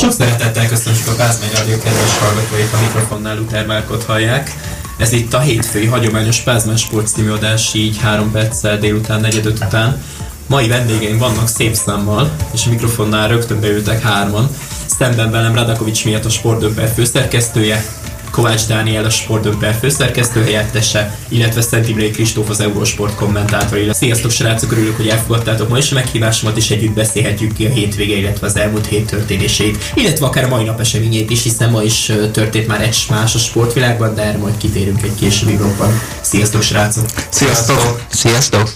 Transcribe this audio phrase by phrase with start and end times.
[0.00, 4.56] Sok szeretettel köszönjük a Pázmány Radio kedves hallgatóit, a mikrofonnál Luther Márkot hallják.
[4.96, 10.02] Ez itt a hétfői hagyományos Pázmány Sports című adás, így három perccel délután, negyedöt után.
[10.46, 14.50] Mai vendégeim vannak szép számmal, és a mikrofonnál rögtön beültek hárman.
[14.86, 17.84] Szemben velem Radakovics miatt a sportdöbbel főszerkesztője,
[18.30, 23.78] Kovács Dániel a sportdöbbel főszerkesztő helyettese, illetve Szent Imrei Kristóf az Eurosport kommentátor.
[23.90, 28.16] Sziasztok srácok, örülök, hogy elfogadtátok ma is a meghívásomat, és együtt beszélhetjük ki a hétvége,
[28.16, 32.12] illetve az elmúlt hét történéseit, illetve akár a mai nap eseményét is, hiszen ma is
[32.32, 36.00] történt már egy más a sportvilágban, de erre majd kitérünk egy későbbi blogban.
[36.20, 37.06] Sziasztok srácok!
[37.28, 38.04] Sziasztok!
[38.10, 38.72] Sziasztok!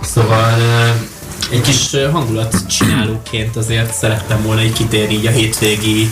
[0.00, 0.58] Szóval
[1.52, 6.10] egy kis hangulatcsinálóként azért szerettem volna egy kitérni így a hétvégi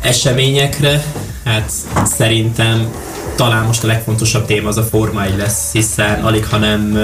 [0.00, 1.04] eseményekre,
[1.44, 1.70] Hát
[2.04, 2.92] szerintem
[3.36, 6.98] talán most a legfontosabb téma az a Forma 1 lesz, hiszen alig, hanem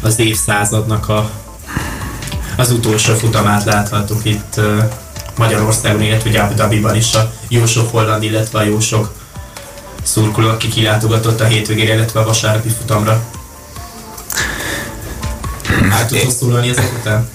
[0.00, 1.30] az évszázadnak a,
[2.56, 4.60] az utolsó futamát láthattuk itt
[5.36, 9.12] Magyarországon, illetve Abu Dhabiban is a jó sok holland, illetve a jó sok
[10.02, 13.24] szurkoló, aki kilátogatott a hétvégére, illetve a vasárnapi futamra.
[15.90, 17.28] Hát tudsz szólani ezek után?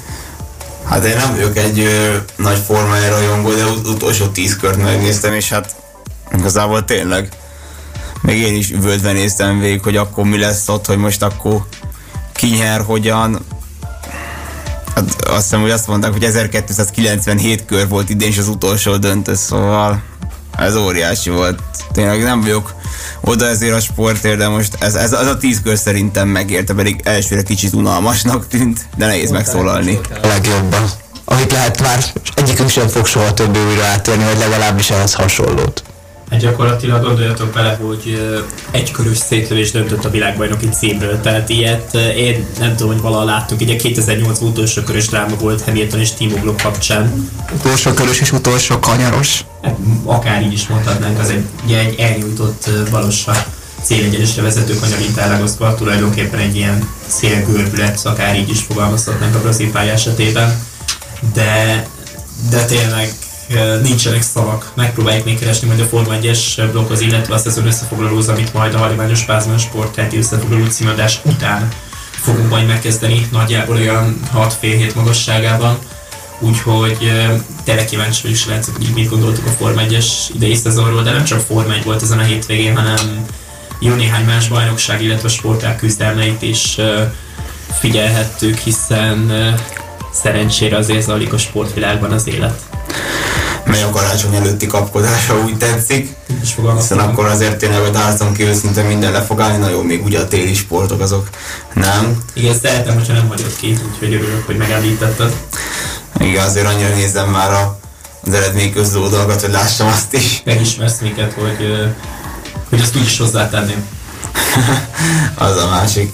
[0.84, 5.34] Hát én nem vagyok egy ö, nagy formája rajongó, de ut- utolsó tíz kört megnéztem,
[5.34, 5.76] és hát
[6.38, 7.30] Igazából tényleg.
[8.22, 11.66] Még én is üvöltve néztem végig, hogy akkor mi lesz ott, hogy most akkor
[12.34, 13.46] ki nyer, hogyan.
[14.96, 19.36] Hát azt hiszem, hogy azt mondták, hogy 1297 kör volt idén is az utolsó döntő,
[19.36, 20.02] szóval
[20.58, 21.60] ez óriási volt.
[21.92, 22.74] Tényleg nem vagyok
[23.22, 27.02] oda ezért a sportért, de most ez, ez, ez a tíz kör szerintem megérte, pedig
[27.04, 30.00] elsőre kicsit unalmasnak tűnt, de nehéz megszólalni.
[30.22, 30.90] A legjobban.
[31.26, 32.04] Amit lehet már
[32.36, 35.84] egyikünk sem fog soha többé újra átérni, vagy legalábbis ehhez hasonlót.
[36.34, 38.22] Hát gyakorlatilag gondoljatok bele, hogy
[38.72, 43.62] egy körös szétlövés döntött a világbajnoki címről, tehát ilyet én nem tudom, hogy valaha láttuk,
[43.62, 47.30] ugye 2008 utolsó körös dráma volt Hamilton és Timo Glock kapcsán.
[47.54, 49.46] Utolsó körös és utolsó kanyaros.
[49.62, 53.46] Hát, akár így is mondhatnánk, az egy, ugye egy elnyújtott valósa
[53.82, 59.92] célegyenesre vezető kanyarint ellagozva, tulajdonképpen egy ilyen szélgörbület, akár így is fogalmazhatnánk a brazil pálya
[59.92, 60.62] esetében.
[61.34, 61.88] De,
[62.50, 63.14] de tényleg
[63.82, 64.72] nincsenek szavak.
[64.76, 68.78] Megpróbáljuk még keresni majd a Forma 1-es bloghoz, illetve a szezon összefoglalóz, amit majd a
[68.78, 71.68] Hagyományos Pázmán Sport heti összefoglaló címadás után
[72.12, 75.78] fogunk majd megkezdeni, nagyjából olyan 6 fél hét magasságában.
[76.40, 77.12] Úgyhogy
[77.64, 81.40] tényleg kíváncsi vagyok, srácok, hogy mit gondoltuk a Forma 1-es idei szezonról, de nem csak
[81.40, 83.26] Forma 1 volt ezen a hétvégén, hanem
[83.80, 86.78] jó néhány más bajnokság, illetve sporták küzdelmeit is
[87.80, 89.32] figyelhettük, hiszen
[90.14, 92.73] szerencsére azért zajlik a sportvilágban az élet
[93.74, 96.16] mely a karácsony előtti kapkodása úgy tetszik.
[96.78, 100.04] Hiszen akkor azért tényleg, hogy álltam ki őszinte minden le fog állni, na jó, még
[100.04, 101.30] ugye a téli sportok azok
[101.74, 102.24] nem.
[102.34, 105.36] Igen, szeretem, hogyha nem hagyott ki, úgyhogy örülök, hogy megemlítetted.
[106.20, 107.80] Igen, azért annyira nézem már a,
[108.26, 110.42] az eredmény közlő dolgokat, hogy lássam azt is.
[110.46, 111.90] Megismersz minket, hogy,
[112.70, 113.86] hogy azt úgy is hozzátenném.
[115.36, 116.14] az a másik.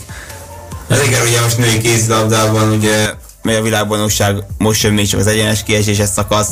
[0.88, 5.28] Ez igen, ugye most női kézilabdában ugye mely a világbajnokság most sem még csak az
[5.28, 6.50] egyenes kieséses szakasz,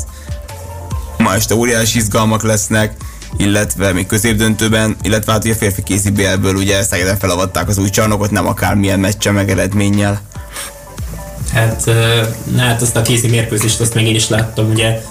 [1.27, 2.93] ma este óriási izgalmak lesznek,
[3.37, 8.31] illetve még középdöntőben, illetve hát a férfi kézi BL-ből ugye Szegeden felavatták az új csarnokot,
[8.31, 10.21] nem akármilyen meccse meg eredménnyel.
[11.53, 11.91] Hát,
[12.57, 15.01] hát azt a kézi mérkőzést azt még én is láttam, ugye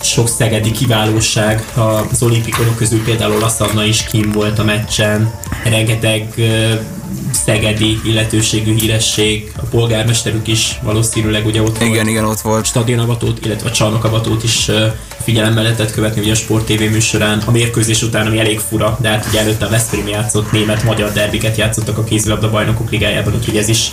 [0.00, 1.64] sok szegedi kiválóság,
[2.10, 6.34] az olimpikonok közül például Laszanna is kim volt a meccsen, rengeteg
[7.44, 12.08] szegedi illetőségű híresség, a polgármesterük is valószínűleg ugye ott igen, volt.
[12.08, 12.66] Igen, ott volt.
[12.66, 14.70] Stadionavatót, illetve a csarnokavatót is
[15.22, 17.42] figyelemmel lehetett követni ugye a Sport TV műsorán.
[17.46, 21.56] A mérkőzés után, ami elég fura, de hát ugye előtte a Veszprém játszott, német-magyar derbiket
[21.56, 23.92] játszottak a kézilabda bajnokok ligájában, úgyhogy ez is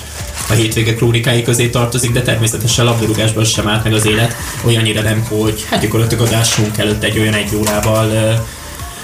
[0.50, 4.36] a hétvége krónikái közé tartozik, de természetesen labdarúgásban sem állt meg az élet,
[4.66, 8.44] olyannyira nem, hogy hát gyakorlatilag adásunk előtt egy olyan egy órával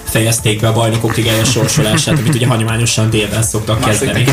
[0.04, 4.24] fejezték be a bajnokok ligája sorsolását, amit ugye hagyományosan délben szoktak kezdeni.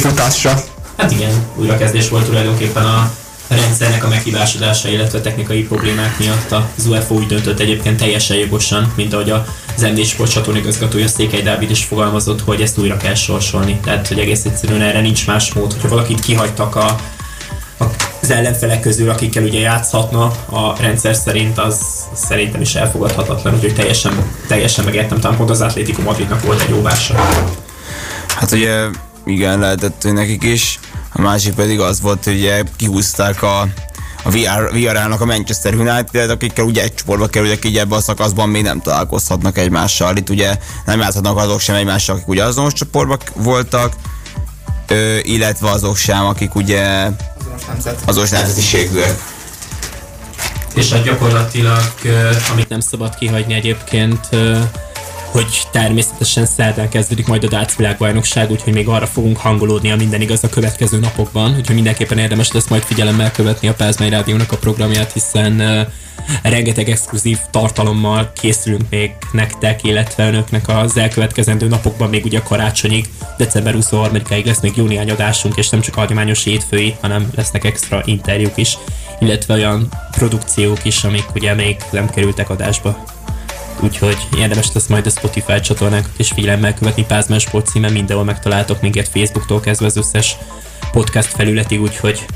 [0.97, 3.11] Hát igen, újrakezdés volt tulajdonképpen a
[3.49, 9.13] rendszernek a meghibásodása, illetve technikai problémák miatt az UFO úgy döntött egyébként teljesen jogosan, mint
[9.13, 9.45] ahogy a
[9.81, 13.81] MD Sport csatorn igazgatója Székely Dávid is fogalmazott, hogy ezt újra kell sorsolni.
[13.85, 16.87] Tehát, hogy egész egyszerűen erre nincs más mód, hogyha valakit kihagytak a,
[17.79, 17.85] a
[18.23, 21.81] az ellenfelek közül, akikkel ugye játszhatna a rendszer szerint, az
[22.15, 24.13] szerintem is elfogadhatatlan, úgyhogy teljesen,
[24.47, 27.15] teljesen megértem, talán pont az Atlético Madridnak volt egy óvása.
[28.29, 28.85] Hát ugye
[29.25, 30.79] igen, lehetett nekik is,
[31.13, 33.69] a másik pedig az volt, hogy ugye kihúzták a
[34.23, 38.49] a VR, VR-nak a Manchester United, akikkel ugye egy csoportba kerülnek így ebbe a szakaszban,
[38.49, 40.17] még nem találkozhatnak egymással.
[40.17, 40.57] Itt ugye
[40.87, 43.93] nem játszhatnak azok sem egymással, akik ugye azonos csoportban voltak,
[44.87, 47.11] ö, illetve azok sem, akik ugye
[48.05, 49.23] azonos nemzetiségűek.
[50.75, 51.93] És hát gyakorlatilag,
[52.53, 54.29] amit nem szabad kihagyni egyébként,
[55.39, 60.21] hogy természetesen szerdán kezdődik majd a Darts világbajnokság, úgyhogy még arra fogunk hangolódni, a minden
[60.21, 64.57] igaz a következő napokban, úgyhogy mindenképpen érdemes lesz majd figyelemmel követni a Pázmány Rádiónak a
[64.57, 65.87] programját, hiszen
[66.43, 73.75] rengeteg exkluzív tartalommal készülünk még nektek, illetve önöknek az elkövetkezendő napokban, még ugye karácsonyig, december
[73.79, 78.79] 23-ig lesz még júniány adásunk, és nem csak hagyományos hétfői, hanem lesznek extra interjúk is,
[79.21, 83.17] illetve olyan produkciók is, amik ugye még nem kerültek adásba
[83.83, 88.81] úgyhogy érdemes lesz majd a Spotify csatornákat és figyelemmel követni Pázmán Sport címen, mindenhol megtaláltok
[88.81, 90.37] minket Facebooktól kezdve az összes
[90.93, 92.27] podcast felületig, úgyhogy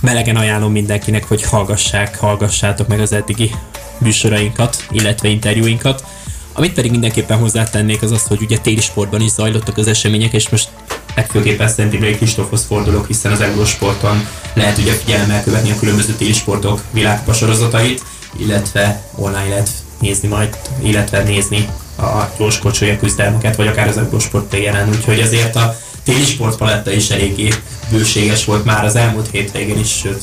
[0.00, 3.50] melegen ajánlom mindenkinek, hogy hallgassák, hallgassátok meg az eddigi
[3.98, 6.04] műsorainkat, illetve interjúinkat.
[6.52, 10.48] Amit pedig mindenképpen hozzátennék az az, hogy ugye téli sportban is zajlottak az események, és
[10.48, 10.68] most
[11.14, 16.82] legfőképpen Szentibrai Kristófhoz fordulok, hiszen az Eurosporton lehet ugye figyelemmel követni a különböző téli sportok
[16.90, 18.02] világpasorozatait,
[18.36, 19.70] illetve online lehet
[20.02, 21.68] nézni majd, illetve nézni
[21.98, 27.54] a gyorskocsolya küzdelmeket, vagy akár az Eurosport TN-en, úgyhogy azért a téli sportpaletta is eléggé
[27.90, 30.22] bőséges volt már az elmúlt hétvégén is, sőt.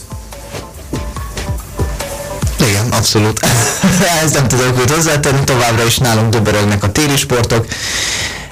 [2.68, 3.40] Igen, abszolút.
[4.24, 7.66] Ezt nem tudok hogy hozzátenni, továbbra is nálunk dobörögnek a téli sportok,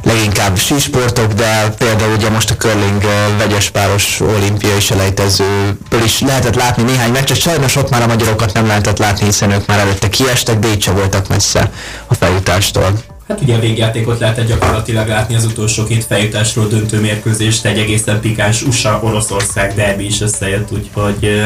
[0.08, 3.02] leginkább sísportok, de például ugye most a curling
[3.38, 8.68] vegyes páros olimpiai selejtezőből is lehetett látni néhány meccset, sajnos ott már a magyarokat nem
[8.68, 11.72] lehetett látni, hiszen ők már előtte kiestek, de így sem voltak messze
[12.08, 12.92] a feljutástól.
[13.28, 18.20] Hát ugye a végjátékot lehetett gyakorlatilag látni az utolsó két feljutásról döntő mérkőzést, egy egészen
[18.20, 21.42] pikáns USA-Oroszország derbi is összejött, úgyhogy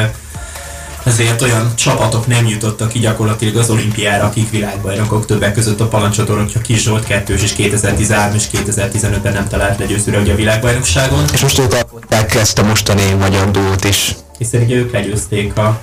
[1.04, 6.38] ezért olyan csapatok nem jutottak ki gyakorlatilag az olimpiára, akik világbajnokok többek között a Palancsotor,
[6.38, 11.24] hogyha Kis Zsolt 2 és 2013 és 2015-ben nem talált legyőzőre a világbajnokságon.
[11.34, 14.16] És most ők alkották ezt a mostani magyar dúlt is.
[14.38, 15.80] Hiszen ugye ők legyőzték a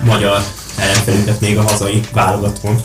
[0.00, 0.42] magyar
[0.76, 2.80] ellenfelünket még a hazai válogatón,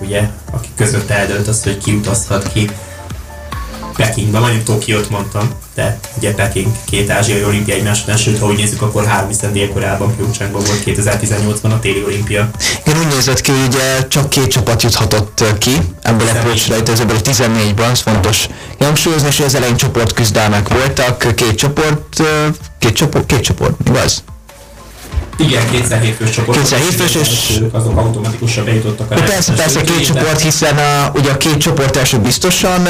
[0.00, 2.70] ugye, akik között eldölt az, hogy ki utazhat ki
[3.96, 8.56] Pekingbe, mondjuk Tokiót mondtam, de ugye Peking két ázsiai olimpia egymás után, sőt, ha úgy
[8.56, 12.50] nézzük, akkor három, hiszen Dél-Koreában, Pyeongchangban volt 2018-ban a téli olimpia.
[12.84, 17.90] Igen, úgy nézett ki, hogy ugye csak két csapat juthatott ki ebből a pótselejtezőből, 14-ban,
[17.90, 18.48] ez fontos
[18.78, 22.22] hangsúlyozni, és az elején csoportküzdelmek voltak, két csoport,
[22.78, 24.22] két csoport, két csoport, igaz?
[25.36, 26.58] Igen, kétszer hétfős csoport.
[26.58, 27.60] Kétszer hétfős, és...
[27.72, 32.18] Azok automatikusan bejutottak a Persze, persze, két csoport, hiszen a, ugye a két csoport első
[32.18, 32.88] biztosan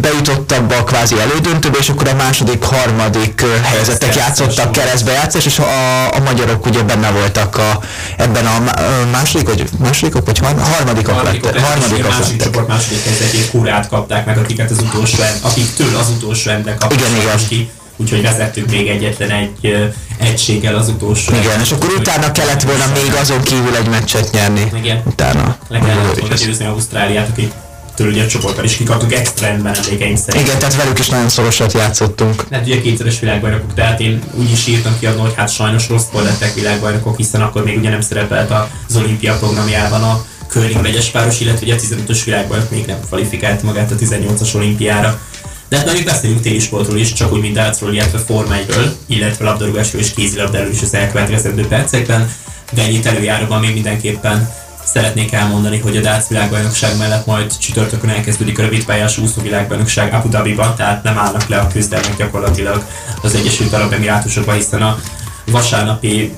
[0.00, 6.04] bejutott abba a kvázi elődöntőbe, és akkor a második, harmadik helyezettek játszottak keresztbejátszás, és a,
[6.14, 7.80] a magyarok ugye benne voltak a,
[8.16, 8.72] ebben a
[9.10, 11.66] második, vagy másodikok, vagy harmadikok, harmadikok lettek.
[11.66, 12.18] Harmadikok lettek.
[12.18, 16.98] Második csoport második helyzetét kurát kapták meg, akiket az utolsó, akiktől az utolsó ember kaptak
[16.98, 17.36] igen, igen.
[17.48, 19.76] ki úgyhogy vezettük még egyetlen egy
[20.18, 21.34] egységgel az utolsó.
[21.34, 24.70] Igen, és akkor utána kellett volna még azon kívül egy meccset nyerni.
[24.74, 25.02] Igen.
[25.04, 25.56] Utána.
[25.68, 27.52] Le kellett volna győzni Ausztráliát, akik
[27.96, 30.46] től ugye a csoportban is kikaptuk extra rendben emlékeink szerint.
[30.46, 32.44] Igen, tehát velük is nagyon szorosat játszottunk.
[32.50, 36.54] Hát ugye kétszeres világbajnokok, tehát én úgy is írtam ki hogy hát sajnos rossz lettek
[36.54, 38.52] világbajnokok, hiszen akkor még ugye nem szerepelt
[38.88, 43.62] az olimpia programjában a curling vegyes páros, illetve ugye a 15-ös világbajnok még nem kvalifikált
[43.62, 45.20] magát a 18-as olimpiára.
[45.68, 50.02] De hát még beszéljünk télisportról is, csak úgy, mint dátszról, illetve Form 1 illetve labdarúgásról
[50.02, 52.32] és kézilabdáról is az elkövetkezendő percekben.
[52.72, 54.50] De ennyit előjáróban még mindenképpen
[54.84, 60.28] szeretnék elmondani, hogy a Dác világbajnokság mellett majd csütörtökön elkezdődik a rövidpályás úszó világbajnokság Abu
[60.28, 62.86] Dhabiban, tehát nem állnak le a küzdelmek gyakorlatilag
[63.22, 64.98] az Egyesült Arab Emirátusokban, hiszen a
[65.44, 66.32] vasárnapi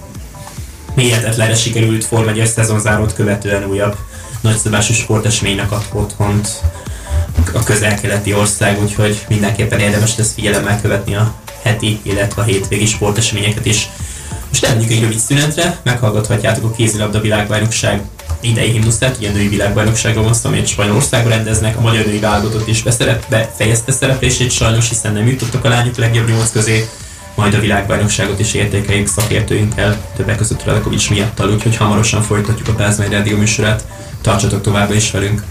[0.95, 3.97] mélyhetetlenre sikerült Form 1 szezonzárót követően újabb
[4.41, 6.49] nagyszabású sporteseménynek ad otthont
[7.55, 13.67] a közel-keleti ország, úgyhogy mindenképpen érdemes lesz figyelemmel követni a heti, illetve a hétvégi sporteseményeket
[13.67, 13.89] is.
[14.49, 18.03] Most elmegyünk egy rövid szünetre, meghallgathatjátok a kézilabda világbajnokság
[18.41, 22.83] idei himnuszát, ugye női világbajnokságról van szó, amit Spanyolországban rendeznek, a magyar női válogatott is
[22.83, 26.89] beszerep, befejezte szereplését sajnos, hiszen nem jutottak a lányok legjobb nyolc közé,
[27.35, 33.11] majd a világbajnokságot is értékeljük szakértőinkkel, többek között Radakovics miattal, úgyhogy hamarosan folytatjuk a Pázmány
[33.11, 33.85] Rádió műsorát.
[34.21, 35.43] Tartsatok továbbra is velünk!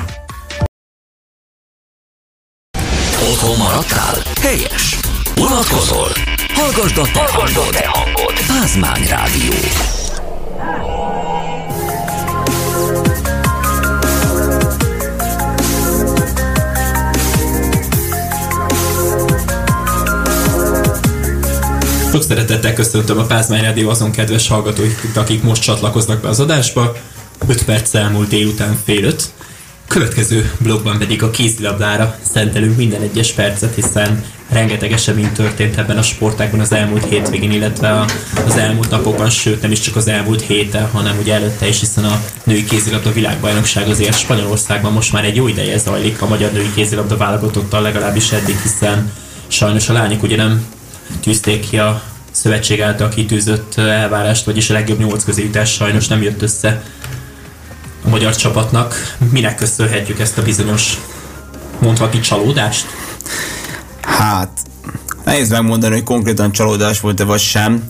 [3.38, 4.22] Otthon maradtál?
[4.42, 5.00] Helyes!
[5.36, 6.08] Unatkozol?
[6.54, 7.70] Hallgasd a te hangod!
[7.72, 8.34] Te hangod.
[8.48, 9.54] Pázmány Rádió.
[22.12, 26.96] Sok szeretettel köszöntöm a Pázmány Rádió azon kedves hallgatóit, akik most csatlakoznak be az adásba.
[27.48, 29.36] 5 perc elmúlt délután fél öt.
[29.88, 36.02] Következő blogban pedig a kézilabdára szentelünk minden egyes percet, hiszen rengeteg esemény történt ebben a
[36.02, 38.06] sportágban az elmúlt hétvégén, illetve
[38.46, 42.04] az elmúlt napokban, sőt nem is csak az elmúlt héten, hanem ugye előtte is, hiszen
[42.06, 46.72] a női kézilabda világbajnokság azért Spanyolországban most már egy jó ideje zajlik a magyar női
[46.76, 49.12] kézilabda válogatottal legalábbis eddig, hiszen
[49.48, 50.66] sajnos a lányok ugye nem
[51.22, 52.02] tűzték ki a
[52.32, 56.84] szövetség által kitűzött elvárást, vagyis a legjobb nyolc közé jutás sajnos nem jött össze
[58.10, 59.16] magyar csapatnak.
[59.32, 60.98] Minek köszönhetjük ezt a bizonyos
[61.80, 62.86] mondhatni csalódást?
[64.02, 64.60] Hát,
[65.26, 67.84] nehéz megmondani, hogy konkrétan csalódás volt-e vagy sem,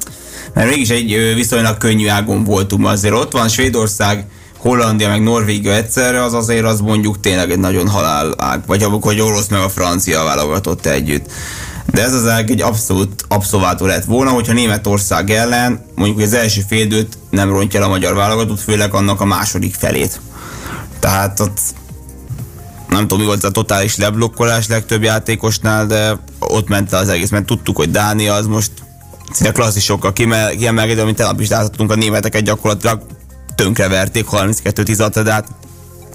[0.54, 2.88] mert mégis egy viszonylag könnyű ágon voltunk.
[2.88, 4.26] Azért ott van Svédország,
[4.58, 9.20] Hollandia meg Norvégia egyszerre, az azért az mondjuk tényleg egy nagyon halál ág, vagy hogy
[9.20, 11.32] orosz meg a francia válogatott együtt.
[11.92, 16.62] De ez az ág egy abszolút abszolvátó lett volna, hogyha Németország ellen mondjuk az első
[16.68, 20.22] féldőt nem rontja el a magyar válogatott, főleg annak a második felét.
[21.00, 21.60] Tehát ott
[22.90, 27.46] nem tudom, mi volt a totális leblokkolás legtöbb játékosnál, de ott ment az egész, mert
[27.46, 28.72] tudtuk, hogy Dánia az most
[29.32, 33.02] szinte klasszisokkal kiemelkedő, amit tegnap is láthattunk, a németeket gyakorlatilag
[33.56, 35.48] tönkreverték 32-16, de hát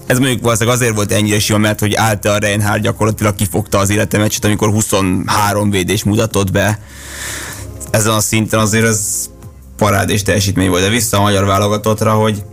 [0.05, 3.89] ez mondjuk valószínűleg azért volt ennyire sima, mert hogy állt a Reinhardt gyakorlatilag kifogta az
[3.89, 6.79] életemeccset, amikor 23 védés mutatott be.
[7.91, 9.29] Ezen a szinten azért ez
[9.77, 12.43] parádés teljesítmény volt, de vissza a magyar válogatottra, hogy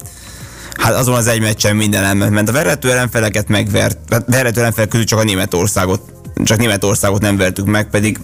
[0.73, 4.91] hát azon az egy meccsen minden elment, mert a verhető ellenfeleket megvert, hát verhető ellenfelek
[4.91, 6.01] közül csak a Németországot,
[6.45, 8.19] csak Németországot nem vertük meg, pedig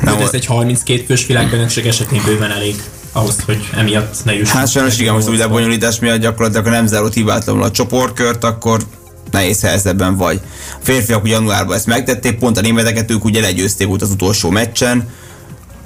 [0.00, 2.82] nem ez egy 32 fős világbajnokság esetén bőven elég
[3.12, 4.58] ahhoz, hogy emiatt ne jussunk.
[4.58, 8.80] Hát sajnos igen, most úgy lebonyolítás miatt gyakorlatilag, ha nem zárult hibátlanul a csoportkört, akkor
[9.30, 10.40] nehéz helyzetben vagy.
[10.72, 15.08] A férfiak januárban ezt megtették, pont a németeket ők ugye legyőzték volt az utolsó meccsen,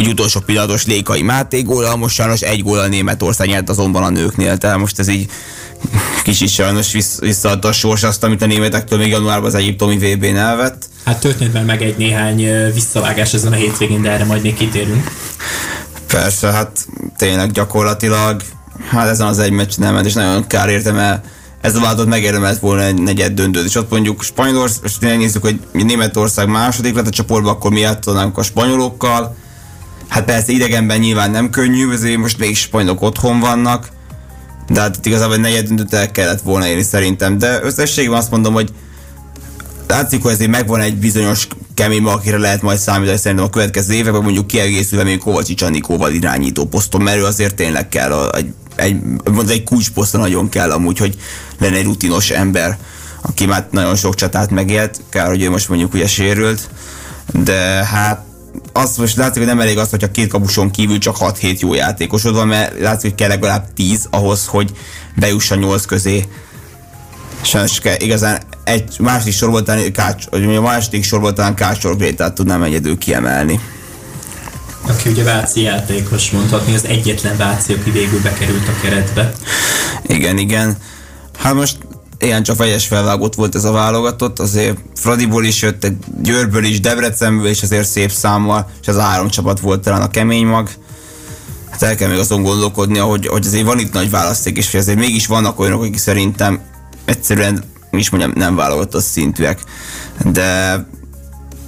[0.00, 4.58] úgy utolsó pillanatos Lékai Máté góla, most sajnos egy góla Németország nyert azonban a nőknél,
[4.58, 5.30] tehát most ez így
[6.24, 10.88] kicsit sajnos visszaadta a sors azt, amit a németektől még januárban az egyiptomi VB-n elvett.
[11.04, 15.10] Hát történt meg egy néhány visszavágás ezen a hétvégén, de erre majd még kitérünk.
[16.10, 16.86] Persze, hát
[17.16, 18.42] tényleg gyakorlatilag,
[18.88, 21.22] hát ezen az egy meccs nem és nagyon kár értem el,
[21.60, 25.60] ez a vállalat megérdemelt volna egy negyed döntőt, és ott mondjuk Spanyolország, és nézzük, hogy
[25.72, 29.36] Németország második lett a csoportban, akkor mi játszanánk a spanyolokkal.
[30.08, 33.88] Hát persze idegenben nyilván nem könnyű, ezért most még spanyolok otthon vannak,
[34.68, 37.38] de hát igazából egy negyed döntőt el kellett volna érni szerintem.
[37.38, 38.72] De összességében azt mondom, hogy
[39.90, 44.22] látszik, hogy ezért megvan egy bizonyos kemény, akire lehet majd számítani szerintem a következő években,
[44.22, 49.02] mondjuk kiegészülve még Kovácsics Anikóval irányító poszton, mert ő azért tényleg kell a, egy, egy,
[49.24, 51.16] mondjuk egy kulcsposzton nagyon kell amúgy, hogy
[51.58, 52.78] lenne egy rutinos ember,
[53.20, 56.70] aki már nagyon sok csatát megélt, kár, hogy ő most mondjuk ugye sérült,
[57.32, 58.24] de hát
[58.72, 62.34] azt most látszik, hogy nem elég az, hogyha két kapuson kívül csak 6-7 jó játékosod
[62.34, 64.70] van, mert látszik, hogy kell legalább 10 ahhoz, hogy
[65.16, 66.24] bejuss a 8 közé.
[67.42, 72.98] Sajnos igazán egy második sorból talán, kács, a második sorból talán Kácsor Grétát tudnám egyedül
[72.98, 73.60] kiemelni.
[74.86, 79.32] Aki ugye Váci játékos mondhatni, az egyetlen Váci, aki végül bekerült a keretbe.
[80.06, 80.76] Igen, igen.
[81.38, 81.78] Hát most
[82.18, 85.86] ilyen csak vegyes felvágott volt ez a válogatott, azért Fradiból is jött,
[86.22, 90.10] Győrből is, Debrecenből is azért szép számmal, és az a három csapat volt talán a
[90.10, 90.70] kemény mag.
[91.70, 94.98] Hát el kell még azon gondolkodni, hogy, hogy azért van itt nagy választék, és azért
[94.98, 96.60] mégis vannak olyanok, akik szerintem
[97.04, 99.58] egyszerűen is mondjam, nem válogatott szintűek.
[100.32, 100.76] De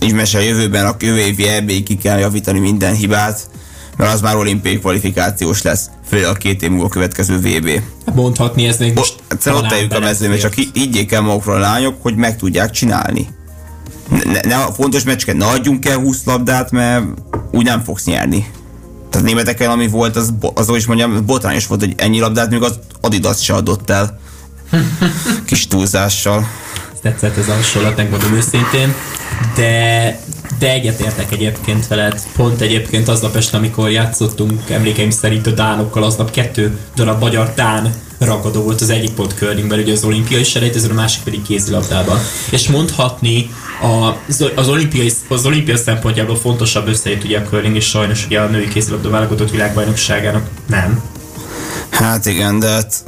[0.02, 3.48] így mese a jövőben, a jövő évi eb ki kell javítani minden hibát,
[3.96, 7.70] mert az már olimpiai kvalifikációs lesz, főleg a két év múlva következő VB.
[8.14, 9.14] Mondhatni ez még most.
[9.28, 13.28] Egyszerűen ott eljük a mezőbe, csak higgyék el magukról a lányok, hogy meg tudják csinálni.
[14.24, 17.04] Ne, ne fontos meccseket ne adjunk el 20 labdát, mert
[17.50, 18.46] úgy nem fogsz nyerni.
[19.10, 22.78] Tehát németeken, ami volt, az, az is mondjam, botrányos volt, hogy ennyi labdát még az
[23.00, 24.20] Adidas se adott el.
[25.46, 26.48] Kis túlzással.
[27.02, 28.94] Tetszett ez a hasonlat, megmondom őszintén.
[29.54, 30.20] De,
[30.58, 32.22] de egyetértek egyébként veled.
[32.36, 37.94] Pont egyébként aznap este, amikor játszottunk, emlékeim szerint a Dánokkal, aznap kettő darab magyar Dán
[38.18, 42.18] ragadó volt az egyik pont curlingben, ugye az olimpiai selejtezőn, a másik pedig kézilabdában.
[42.50, 43.50] És mondhatni,
[44.28, 48.46] az, az, olimpiai, az olimpia szempontjából fontosabb összejött ugye a curling, és sajnos ugye a
[48.46, 51.02] női kézilabda válogatott világbajnokságának nem.
[51.90, 53.04] Hát igen, de hát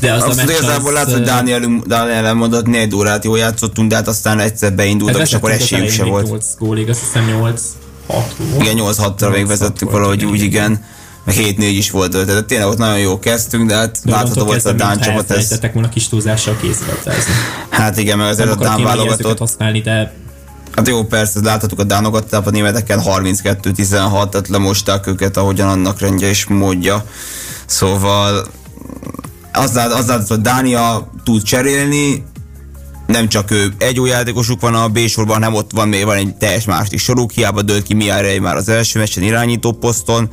[0.00, 3.94] de az Azt a igazából látsz, hogy Daniel, Daniel mondott, négy órát jól játszottunk, de
[3.94, 6.26] hát aztán egyszer beindultak, és akkor esélyük se volt.
[6.26, 7.62] 8 gólig, azt hiszem 8
[8.06, 10.84] 6 Igen, 8-6-ra még vezettük valahogy úgy, igen.
[11.24, 14.64] Meg 7 4 is volt, tehát tényleg ott nagyon jó kezdtünk, de hát látható volt
[14.64, 15.30] a Dán csapat.
[15.30, 15.58] Ez...
[15.72, 17.32] Volna kis túlzással készültezni.
[17.68, 19.38] Hát igen, meg azért a Dán válogatott.
[19.38, 20.12] használni, de
[20.76, 26.00] Hát jó, persze, láthatjuk a Dánokat, tehát a németeken 32-16, tehát lemosták őket, ahogyan annak
[26.00, 27.04] rendje és módja.
[27.66, 28.46] Szóval
[29.56, 32.24] az lát, az lát, hogy Dánia tud cserélni,
[33.06, 36.16] nem csak ő, egy új játékosuk van a B sorban, hanem ott van még van
[36.16, 40.28] egy teljes második soruk, hiába dölt ki Miárai már az első meccsen irányító poszton.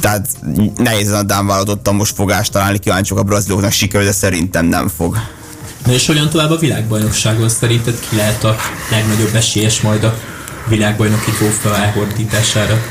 [0.00, 0.28] Tehát
[0.76, 5.16] nehéz a Dán vállalatottan most fogást találni, kíváncsiak a braziloknak sikerül, de szerintem nem fog.
[5.86, 8.56] Na és olyan tovább a világbajnokságon szerinted ki lehet a
[8.90, 10.18] legnagyobb esélyes majd a
[10.68, 12.82] világbajnoki trófea elhordítására?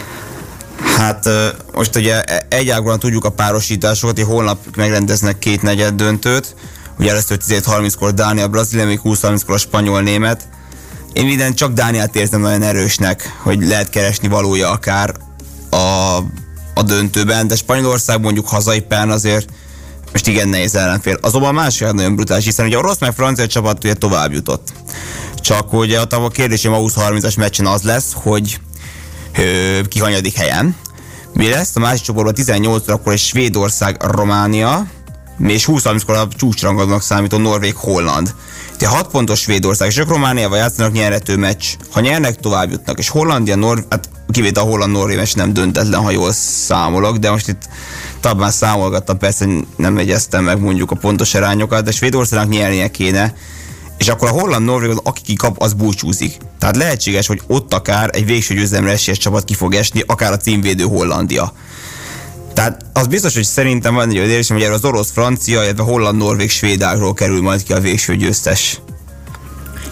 [0.98, 1.30] Hát
[1.74, 6.56] most ugye e- egyáltalán tudjuk a párosításokat, hogy holnap megrendeznek két negyed döntőt.
[7.00, 10.48] Ugye először 17.30-kor Dánia, Brazília, még 20.30-kor a spanyol-német.
[11.14, 15.16] Én minden csak Dániát érzem nagyon erősnek, hogy lehet keresni valója akár
[15.70, 15.76] a,
[16.74, 19.50] a döntőben, de Spanyolország mondjuk hazai pán azért
[20.12, 21.18] most igen nehéz ellenfél.
[21.22, 24.74] Azonban másik nagyon brutális, hiszen ugye a rossz meg francia csapat ugye tovább jutott.
[25.36, 28.60] Csak ugye a kérdésem a 20-30-as meccsen az lesz, hogy
[29.38, 30.76] ö, ki hanyadik helyen.
[31.34, 31.76] Mi lesz?
[31.76, 34.88] A másik csoportban 18 akkor egy Svédország, Románia,
[35.48, 38.36] és 20 kor a csúcsrangadónak számító Norvég-Holland.
[38.78, 41.66] De 6 pontos Svédország, és ők Romániával játszanak nyerető meccs.
[41.92, 42.98] Ha nyernek, tovább jutnak.
[42.98, 47.48] És Hollandia, Nor- hát kivét a holland norvég nem döntetlen, ha jól számolok, de most
[47.48, 47.70] itt
[48.20, 49.46] talán számolgattam, persze
[49.76, 53.34] nem egyeztem meg mondjuk a pontos arányokat, de Svédországnak nyernie kéne,
[54.02, 56.38] és akkor a holland norvég aki kikap, az búcsúzik.
[56.60, 60.38] Tehát lehetséges, hogy ott akár egy végső győzelemre esélyes csapat ki fog esni, akár a
[60.38, 61.54] címvédő Hollandia.
[62.54, 66.18] Tehát az biztos, hogy szerintem van egy érzésem, hogy erről az orosz, francia, illetve holland,
[66.18, 68.80] norvég, svédákról kerül majd ki a végső győztes.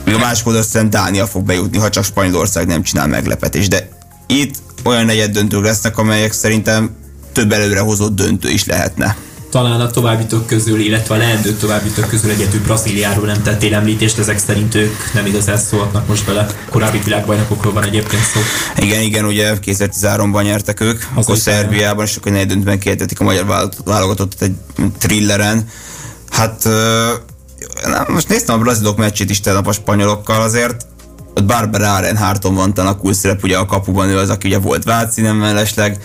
[0.06, 3.68] Míg a másik oldalon Dánia fog bejutni, ha csak Spanyolország nem csinál meglepetés.
[3.68, 3.90] De
[4.28, 6.96] itt olyan negyed döntők lesznek, amelyek szerintem
[7.32, 9.18] több előre hozott döntő is lehetne
[9.50, 14.38] talán a továbbítók közül, illetve a leendő továbbítók közül egyetül Brazíliáról nem tettél említést, ezek
[14.38, 16.48] szerint ők nem igazán szólhatnak most bele.
[16.70, 18.40] Korábbi világbajnokokról van egyébként szó.
[18.84, 23.70] Igen, igen, ugye 2013-ban nyertek ők, Az akkor Szerbiában, és akkor döntőben kértetik a magyar
[23.86, 24.56] válogatottat egy
[24.98, 25.68] thrilleren.
[26.30, 26.64] Hát
[27.84, 30.86] na, most néztem a brazilok meccsét is tegnap a spanyolokkal, azért
[31.34, 35.22] ott Barbara Arenharton van talán a ugye a kapuban ő az, aki ugye volt Váci,
[35.22, 35.98] nem mellesleg,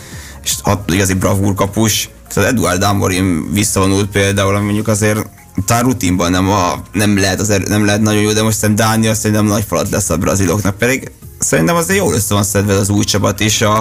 [0.43, 5.29] és hat igazi bravúr kapus Szóval Eduard Amorim visszavonult például, ami mondjuk azért
[5.67, 9.15] talán rutinban nem, a, nem, lehet az, nem lehet nagyon jó, de most szerintem Dánia
[9.15, 13.05] szerintem nagy falat lesz a braziloknak, pedig szerintem azért jól össze van szedve az új
[13.05, 13.79] csapat is a,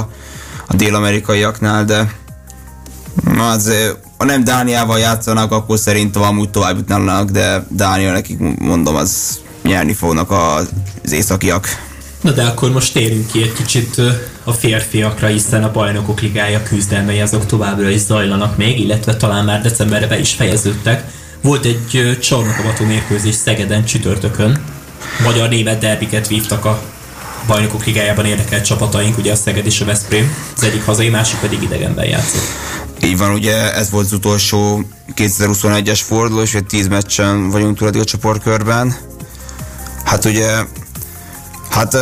[0.68, 2.14] a dél-amerikaiaknál, de
[3.38, 9.40] azért, ha nem Dániával játszanak, akkor szerintem amúgy tovább jutnának, de Dánia nekik mondom, az
[9.64, 11.68] nyerni fognak az északiak.
[12.24, 14.02] Na de akkor most térjünk ki egy kicsit
[14.44, 19.62] a férfiakra, hiszen a bajnokok ligája küzdelmei azok továbbra is zajlanak még, illetve talán már
[19.62, 21.04] decemberre be is fejeződtek.
[21.42, 24.64] Volt egy csarnokavató mérkőzés Szegeden csütörtökön.
[25.24, 26.82] Magyar-német derbiket vívtak a
[27.48, 30.36] bajnokok ligájában érdekelt csapataink, ugye a Szeged és a Veszprém.
[30.56, 32.48] Az egyik hazai, másik pedig idegenben játszott.
[33.04, 34.84] Így van, ugye ez volt az utolsó
[35.16, 38.96] 2021-es forduló, és egy 10 meccsen vagyunk túl a csoportkörben.
[40.04, 40.48] Hát ugye
[41.74, 41.98] Hát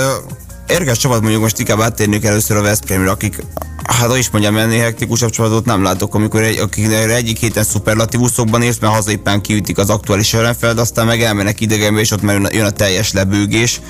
[0.67, 3.43] érdekes csapat mondjuk most inkább áttérnék először a Veszprémre, akik
[3.83, 8.61] hát hogy is mondjam, ennél hektikusabb csapatot nem látok, amikor egy, akik egyik héten szuperlatívuszokban
[8.61, 12.65] érsz, mert hazaéppen kiütik az aktuális ellenfel, aztán meg elmennek idegenbe, és ott már jön
[12.65, 13.81] a teljes lebőgés.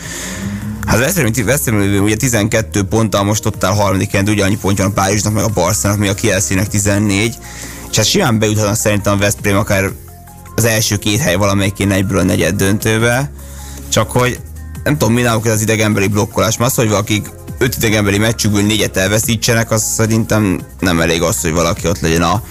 [0.85, 5.33] Hát Veszprém, Veszprém ugye 12 ponttal most ott áll harmadik de ugyanannyi pontja a Párizsnak,
[5.33, 7.35] meg a Barszának, meg a Kielszének 14.
[7.89, 9.91] És hát simán bejuthatnak szerintem a Veszprém akár
[10.55, 13.31] az első két hely valamelyik kéne egyből a negyed döntőbe.
[13.89, 14.39] Csak hogy
[14.83, 18.61] nem tudom, mi náluk ez az idegenbeli blokkolás, mert az, hogy akik öt idegenbeli meccsükből
[18.61, 22.43] négyet elveszítsenek, az szerintem nem elég az, hogy valaki ott legyen a,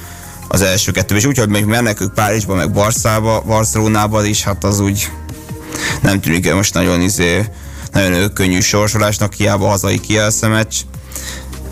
[0.48, 1.16] az első kettő.
[1.16, 5.10] És úgy, hogy még mennek ők Párizsba, meg Barszába, Barcelonába is, hát az úgy
[6.02, 7.44] nem tűnik most nagyon izé,
[7.92, 10.74] nagyon könnyű sorsolásnak, hiába hazai kielsze meccs.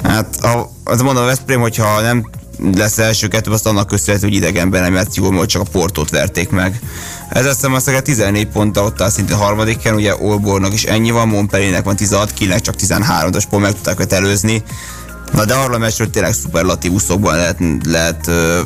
[0.03, 2.31] Hát, a, az mondom, a Veszprém, hogyha nem
[2.75, 6.51] lesz első kettő, azt annak köszönhető, hogy idegenben nem játszik jól, csak a portót verték
[6.51, 6.81] meg.
[7.29, 11.29] Ez azt hiszem, azt 14 ponttal ott áll szintén harmadikén, ugye Olbornak is ennyi van,
[11.29, 14.63] Montpelliernek van 16, Kielnek csak 13, de pont meg tudták őt előzni.
[15.33, 18.61] Na de arra a meccsről tényleg szuperlatívuszokban lehet, lehet ö,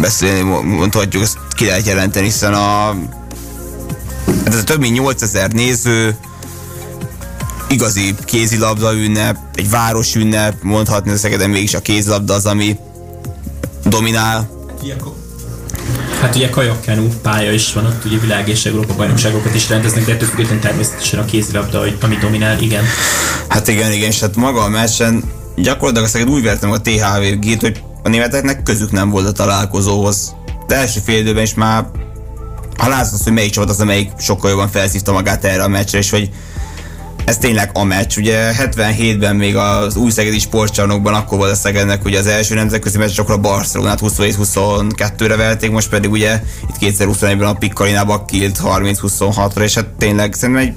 [0.00, 2.96] beszélni, mondhatjuk, ezt ki lehet jelenteni, hiszen a,
[4.26, 6.16] hát ez a több mint 8000 néző,
[7.72, 12.76] igazi kézilabda ünnep, egy város ünnep, mondhatni a Szegeden mégis a kézilabda az, ami
[13.84, 14.50] dominál.
[16.20, 20.12] Hát ugye kajakkenu pálya is van, ott ugye világ és Európa bajnokságokat is rendeznek, de
[20.12, 22.84] ettől függetlenül természetesen a kézilabda, ami dominál, igen.
[23.48, 25.24] Hát igen, igen, és hát maga a meccsen
[25.56, 30.34] gyakorlatilag Szeged úgy vertem a THV-t, hogy a németeknek közük nem volt a találkozóhoz.
[30.66, 31.86] De első fél időben is már
[32.76, 36.10] ha látszott, hogy melyik csapat az, amelyik sokkal jobban felszívta magát erre a meccsre, és
[36.10, 36.30] hogy
[37.32, 38.18] ez tényleg a meccs.
[38.18, 42.98] Ugye 77-ben még az új szegedi sportcsarnokban akkor volt a Szegednek ugye az első nemzetközi
[42.98, 49.60] meccs, akkor a Barcelonát 27-22-re verték, most pedig ugye itt 2021-ben a Pikkalinában kilt 30-26-ra,
[49.60, 50.74] és hát tényleg szerintem egy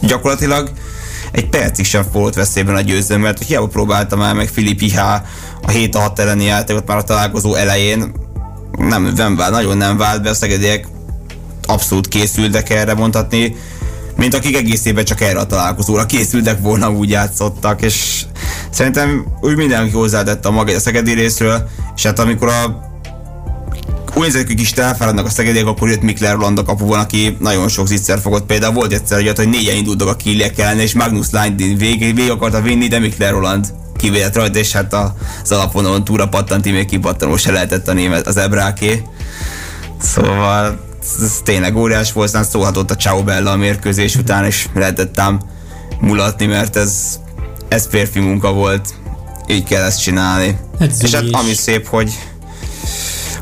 [0.00, 0.70] gyakorlatilag
[1.32, 5.24] egy percig sem volt veszélyben a győző, mert hiába próbálta már meg Filip Ihá
[5.62, 8.12] a 7 6 elleni játékot már a találkozó elején,
[8.78, 10.86] nem, nem vált, nagyon nem vált be, a szegediek
[11.66, 13.56] abszolút készültek erre mondhatni,
[14.22, 18.22] mint akik egész évben csak erre a találkozóra készültek volna, úgy játszottak, és
[18.70, 22.90] szerintem úgy mindenki hozzátett a maga a szegedi részről, és hát amikor a
[24.14, 27.86] úgy nézett, hogy elfáradnak a szegediek, akkor jött Mikler Roland a kapuban, aki nagyon sok
[27.86, 28.46] zicser fogott.
[28.46, 32.30] Például volt egyszer, hogy, hogy négyen indultak a killek ellen, és Magnus Lindin végig, végig
[32.30, 34.94] akarta vinni, de Mikler Roland kivélet rajta, és hát
[35.42, 39.02] az alapvonalon túra pattanti, még kipattanó se lehetett a német az ebráké.
[40.00, 45.18] Szóval ez tényleg óriás volt, aztán szólhatott a Ciao Bella a mérkőzés után, és lehetett
[45.18, 45.40] ám
[46.00, 47.18] mulatni, mert ez,
[47.68, 48.94] ez férfi munka volt,
[49.46, 50.58] így kell ezt csinálni.
[50.78, 52.18] Hát és hát ami szép, hogy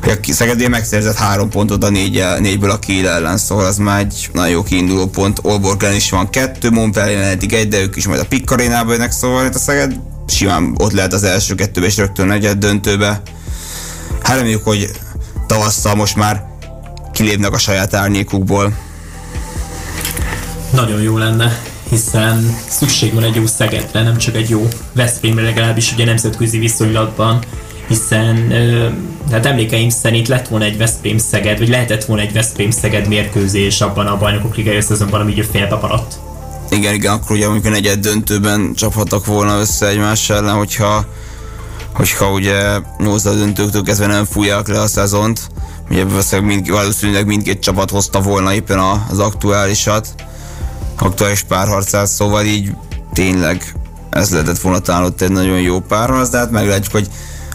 [0.03, 3.99] hogy a Szegedé megszerzett három pontot a négy, négyből a Kiel ellen, szóval az már
[3.99, 5.39] egy nagyon jó kiinduló pont.
[5.43, 9.47] Olborgen is van kettő, Montpellier eddig egy, de ők is majd a Pikkarénába jönnek, szóval
[9.47, 13.23] itt a Szeged simán ott lehet az első kettőbe és rögtön negyed döntőbe.
[14.23, 14.91] Hát reméljük, hogy
[15.47, 16.50] tavasszal most már
[17.21, 18.73] kilépnek a saját árnyékukból.
[20.73, 25.93] Nagyon jó lenne, hiszen szükség van egy jó Szegedre, nem csak egy jó Veszprémre legalábbis
[25.93, 27.39] ugye nemzetközi viszonylatban,
[27.89, 28.53] hiszen
[29.31, 33.81] hát emlékeim szerint lett volna egy Veszprém Szeged, vagy lehetett volna egy Veszprém Szeged mérkőzés
[33.81, 36.19] abban a bajnokok ligája szezonban, ami így félbe maradt.
[36.71, 41.07] Igen, igen, akkor ugye amikor negyed döntőben csaphattak volna össze egymás ellen, hogyha
[41.93, 45.41] hogyha ugye nyolcad döntőktől kezdve nem fújják le a szezont,
[45.91, 46.07] ugye
[46.41, 48.79] mind, valószínűleg mindkét csapat hozta volna éppen
[49.11, 50.15] az aktuálisat,
[50.99, 52.75] aktuális párharcát, szóval így
[53.13, 53.75] tényleg
[54.11, 57.09] ez lehetett volna talán ott egy nagyon jó párharc, de hát meglátjuk, hogy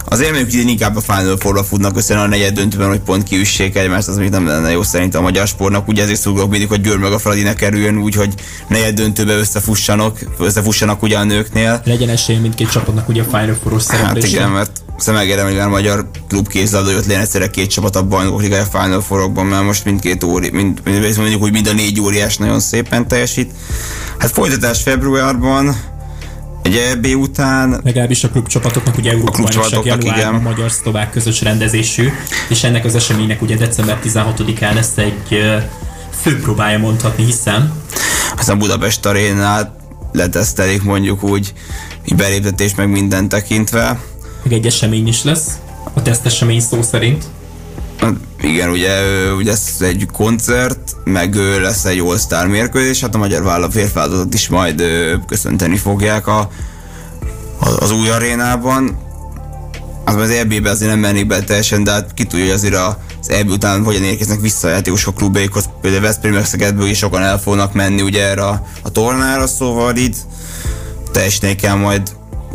[0.08, 3.76] Azért mondjuk, hogy inkább a Final four futnak össze a negyed döntőben, hogy pont kiüssék
[3.76, 5.88] egymást, az még nem lenne jó szerintem a magyar sportnak.
[5.88, 8.34] Ugye ezért szurkolok mindig, hogy Győr meg a Fradi ne kerüljön úgy, hogy
[8.68, 11.80] negyed döntőbe összefussanak, összefussanak ugye a nőknél.
[11.84, 16.10] Legyen esély mindkét csapatnak ugye a Final Four-os Hát igen, mert szemegére, hogy a magyar
[16.28, 20.24] klub kézlabda jött legyen egyszerre két csapat a bajnokok ligája Final Four-okban, mert most mindkét
[20.24, 23.50] óri, mind, mind, mondjuk, hogy mind a négy óriás nagyon szépen teljesít.
[24.18, 25.76] Hát folytatás februárban,
[26.66, 27.80] egy EB után...
[27.84, 32.08] Legalábbis a klubcsapatoknak ugye Európa Bajnokság januárban magyar-szlovák közös rendezésű,
[32.48, 35.42] és ennek az eseménynek ugye december 16-án lesz egy
[36.20, 37.72] főpróbája mondhatni, hiszen...
[38.36, 39.70] Az a Budapest arénát
[40.12, 41.52] letesztelik mondjuk úgy,
[42.04, 44.00] így beléptetés meg minden tekintve.
[44.42, 45.48] Meg egy esemény is lesz,
[45.94, 47.24] a tesztesemény szó szerint.
[48.00, 49.02] Hát igen, ugye,
[49.36, 54.48] ugye ez egy koncert, meg lesz egy All-Star mérkőzés, hát a magyar vállal férfázatot is
[54.48, 54.82] majd
[55.26, 56.48] köszönteni fogják a,
[57.78, 58.98] az új arénában.
[60.04, 63.30] Az az EB-be azért nem mennék be teljesen, de hát ki tudja, hogy azért az
[63.30, 67.72] EB után hogyan érkeznek vissza a játékosok klubjaikhoz, például Veszprém Szegedből is sokan el fognak
[67.72, 70.16] menni ugye erre a, a tornára, szóval itt
[71.12, 72.02] teljesíteni kell majd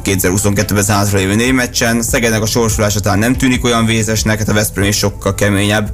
[0.04, 2.02] 2022-ben százra lévő négy meccsen.
[2.02, 5.94] Szegednek a sorsolása talán nem tűnik olyan vézesnek, hát a Veszprém is sokkal keményebb.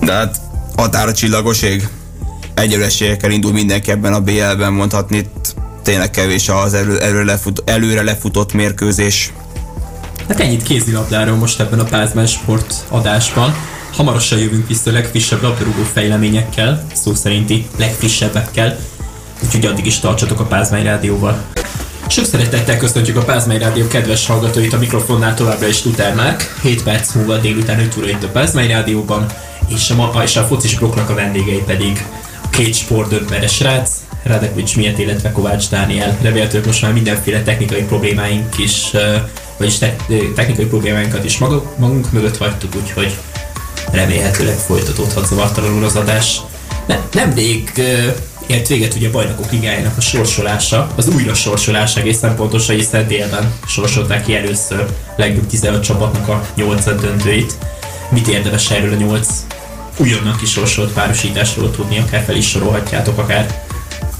[0.00, 1.88] De hát határa csillagoség.
[2.54, 5.16] Egyelő esélyekkel indul mindenki ebben a BL-ben mondhatni.
[5.16, 9.32] Itt tényleg kevés az elő, előre, lefut, előre lefutott mérkőzés.
[10.28, 13.54] Hát ennyit kézilabdáról most ebben a Pázmán Sport adásban.
[13.92, 18.78] Hamarosan jövünk vissza a legfrissebb labdarúgó fejleményekkel, szó szerinti legfrissebbekkel,
[19.44, 21.44] úgyhogy addig is tartsatok a Pázmány Rádióval.
[22.08, 26.54] Sok szeretettel köszöntjük a Pázmány Rádió kedves hallgatóit a mikrofonnál továbbra is Luther Márk.
[26.62, 29.26] 7 perc múlva délután 5 óra itt a Pázmány Rádióban,
[29.74, 32.06] és a, és a focis blokknak a vendégei pedig
[32.50, 33.90] két sportdöntmere srác,
[34.22, 36.18] Radekovics miatt, illetve Kovács Dániel.
[36.22, 38.90] Remélhetőleg most már mindenféle technikai problémáink is,
[39.56, 39.96] vagyis te,
[40.34, 43.16] technikai problémáinkat is magunk, magunk mögött hagytuk, úgyhogy
[43.92, 46.40] remélhetőleg folytatódhat zavartalanul az adás.
[46.86, 47.72] Ne, nemrég
[48.46, 53.52] ért véget ugye a bajnokok ligájának a sorsolása, az újra sorsolás egészen pontosan, hiszen délben
[53.66, 57.52] sorsolták ki először legjobb 15 csapatnak a 8 döntőit.
[58.08, 59.28] Mit érdemes erről a 8
[60.00, 63.62] újonnan kisorsolt párosításról tudni, akár fel is sorolhatjátok, akár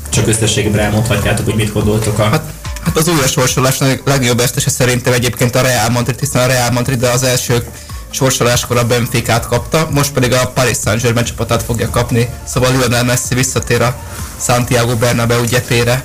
[0.08, 2.42] csak összességében elmondhatjátok, hogy mit gondoltok a hát,
[2.84, 6.98] hát az újra sorsolás legjobb esztese szerintem egyébként a Real Madrid, hiszen a Real Madrid
[6.98, 7.64] de az első
[8.10, 13.34] sorsoláskor a Benficát kapta, most pedig a Paris Saint-Germain csapatát fogja kapni, szóval Lionel Messi
[13.34, 13.96] visszatér a
[14.40, 16.04] Santiago Bernabeu gyepére.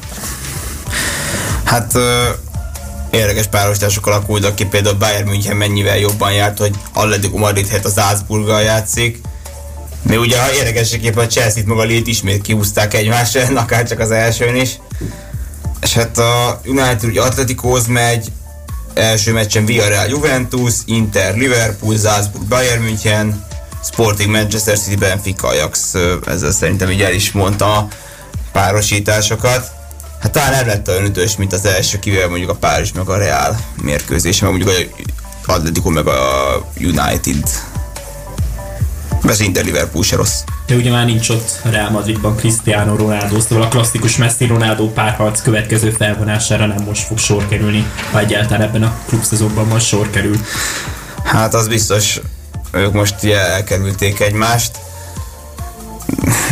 [1.63, 2.23] Hát ö,
[3.11, 7.93] érdekes párosítások alakultak ki, például Bayern München mennyivel jobban járt, hogy Atletico Madrid helyett az
[7.93, 9.21] Salzburggal játszik,
[10.07, 14.55] Mi ugye ha érdekességképpen a Chelsea-t maga lét ismét kihúzták egymásra, akár csak az elsőn
[14.55, 14.79] is.
[15.81, 18.31] És hát a United ugye Atletikóz megy,
[18.93, 23.45] első meccsen Villarreal Juventus, Inter Liverpool, Salzburg Bayern München,
[23.83, 25.93] Sporting Manchester City Benfica Ajax,
[26.25, 27.87] ezzel szerintem így el is mondta a
[28.51, 29.71] párosításokat.
[30.19, 33.17] Hát talán nem lett olyan ütős, mint az első, kivéve mondjuk a Párizs meg a
[33.17, 34.71] Real mérkőzés, meg mondjuk
[35.45, 37.43] a Atletico meg a United.
[39.27, 40.43] Ez Inter Liverpool se rossz.
[40.67, 45.89] De ugye már nincs ott Real Madridban Cristiano Ronaldo, szóval a klasszikus Messi-Ronaldo párharc következő
[45.89, 50.37] felvonására nem most fog sor kerülni, ha egyáltalán ebben a klubszezonban most sor kerül.
[51.23, 52.19] Hát az biztos,
[52.71, 54.71] ők most elkerülték egymást.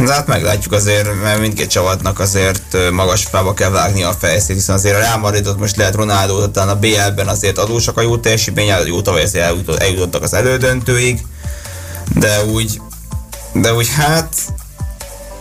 [0.05, 4.75] De hát meglátjuk azért, mert mindkét csapatnak azért magas fába kell vágni a fejszét, hiszen
[4.75, 8.71] azért a Real Madridot most lehet Ronaldo, után a BL-ben azért adósak a jó teljesítmény,
[8.85, 9.25] jó tavaly
[9.77, 11.19] eljutottak az elődöntőig,
[12.13, 12.81] de úgy,
[13.53, 14.35] de úgy hát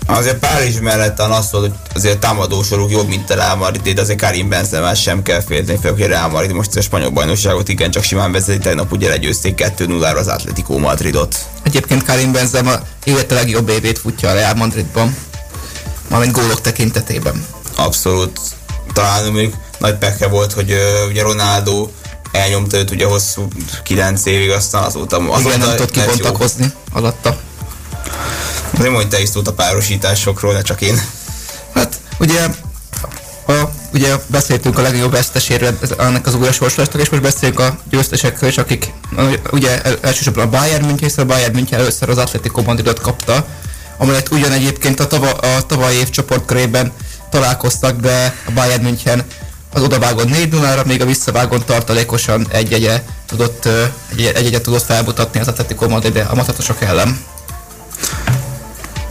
[0.06, 4.48] Azért Párizs mellett az, hogy azért támadósoruk jobb, mint a Real Madrid, de azért Karim
[4.48, 8.02] Benzema sem kell félni, fel, hogy a Real Madrid most a spanyol bajnokságot igen csak
[8.02, 11.36] simán vezeti, tegnap ugye legyőzték 2-0-ra az Atletico Madridot.
[11.62, 12.72] Egyébként Karim Benzema
[13.04, 15.16] élete legjobb évét futja a Real Madridban,
[16.08, 17.46] mármint gólok tekintetében.
[17.76, 18.40] Abszolút.
[18.92, 21.88] Talán még nagy pekhe volt, hogy uh, ugye Ronaldo
[22.32, 23.48] elnyomta őt ugye hosszú
[23.82, 25.16] 9 évig, aztán azóta...
[25.16, 27.40] azóta igen, nem tudott kibontakozni alatta.
[28.78, 31.00] Nem mondj te is a párosításokról, ne csak én.
[31.74, 32.48] Hát ugye
[33.46, 33.52] a,
[33.92, 38.58] ugye beszéltünk a legjobb veszteséről ennek az újra sorsolásnak, és most beszélünk a győztesekről is,
[38.58, 38.92] akik
[39.50, 43.46] ugye elsősorban a Bayern München, hiszen a Bayern München először az Atletico Madridot kapta,
[43.98, 46.92] amelyet ugyan egyébként a, tava, a tavalyi év csoportkörében
[47.30, 49.24] találkoztak, de a Bayern München
[49.72, 53.68] az odavágon 4 0 még a visszavágon tartalékosan egy egye tudott,
[54.10, 57.20] egy, egy egyet tudott felmutatni az Atletico Madrid a matatosok ellen.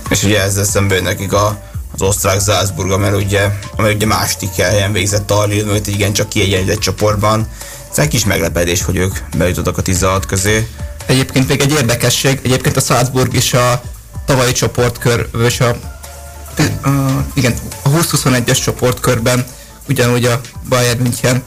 [0.10, 1.62] És ugye ezzel szemben nekik a,
[1.94, 6.30] az osztrák Salzburg, mert ugye, amely ugye második helyen végzett a Lille, mert igen csak
[6.30, 7.48] kiegyenlített csoportban.
[7.92, 10.68] Ez egy kis meglepedés, hogy ők bejutottak a 16 közé.
[11.06, 13.82] Egyébként még egy érdekesség, egyébként a Salzburg is a
[14.26, 19.46] tavalyi csoportkör, és a, a igen, a 20-21-es csoportkörben
[19.88, 21.44] ugyanúgy a Bayern München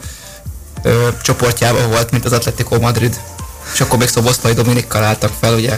[0.83, 3.19] ö, csoportjában volt, mint az Atletico Madrid.
[3.73, 5.77] És akkor még Szoboszlai Dominikkal álltak fel, ugye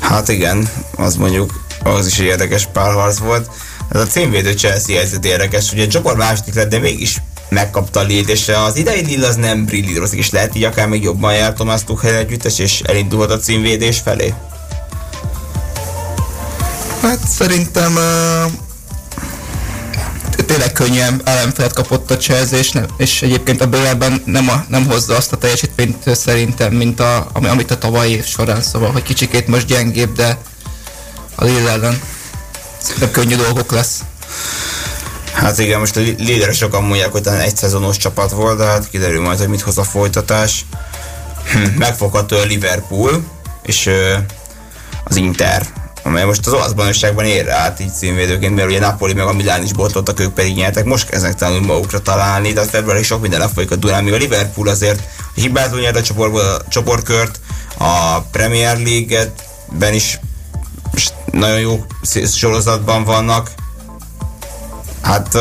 [0.00, 3.50] Hát igen, az mondjuk az is egy érdekes párharc volt.
[3.92, 8.02] Ez a címvédő Chelsea helyzet érdekes, ugye a csoport második lett, de mégis megkapta a
[8.02, 11.52] lét, és az idei Lille az nem brillírozik, és lehet így akár még jobban jár
[11.52, 14.34] Thomas Tuchel együttes, és elindulhat a címvédés felé?
[17.02, 18.52] Hát szerintem uh,
[20.50, 24.86] tényleg könnyen ellenfelet kapott a Chelsea, és, nem, és egyébként a BL-ben nem, a, nem
[24.86, 29.46] hozza azt a teljesítményt szerintem, mint a, amit a tavalyi év során, szóval, hogy kicsikét
[29.46, 30.38] most gyengébb, de
[31.34, 32.00] a Lille ellen
[32.98, 34.00] de könnyű dolgok lesz.
[35.32, 39.20] Hát igen, most a Lille sokan mondják, hogy egy szezonos csapat volt, de hát kiderül
[39.20, 40.64] majd, hogy mit hoz a folytatás.
[41.52, 43.22] Hm, megfogható a Liverpool,
[43.62, 43.90] és
[45.04, 45.66] az Inter
[46.02, 49.62] amely most az olasz bajnokságban ér át így címvédőként, mert ugye Napoli meg a Milán
[49.62, 53.70] is boltoltak, ők pedig nyertek, most kezdnek tanulni magukra találni, tehát februári sok minden lefolyik
[53.70, 55.02] a Dunán, míg a Liverpool azért
[55.34, 57.40] hibától nyert a, csoport, a csoportkört,
[57.78, 60.18] a Premier League-ben is
[61.32, 61.84] nagyon jó
[62.26, 63.50] sorozatban vannak.
[65.02, 65.38] Hát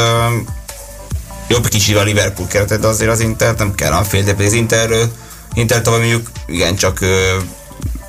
[1.48, 5.12] jobb kicsi a Liverpool keretet, de azért az Inter nem kell fél, de az Interről,
[5.54, 7.00] Inter tavaly mondjuk igen, csak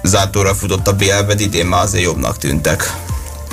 [0.03, 2.95] zátóra futott a BL-be, idén már azért jobbnak tűntek.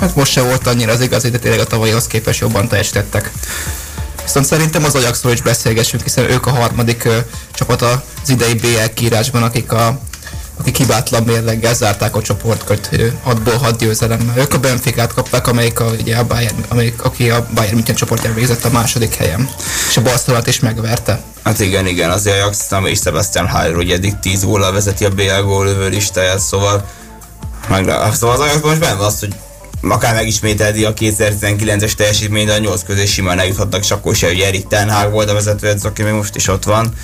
[0.00, 3.32] Hát most se volt annyira az igazi, de tényleg a tavalyhoz képest jobban teljesítettek.
[4.22, 7.18] Viszont szerintem az Ajaxról is beszélgessünk, hiszen ők a harmadik ö,
[7.52, 10.00] csapat az idei BL kiírásban, akik a
[10.58, 12.88] akik hibátlan mérleggel zárták a csoportkört
[13.26, 14.38] 6-ból 6 győzelemmel.
[14.38, 18.34] Ők a Benficát kapták, amelyik a, ugye a Bayern, amelyik, aki a Bayern München csoportján
[18.34, 19.48] végzett a második helyen.
[19.88, 21.20] És a Barcelonát is megverte.
[21.44, 25.42] Hát igen, igen, az Ajax és Sebastian Haller, hogy eddig 10 góllal vezeti a BL
[25.42, 26.84] gólövő listáját, szóval
[27.68, 29.34] meg, szóval az Ajax most benne az, hogy
[29.90, 34.40] akár megismételdi a 2019-es teljesítményt, de a 8 közé simán eljuthatnak, és akkor se, hogy
[34.40, 36.94] Erik Ten Hag volt a vezető, aki még most is ott van.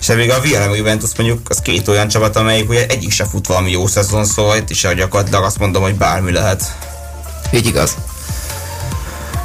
[0.00, 3.46] És még a Villarreal Juventus mondjuk az két olyan csapat, amelyik ugye egyik se fut
[3.46, 6.76] valami jó szezon, szóval itt is gyakorlatilag azt mondom, hogy bármi lehet.
[7.50, 7.96] Így igaz.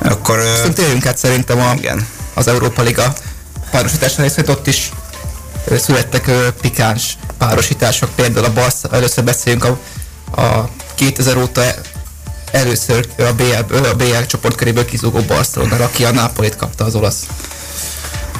[0.01, 0.39] Akkor...
[0.39, 2.07] Viszont térjünk át szerintem a, igen.
[2.33, 3.13] az Európa Liga
[3.71, 4.91] párosításra részét, ott is
[5.77, 9.77] születtek pikáns párosítások, például a Barca, először beszéljünk a,
[10.41, 11.61] a 2000 óta
[12.53, 17.25] először a BL, a BL csoport köréből kizúgó Barcelona, aki a Napolit kapta az olasz.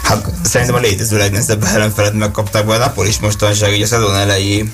[0.03, 4.15] Hát szerintem a létező legnehezebb ellenfelet megkapták be a Napoli is mostanság, ugye a szezon
[4.15, 4.71] elejé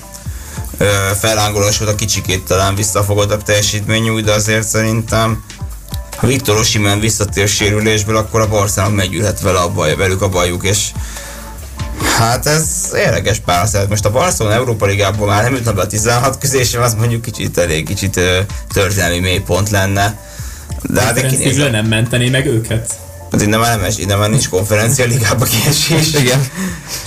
[1.20, 5.44] fellángolás volt a kicsikét talán visszafogottabb teljesítményű, de azért szerintem
[6.16, 10.64] ha Viktor Osimen visszatér sérülésből, akkor a Barszának megülhet vele a baj, velük a bajuk,
[10.64, 10.88] és
[12.02, 13.88] Hát ez érdekes párszert.
[13.88, 17.22] Most a Barcelona Európa Ligában már nem jutna be a 16 közé, és az mondjuk
[17.22, 18.38] kicsit elég kicsit ö,
[18.72, 20.18] történelmi mélypont lenne.
[20.82, 21.70] De hát kinézem.
[21.70, 22.98] nem mentené meg őket?
[23.32, 26.12] Hát innen már nem es, innen már nincs konferencia ligába kiesés.
[26.22, 26.46] Igen.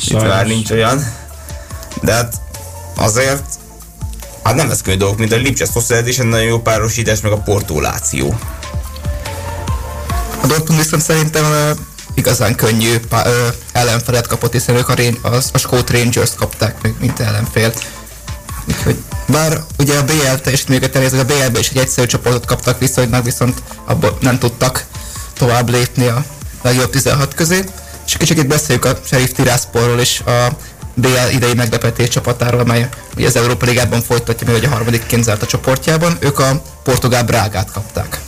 [0.07, 1.13] Itt már nincs olyan.
[2.01, 2.33] De hát
[2.95, 3.43] azért
[4.43, 7.31] Hát nem lesz könnyű dolgok, mint a Lipcses Sociedad is egy nagyon jó párosítás, meg
[7.31, 8.39] a Porto Láció.
[10.41, 11.43] A Dortmund viszont szerintem
[12.13, 13.19] igazán könnyű uh,
[13.71, 17.73] ellenfelet kapott, hiszen ők a, a, a Scott Rangers kapták még, mint ellenfél.
[18.67, 18.97] Úgyhogy
[19.27, 23.63] bár ugye a BL teljesítményeket elnézve, a BL-be is egy egyszerű csoportot kaptak viszonylag, viszont
[23.85, 24.85] abból nem tudtak
[25.33, 26.25] tovább lépni a
[26.61, 27.63] legjobb 16 közé.
[28.05, 30.57] És kicsit beszéljük a Sheriff Tirasporról is, a
[30.93, 35.45] BL idei meglepetés csapatáról, amely ugye az Európa Ligában folytatja, hogy a harmadikként zárt a
[35.45, 36.17] csoportjában.
[36.19, 38.21] Ők a portugál Brágát kapták.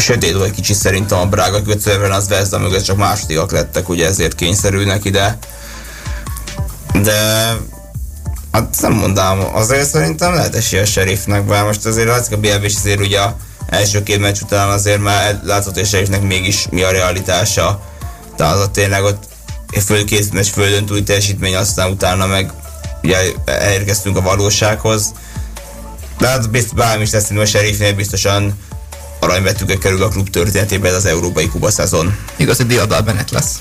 [0.00, 4.34] Sötét vagy kicsit szerintem a Brága kötőben az Vezda mögött csak másodikak lettek, ugye ezért
[4.34, 5.38] kényszerülnek ide.
[7.02, 7.50] De
[8.52, 12.64] hát nem mondám, azért szerintem lehet esélye a sheriffnek, bár most azért látszik a BLB
[12.64, 13.20] is azért ugye
[13.66, 17.82] első két meccs után azért már látszott, hogy a sheriffnek mégis mi a realitása.
[18.36, 19.28] Tehát az a tényleg ott
[19.84, 22.52] fölkészítés, földön túli teljesítmény, aztán utána meg
[23.02, 25.12] ugye elérkeztünk a valósághoz.
[26.18, 28.58] De hát biztos, bármi is lesz, a Sheriffnél biztosan
[29.20, 32.16] aranybetűkkel kerül a klub történetében az európai kuba szezon.
[32.36, 33.58] Igazi Diadal Bennett lesz.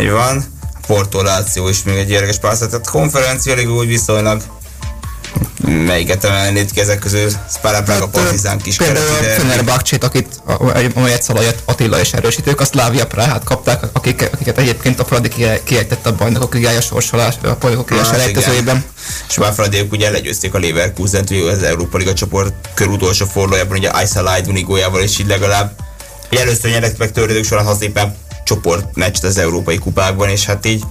[0.00, 0.44] Így van.
[0.86, 2.70] Porto Láció is még egy érdekes párszat.
[2.70, 4.42] Tehát konferencia úgy viszonylag
[5.66, 7.30] melyiket emelnéd ki ezek közül?
[7.56, 10.42] Spara Praga, hát, Partizán, kis Például a Fenerbahce-t, akit,
[10.94, 15.28] amelyet Szalajat Attila és erősítők, a Szlávia Prahát kapták, akik, akiket egyébként a Fradi
[15.64, 18.84] kiejtette a bajnokok ligája sorsolás, a bajnokok ligája selejtezőjében.
[19.28, 23.76] És már Fradiak ugye legyőzték a Leverkusen-t, hogy az Európa Liga csoport kör utolsó fordulójában,
[23.76, 25.72] ugye Aisa Light góljával is így legalább.
[26.30, 30.82] Először nyerek meg történetük során, ha szépen csoportmeccset az európai kupákban, és hát így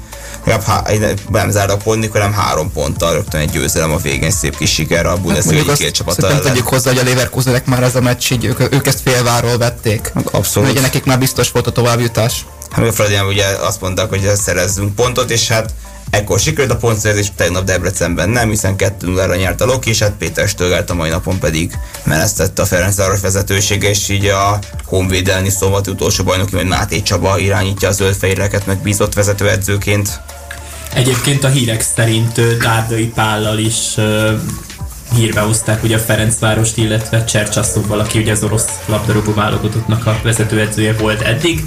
[0.49, 4.57] legalább há- nem zár a pont, hanem három ponttal rögtön egy győzelem a végén, szép
[4.57, 6.41] kis siker a Bundesliga hát két csapata ellen.
[6.41, 10.11] tegyük hozzá, hogy a Leverkusenek már ez a meccs, így ők, ők ezt félváról vették.
[10.31, 10.69] Abszolút.
[10.69, 12.45] Ugye nekik már biztos volt a továbbjutás.
[12.71, 15.73] Hát a Fradian ugye azt mondták, hogy szerezzünk pontot, és hát
[16.09, 20.11] Ekkor sikerült a pontszerzés, tegnap Debrecenben nem, hiszen 2 0 nyert a Loki, és hát
[20.11, 25.81] Péter Stögelt a mai napon pedig menesztette a Ferencváros vezetősége, és így a honvédelni szóval
[25.87, 30.21] utolsó bajnoki, hogy Máté Csaba irányítja a zöldfehéreket, meg bízott vezetőedzőként.
[30.93, 33.95] Egyébként a hírek szerint Dárdai Pállal is
[35.15, 40.93] hírbe hozták ugye a Ferencvárost, illetve Csercsasszóval, aki ugye az orosz labdarúgó válogatottnak a vezetőedzője
[40.93, 41.63] volt eddig,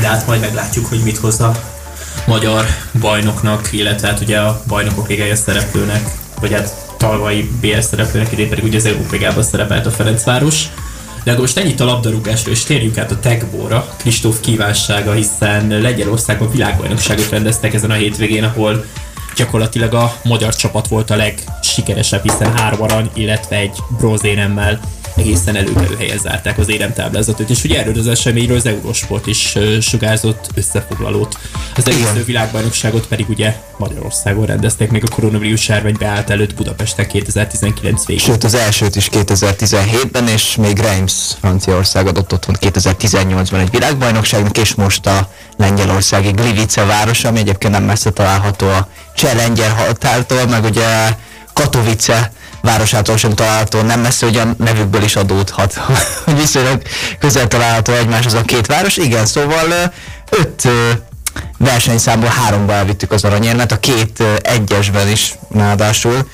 [0.00, 1.52] de hát majd meglátjuk, hogy mit hoz a
[2.26, 2.66] magyar
[3.00, 8.64] bajnoknak, illetve hát ugye a bajnokok ligája szereplőnek, vagy hát talvai BL szereplőnek, idén pedig
[8.64, 10.66] ugye az Európa szerepelt a Ferencváros.
[11.24, 17.28] De most ennyit a labdarúgásról, és térjünk át a Tegbóra, Kristóf kívánsága, hiszen Lengyelországban világbajnokságot
[17.30, 18.84] rendeztek ezen a hétvégén, ahol
[19.36, 24.80] gyakorlatilag a magyar csapat volt a legsikeresebb, hiszen három arany, illetve egy bronzéremmel
[25.16, 30.48] egészen előkelő helyen zárták az éremtáblázatot, és ugye erről az eseményről az Eurosport is sugárzott
[30.54, 31.38] összefoglalót.
[31.76, 38.06] Az egész világbajnokságot pedig ugye Magyarországon rendezték még a koronavírus járvány beállt előtt Budapesten 2019
[38.06, 38.24] végén.
[38.24, 44.74] Sőt, az elsőt is 2017-ben, és még Reims Franciaország adott otthon 2018-ban egy világbajnokságnak, és
[44.74, 51.14] most a lengyelországi Gliwice város, ami egyébként nem messze található a Challenger határtól, meg ugye
[51.52, 55.74] Katowice városától sem található, nem messze, hogy a nevükből is adódhat,
[56.24, 56.82] hogy viszonylag
[57.18, 58.96] közel található egymáshoz a két város.
[58.96, 59.92] Igen, szóval
[60.30, 60.68] öt
[61.58, 66.28] versenyszámból háromba elvittük az aranyérmet, a két egyesben is ráadásul.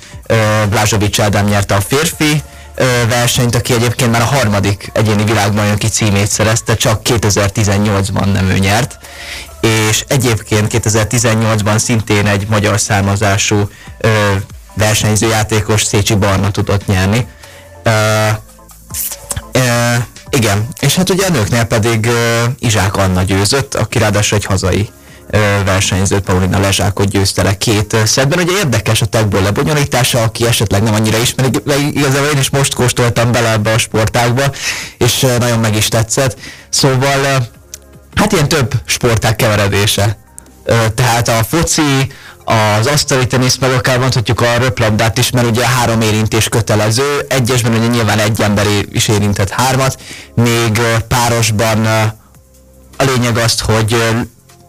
[0.69, 2.43] Blázsovics Ádám nyerte a férfi
[3.09, 8.99] versenyt, aki egyébként már a harmadik egyéni világbajnoki címét szerezte, csak 2018-ban nem ő nyert.
[9.61, 13.71] És egyébként 2018-ban szintén egy magyar származású
[14.79, 17.27] versenyző játékos Szécsi Barna tudott nyerni.
[17.85, 17.93] Uh,
[19.55, 24.45] uh, igen, és hát ugye a nőknél pedig uh, Izsák Anna győzött, aki ráadásul egy
[24.45, 24.91] hazai
[25.65, 28.39] versenyzőt, Paulina Lezsákot győzte le két szedben.
[28.39, 31.51] Ugye érdekes a tegből lebonyolítása, aki esetleg nem annyira ismeri,
[31.91, 34.43] igazából én is most kóstoltam bele ebbe a sportágba,
[34.99, 36.37] és nagyon meg is tetszett.
[36.69, 37.49] Szóval
[38.15, 40.17] hát ilyen több sporták keveredése.
[40.95, 42.13] Tehát a foci,
[42.49, 47.75] az asztali tenisz, meg akár mondhatjuk a röplabdát is, mert ugye három érintés kötelező, egyesben
[47.75, 50.01] ugye nyilván egy ember is érintett hármat,
[50.35, 51.87] még párosban
[52.97, 53.97] a lényeg az, hogy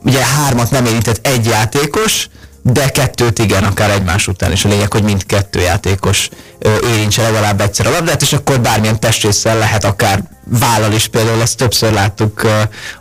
[0.04, 2.28] ugye hármat nem érintett egy játékos,
[2.62, 4.66] de kettőt igen, akár egymás után is.
[4.66, 9.58] A lényeg, hogy mindkettő játékos ö, érintse legalább egyszer a labdát, és akkor bármilyen testrészsel
[9.58, 11.08] lehet akár vállal is.
[11.08, 12.48] Például, ezt többször láttuk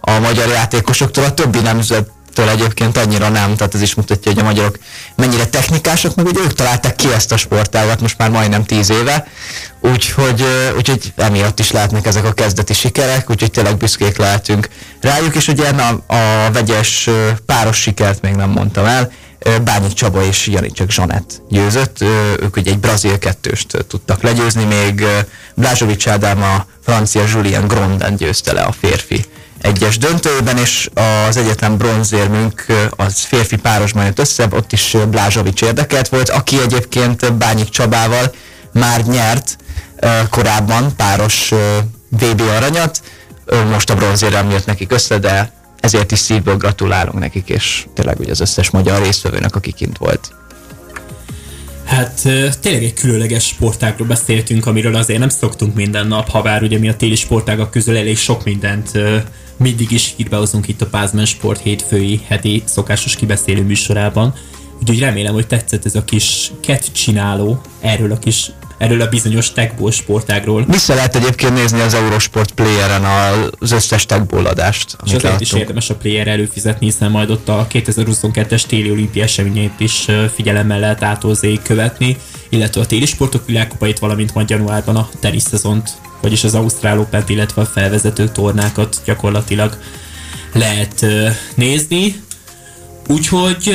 [0.01, 4.41] a magyar játékosoktól, a többi nemzet től egyébként annyira nem, tehát ez is mutatja, hogy
[4.41, 4.79] a magyarok
[5.17, 9.27] mennyire technikások, meg ugye ők találták ki ezt a sportágat most már majdnem tíz éve,
[9.81, 10.45] úgyhogy,
[10.77, 14.69] úgyhogy emiatt is lehetnek ezek a kezdeti sikerek, úgyhogy tényleg büszkék lehetünk
[15.01, 17.11] rájuk, és ugye a, a vegyes
[17.47, 19.13] páros sikert még nem mondtam el,
[19.65, 22.01] Bányi Csaba és Janicek Zsanett győzött,
[22.41, 25.05] ők ugye egy brazil kettőst tudtak legyőzni, még
[25.55, 29.25] Blázsovics Ádám a francia Julien Grondin győzte le a férfi
[29.61, 30.91] egyes döntőben, és
[31.29, 37.35] az egyetlen bronzérmünk az férfi párosban jött össze, ott is Blázsovics érdekelt volt, aki egyébként
[37.35, 38.35] Bányik Csabával
[38.73, 39.57] már nyert
[40.31, 41.53] korábban páros
[42.09, 43.03] VB aranyat,
[43.71, 48.31] most a bronzérrel jött nekik össze, de ezért is szívből gratulálunk nekik, és tényleg ugye
[48.31, 50.33] az összes magyar résztvevőnek, aki kint volt.
[51.85, 52.21] Hát
[52.61, 56.89] tényleg egy különleges sportágról beszéltünk, amiről azért nem szoktunk minden nap, ha bár ugye mi
[56.89, 58.91] a téli sportágak közül elég sok mindent
[59.59, 64.35] mindig is hírbehozunk itt a Pázmen Sport hétfői heti szokásos kibeszélő műsorában.
[64.81, 69.53] Úgyhogy remélem, hogy tetszett ez a kis kett csináló erről a kis erről a bizonyos
[69.53, 70.65] techból sportágról.
[70.69, 73.05] Vissza lehet egyébként nézni az Eurosport Playeren
[73.61, 77.67] az összes tagból adást, És azért is érdemes a player előfizetni, hiszen majd ott a
[77.73, 82.17] 2022-es téli olimpia eseményeit is figyelemmel lehet átolzéig követni,
[82.49, 87.25] illetve a téli sportok világkupait, valamint majd januárban a tenisz szezont, vagyis az Ausztrál open
[87.27, 89.79] illetve a felvezető tornákat gyakorlatilag
[90.53, 91.07] lehet
[91.55, 92.27] nézni.
[93.11, 93.75] Úgyhogy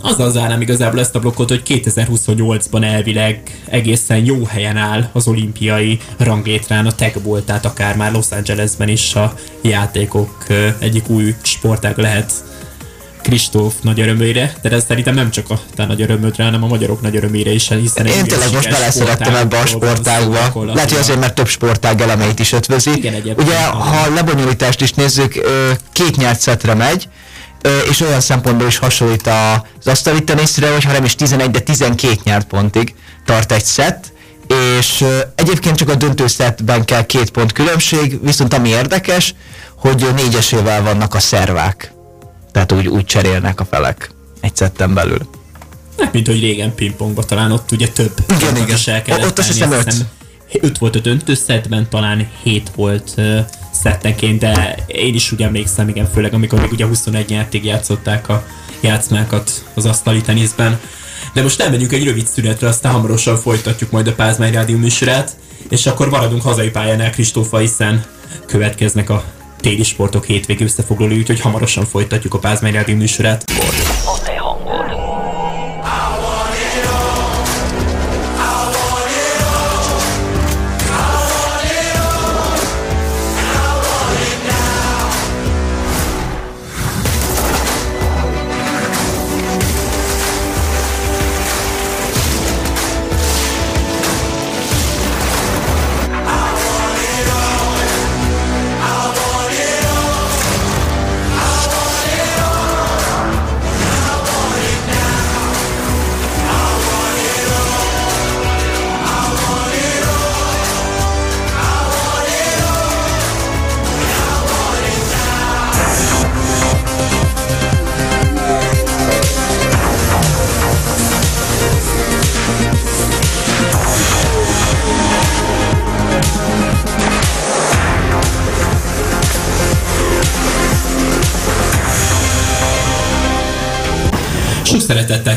[0.00, 5.98] azzal zárnám igazából ezt a blokkot, hogy 2028-ban elvileg egészen jó helyen áll az olimpiai
[6.18, 10.46] ranglétrán a techból, tehát akár már Los Angelesben is a játékok
[10.78, 12.32] egyik új sportág lehet
[13.22, 17.00] Kristóf nagy örömére, de ez szerintem nem csak a te nagy örömödre, hanem a magyarok
[17.00, 20.64] nagy örömére is, hiszen Én tényleg most beleszerettem ebbe a sportágba.
[20.64, 22.90] Lehet, hogy azért, mert több sportág elemeit is ötvözi.
[22.94, 23.34] Igen.
[23.36, 25.40] Ugye, ha a lebonyolítást is nézzük,
[25.92, 27.08] két nyert szetre megy,
[27.88, 32.14] és olyan szempontból is hasonlít az asztali teniszre, hogy ha nem is 11, de 12
[32.24, 32.94] nyert pontig
[33.24, 34.12] tart egy szett,
[34.78, 35.04] és
[35.34, 39.34] egyébként csak a döntő szettben kell két pont különbség, viszont ami érdekes,
[39.76, 41.92] hogy négyesével vannak a szervák.
[42.52, 44.10] Tehát úgy, úgy cserélnek a felek
[44.40, 45.28] egy szetten belül.
[46.12, 48.76] Mint hogy régen pingpongban talán ott ugye több Igen, igen.
[48.76, 49.94] is el Ott azt hiszem öt.
[50.52, 53.14] Hiszem, öt volt a döntő szettben, talán hét volt
[53.72, 58.46] szettenként, de én is úgy emlékszem, igen, főleg amikor még ugye 21 nyertig játszották a
[58.80, 60.80] játszmákat az asztali teniszben.
[61.34, 65.36] De most elmegyünk egy rövid szünetre, aztán hamarosan folytatjuk majd a Pázmány Rádió műsorát,
[65.68, 68.04] és akkor maradunk hazai pályánál Kristófa, hiszen
[68.46, 69.24] következnek a
[69.60, 73.44] téli sportok hétvégi összefoglalói, úgyhogy hamarosan folytatjuk a Pázmány Rádió műsorát.
[74.01, 74.01] A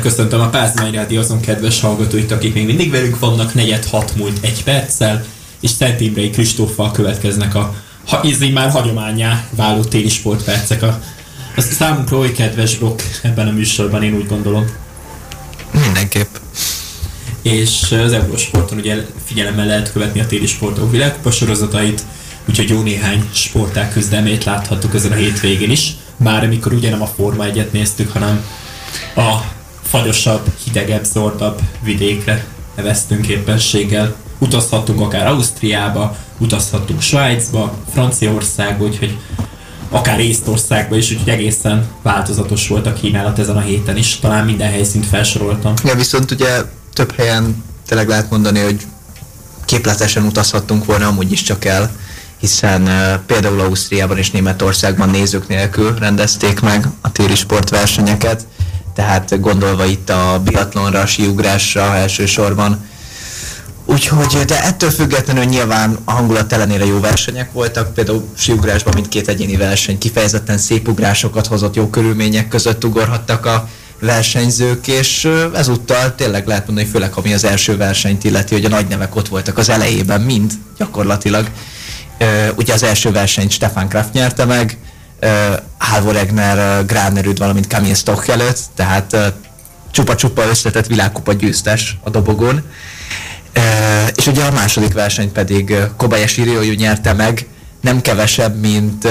[0.06, 4.38] köszöntöm a Pázmány Rádió azon kedves hallgatóit, akik még mindig velünk vannak, negyed hat múlt
[4.42, 5.26] egy perccel,
[5.60, 7.76] és Szent Imrei Kristóffal következnek a
[8.08, 10.84] ha így már hagyományá váló téli sportpercek.
[10.84, 11.00] A,
[11.56, 14.66] a számunkra oly kedves blokk ebben a műsorban, én úgy gondolom.
[15.72, 16.36] Mindenképp.
[17.42, 22.02] És az Eurosporton ugye figyelemmel lehet követni a téli sportok világkupa sorozatait,
[22.50, 25.92] úgyhogy jó néhány sportág küzdelmét láthattuk ezen a hétvégén is.
[26.18, 28.46] Már amikor ugye nem a Forma 1 néztük, hanem
[29.16, 29.54] a
[29.96, 34.16] fagyosabb, hidegebb, zordabb vidékre neveztünk éppenséggel.
[34.38, 39.18] Utazhattunk akár Ausztriába, utazhattunk Svájcba, Franciaországba, úgyhogy
[39.90, 44.20] akár Észtországba is, úgyhogy egészen változatos volt a kínálat ezen a héten is.
[44.20, 45.74] Talán minden helyszínt felsoroltam.
[45.84, 46.62] Ja, viszont ugye
[46.94, 48.82] több helyen tényleg lehet mondani, hogy
[49.66, 51.92] képletesen utazhattunk volna amúgy is csak el,
[52.40, 58.46] hiszen uh, például Ausztriában és Németországban nézők nélkül rendezték meg a téli sportversenyeket,
[58.96, 62.86] tehát gondolva itt a biatlonra, a síugrásra elsősorban.
[63.86, 69.56] Úgyhogy, de ettől függetlenül nyilván a hangulat ellenére jó versenyek voltak, például síugrásban mindkét egyéni
[69.56, 73.70] verseny kifejezetten szép ugrásokat hozott, jó körülmények között ugorhattak a
[74.00, 78.88] versenyzők, és ezúttal tényleg lehet mondani, főleg ami az első versenyt illeti, hogy a nagy
[78.88, 81.50] nevek ott voltak az elejében, mind gyakorlatilag.
[82.56, 84.78] Ugye az első versenyt Stefan Kraft nyerte meg,
[85.78, 89.34] Halvor Egner, Gránerüd, valamint Kamil Stoch előtt, tehát
[89.92, 92.64] csupa-csupa összetett világkupa győztes a dobogón.
[94.16, 97.48] És ugye a második verseny pedig Kobayashi Ryoyu nyerte meg,
[97.82, 99.08] nem kevesebb, mint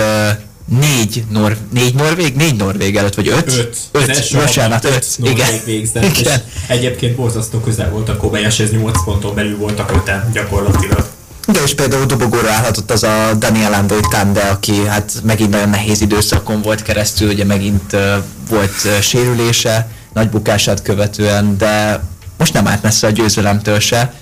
[0.68, 3.52] négy, nor, négy norvég, négy norvég előtt, vagy öt?
[3.52, 3.76] Öt.
[3.92, 5.06] Öt, bocsánat, öt.
[5.22, 5.48] Igen.
[5.64, 6.42] Végzett, Igen.
[6.66, 11.06] Egyébként borzasztó közel volt a Kobayashi, ez 8 ponton belül voltak öten gyakorlatilag.
[11.46, 16.00] De és például dobogóra állhatott az a Daniel Andoi Tande, aki hát megint nagyon nehéz
[16.00, 18.00] időszakon volt keresztül, ugye megint uh,
[18.48, 22.02] volt uh, sérülése, nagy bukását követően, de
[22.38, 24.14] most nem állt messze a győzelemtől se,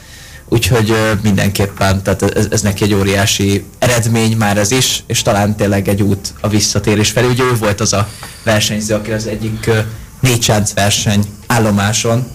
[0.49, 5.57] úgyhogy uh, mindenképpen, tehát ez, ez neki egy óriási eredmény már ez is, és talán
[5.57, 7.27] tényleg egy út a visszatérés felé.
[7.27, 8.09] Ugye ő volt az a
[8.43, 9.79] versenyző, aki az egyik uh,
[10.21, 12.31] négy verseny állomáson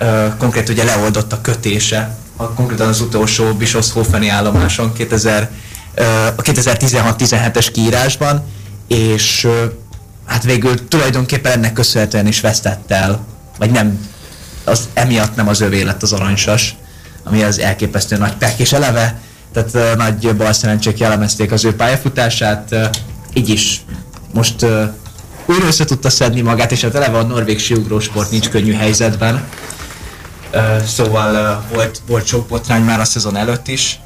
[0.00, 5.50] uh, konkrét ugye leoldott a kötése a, konkrétan az utolsó Bischofshofeni állomáson 2000,
[6.36, 8.44] a 2016-17-es kiírásban,
[8.88, 9.48] és
[10.26, 13.24] hát végül tulajdonképpen ennek köszönhetően is vesztett el,
[13.58, 14.08] vagy nem,
[14.64, 16.76] az emiatt nem az övé lett az aranysas,
[17.24, 19.20] ami az elképesztő nagy pek, és eleve,
[19.52, 22.74] tehát nagy bal szerencsék jellemezték az ő pályafutását,
[23.32, 23.80] így is
[24.34, 24.66] most
[25.46, 29.44] újra össze tudta szedni magát, és hát eleve a norvég siugrósport nincs könnyű helyzetben,
[30.86, 34.00] Szóval volt, volt sok botrány már a szezon előtt is.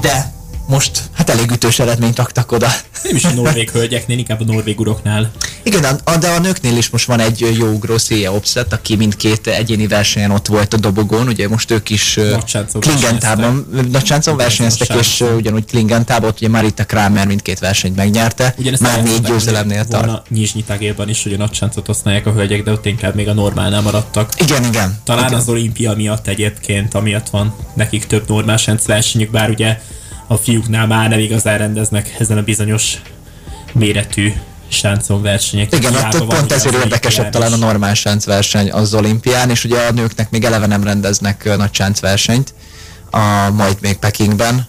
[0.00, 0.29] De
[0.70, 2.68] most hát elég ütős eredményt raktak oda.
[3.02, 5.30] Nem is a norvég hölgyeknél, inkább a norvég uroknál.
[5.62, 9.46] Igen, a, de a nőknél is most van egy jó ugró Széja Opszett, aki mindkét
[9.46, 12.18] egyéni versenyen ott volt a dobogón, ugye most ők is
[12.78, 19.20] Klingentában, Nagysáncon versenyeztek, és ugyanúgy Klingentában, ugye Marita Kramer mindkét versenyt megnyerte, Ugyanezt már négy
[19.20, 20.30] győzelemnél tart.
[20.30, 23.80] Nyizsnyi tagérban is, hogy a Nagysáncot használják a hölgyek, de ott inkább még a normálnál
[23.80, 24.32] maradtak.
[24.36, 24.98] Igen, igen.
[25.04, 25.38] Talán igen.
[25.38, 29.78] az olimpia miatt egyébként, amiatt van nekik több normál versenyük, bár ugye
[30.30, 32.98] a fiúknál már nem igazán rendeznek ezen a bizonyos
[33.72, 34.32] méretű
[34.68, 35.74] sáncon versenyek.
[35.74, 40.30] Igen, ott pont ezért érdekesebb talán a normál verseny az olimpián, és ugye a nőknek
[40.30, 41.70] még eleve nem rendeznek nagy
[42.00, 42.54] versenyt,
[43.10, 44.66] a, majd még Pekingben.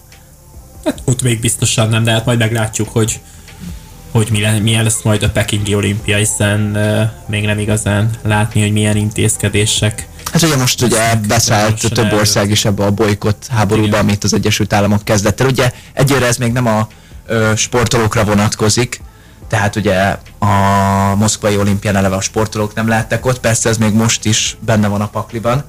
[0.84, 3.20] Hát ott még biztosan nem, de hát majd meglátjuk, hogy
[4.10, 4.28] hogy
[4.62, 10.08] milyen lesz majd a Pekingi olimpia, hiszen uh, még nem igazán látni, hogy milyen intézkedések
[10.32, 14.72] Hát ugye most ugye beszállt több ország is ebbe a bolykott háborúba, amit az Egyesült
[14.72, 15.46] Államok kezdett el.
[15.46, 16.88] Ugye egyre ez még nem a
[17.26, 19.00] ö, sportolókra vonatkozik,
[19.48, 20.54] tehát ugye a
[21.16, 25.00] moszkvai olimpián eleve a sportolók nem lehettek ott, persze ez még most is benne van
[25.00, 25.64] a pakliban,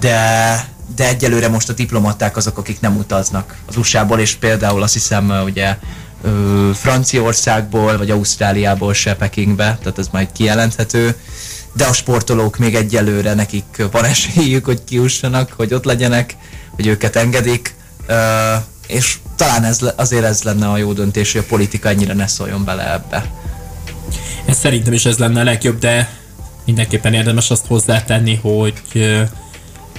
[0.00, 4.92] de, de egyelőre most a diplomaták azok, akik nem utaznak az USA-ból, és például azt
[4.92, 5.76] hiszem ugye
[6.74, 11.16] Franciaországból vagy Ausztráliából se Pekingbe, tehát ez majd kijelenthető
[11.72, 16.36] de a sportolók még egyelőre nekik van esélyük, hogy kiussanak, hogy ott legyenek,
[16.70, 17.74] hogy őket engedik,
[18.86, 22.64] és talán ez, azért ez lenne a jó döntés, hogy a politika ennyire ne szóljon
[22.64, 23.30] bele ebbe.
[24.44, 26.08] Ez szerintem is ez lenne a legjobb, de
[26.64, 28.82] mindenképpen érdemes azt hozzátenni, hogy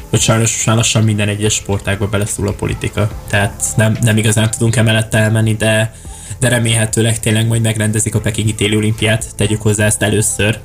[0.10, 3.12] hogy sajnos lassan minden egyes sportágba beleszól a politika.
[3.28, 5.94] Tehát nem, nem igazán tudunk emellett elmenni, de,
[6.40, 10.60] de remélhetőleg tényleg majd megrendezik a Pekingi téli olimpiát, tegyük hozzá ezt először,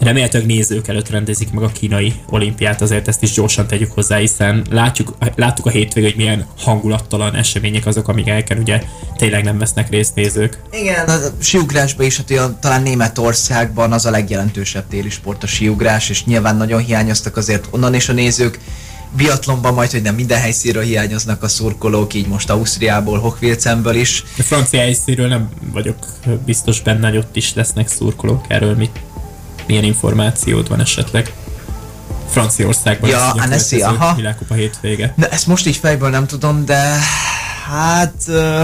[0.00, 4.66] Remélhetőleg nézők előtt rendezik meg a kínai olimpiát, azért ezt is gyorsan tegyük hozzá, hiszen
[4.70, 8.82] látjuk, láttuk a hétvégén, hogy milyen hangulattalan események azok, amikkel ugye
[9.16, 10.58] tényleg nem vesznek részt nézők.
[10.72, 16.24] Igen, a siugrásban is, hát talán Németországban az a legjelentősebb téli sport a siugrás, és
[16.24, 18.58] nyilván nagyon hiányoztak azért onnan is a nézők.
[19.16, 24.24] Biatlonban majd, hogy nem minden helyszínről hiányoznak a szurkolók, így most Ausztriából, Hochfilzenből is.
[24.38, 25.96] A francia helyszínről nem vagyok
[26.44, 29.00] biztos benne, hogy ott is lesznek szurkolók, erről mit
[29.66, 31.32] milyen információd van esetleg?
[32.30, 34.14] Franciaországban ja, a Annecy, aha.
[34.14, 35.12] világkupa hétvége.
[35.16, 36.98] Na, ezt most így fejből nem tudom, de
[37.68, 38.14] hát...
[38.28, 38.60] Uh,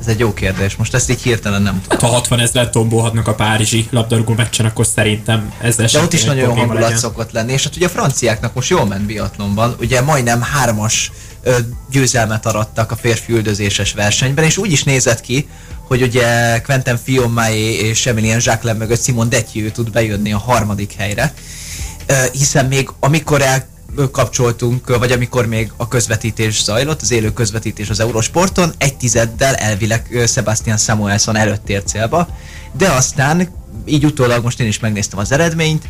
[0.00, 1.98] ez egy jó kérdés, most ezt így hirtelen nem tudom.
[1.98, 6.24] Hát, ha 60 ezeret tombolhatnak a párizsi labdarúgó meccsen, akkor szerintem ezzel De ott is
[6.24, 6.98] nagyon jó hangulat legyen.
[6.98, 11.56] szokott lenni, és hát ugye a franciáknak most jól ment biatlonban, ugye majdnem hármas ö,
[11.90, 15.48] győzelmet arattak a férfi üldözéses versenyben, és úgy is nézett ki,
[15.88, 21.34] hogy ugye Quentin Fiomaé és Emilien Jacqueline mögött Simon Detjő tud bejönni a harmadik helyre,
[22.32, 23.66] hiszen még amikor el
[24.12, 30.22] kapcsoltunk, vagy amikor még a közvetítés zajlott, az élő közvetítés az Eurosporton, egy tizeddel elvileg
[30.26, 32.28] Sebastian Samuelson előtt ért célba,
[32.72, 33.48] de aztán
[33.84, 35.88] így utólag most én is megnéztem az eredményt,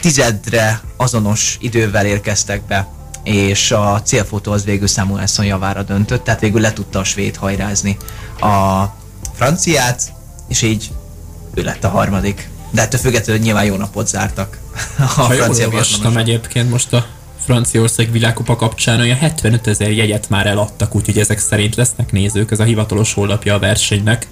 [0.00, 2.88] tizedre azonos idővel érkeztek be
[3.24, 7.96] és a célfotó az végül Samuelson javára döntött, tehát végül le tudta a svéd hajrázni
[8.40, 8.84] a
[9.40, 10.12] franciát,
[10.48, 10.90] és így
[11.54, 12.48] ő lett a harmadik.
[12.70, 14.58] De ettől függetlenül nyilván jó napot zártak
[14.98, 16.28] a ha jól francia olvastam biatlonosok.
[16.28, 17.06] egyébként most a
[17.44, 22.60] Franciaország világkupa kapcsán olyan 75 ezer jegyet már eladtak, úgyhogy ezek szerint lesznek nézők, ez
[22.60, 24.28] a hivatalos honlapja a versenynek.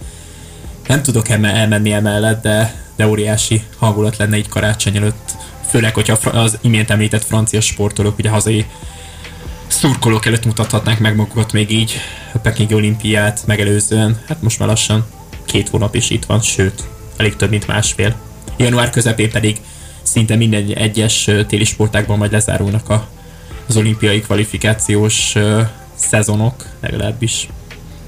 [0.87, 5.37] Nem tudok eme- elmenni emellett, de, de óriási hangulat lenne így karácsony előtt.
[5.69, 8.67] Főleg, hogyha az imént említett francia sportolók, ugye hazai
[9.69, 12.01] szurkolók előtt mutathatnák meg magukat még így
[12.33, 14.21] a Pekingi olimpiát megelőzően.
[14.27, 15.07] Hát most már lassan
[15.45, 16.85] két hónap is itt van, sőt,
[17.16, 18.14] elég több, mint másfél.
[18.57, 19.61] Január közepén pedig
[20.03, 23.09] szinte minden egyes téli sportákban majd lezárulnak a,
[23.69, 25.35] az olimpiai kvalifikációs
[25.95, 27.49] szezonok, legalábbis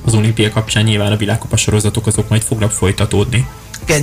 [0.04, 3.46] az olimpia kapcsán nyilván a világkupa sorozatok azok majd fognak folytatódni.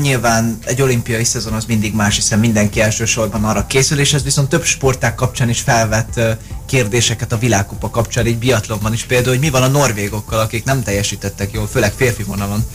[0.01, 4.49] Nyilván egy olimpiai szezon az mindig más, hiszen mindenki elsősorban arra készül, és ez viszont
[4.49, 6.19] több sporták kapcsán is felvett
[6.65, 10.84] kérdéseket a világkupa kapcsán, így biatlonban is például, hogy mi van a norvégokkal, akik nem
[10.84, 12.65] teljesítettek jól, főleg férfi vonalon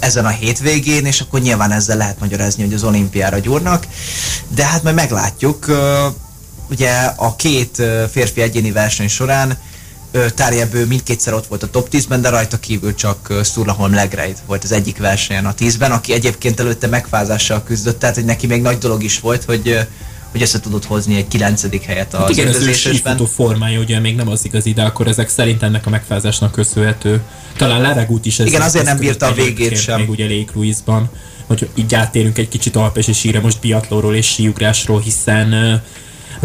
[0.00, 3.86] ezen a hétvégén, és akkor nyilván ezzel lehet magyarázni, hogy az olimpiára gyúrnak,
[4.48, 5.66] de hát majd meglátjuk.
[6.70, 9.58] Ugye a két férfi egyéni verseny során
[10.70, 14.38] Bő mindkétszer ott volt a top 10-ben, de rajta kívül csak ö, Sturla Holm Legreit
[14.46, 18.62] volt az egyik versenyen a 10-ben, aki egyébként előtte megfázással küzdött, tehát hogy neki még
[18.62, 19.78] nagy dolog is volt, hogy,
[20.30, 22.66] hogy össze tudott hozni egy kilencedik helyet az Hát igen, az
[23.20, 27.20] ő formája ugye még nem az igazi, de akkor ezek szerint ennek a megfázásnak köszönhető.
[27.56, 30.00] Talán Laregút is ez Igen, azért nem bírta a végét sem.
[30.00, 31.10] Még ugye Lake Louise-ban,
[31.46, 35.80] hogy így áttérünk egy kicsit Alpes és síre most biatlóról és síugrásról, hiszen uh,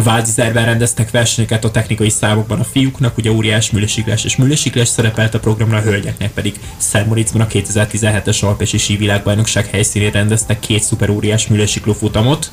[0.03, 5.39] Váldizerben rendeztek versenyeket a technikai számokban a fiúknak, ugye óriás műlősiklás és műlősiklás szerepelt a
[5.39, 11.93] programra, a hölgyeknek pedig Szermoritzban a 2017-es Alpesi sívilágbajnokság helyszínén rendeztek két szuper óriás műlősikló
[11.93, 12.51] futamot,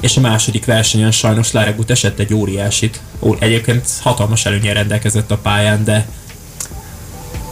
[0.00, 3.00] és a második versenyen sajnos Laregut esett egy óriásit.
[3.20, 6.06] Ó, egyébként hatalmas előnyel rendelkezett a pályán, de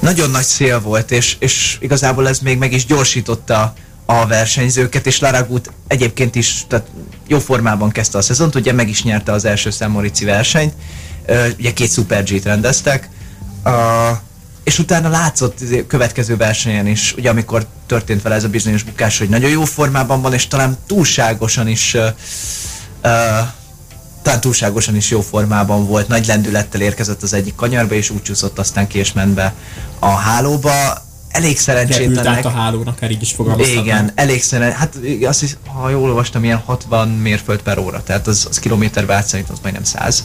[0.01, 3.75] Nagyon nagy szél volt, és, és igazából ez még meg is gyorsította
[4.11, 6.87] a versenyzőket, és Laragut egyébként is tehát
[7.27, 10.73] jó formában kezdte a szezont, ugye meg is nyerte az első Szemorici versenyt,
[11.59, 13.09] ugye két Super G-t rendeztek,
[14.65, 19.19] és utána látszott izé, következő versenyen is, ugye amikor történt vele ez a bizonyos bukás,
[19.19, 21.97] hogy nagyon jó formában van, és talán túlságosan is
[24.23, 28.59] talán túlságosan is jó formában volt, nagy lendülettel érkezett az egyik kanyarba, és úgy csúszott
[28.59, 29.55] aztán ki és ment be
[29.99, 31.09] a hálóba.
[31.31, 32.37] Elég repült szerencsétlenek.
[32.39, 33.85] át a hálón, akár így is fogalmazhatnám.
[33.85, 38.27] Igen, elég szeren, hát azt hisz, ha jól olvastam, ilyen 60 mérföld per óra, tehát
[38.27, 40.25] az, az kilométerbe átszállít, az majdnem 100.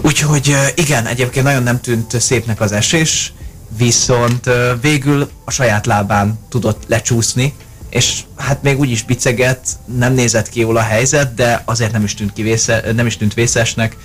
[0.00, 3.32] Úgyhogy igen, egyébként nagyon nem tűnt szépnek az esés,
[3.76, 7.54] viszont végül a saját lábán tudott lecsúszni,
[7.90, 9.68] és hát még úgy is biceget,
[9.98, 13.16] nem nézett ki jól a helyzet, de azért nem is tűnt, ki vésze, nem is
[13.16, 13.96] tűnt vészesnek,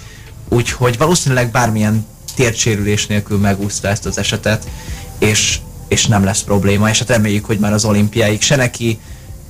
[0.50, 2.06] úgyhogy valószínűleg bármilyen
[2.36, 4.68] térdsérülés nélkül megúszta ezt az esetet,
[5.20, 9.00] és, és nem lesz probléma, és hát reméljük, hogy már az olimpiáig se neki,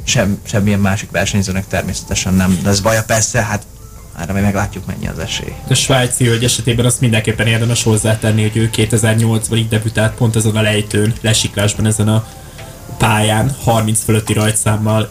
[0.03, 3.03] sem, semmilyen másik versenyzőnek természetesen nem lesz baja.
[3.03, 3.65] Persze, hát
[4.19, 5.53] erre majd meglátjuk mennyi az esély.
[5.67, 10.55] A svájci hölgy esetében azt mindenképpen érdemes hozzátenni, hogy ő 2008-ban így debütált pont ezen
[10.55, 12.27] a lejtőn, lesiklásban ezen a
[12.97, 15.09] pályán, 30 fölötti rajtszámmal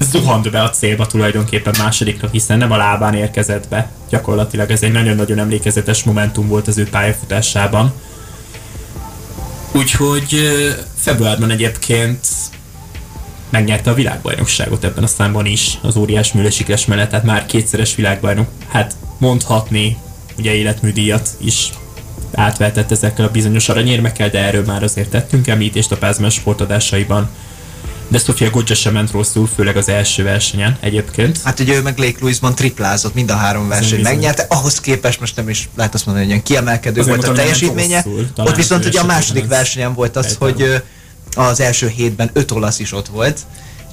[0.00, 3.90] zuhant be a célba tulajdonképpen másodikra, hiszen nem a lábán érkezett be.
[4.08, 7.92] Gyakorlatilag ez egy nagyon-nagyon emlékezetes momentum volt az ő pályafutásában.
[9.72, 10.40] Úgyhogy
[10.96, 12.26] februárban egyébként
[13.50, 18.48] megnyerte a világbajnokságot ebben a számban is, az óriás műlősikles mellett, tehát már kétszeres világbajnok,
[18.68, 19.96] hát mondhatni,
[20.38, 21.70] ugye életműdíjat is
[22.32, 27.30] átvetett ezekkel a bizonyos aranyérmekkel, de erről már azért tettünk említést a Pázmás sportadásaiban.
[28.08, 31.40] De Sofia Goggia sem ment rosszul, főleg az első versenyen egyébként.
[31.44, 35.36] Hát ugye ő meg Lake Louise-ban triplázott, mind a három versenyt megnyerte, ahhoz képest most
[35.36, 38.02] nem is lehet azt mondani, hogy ilyen kiemelkedő Azért volt a teljesítménye.
[38.04, 40.82] rosszul, Ott viszont ugye a második versenyen volt az, hogy
[41.36, 43.40] az első hétben öt olasz is ott volt.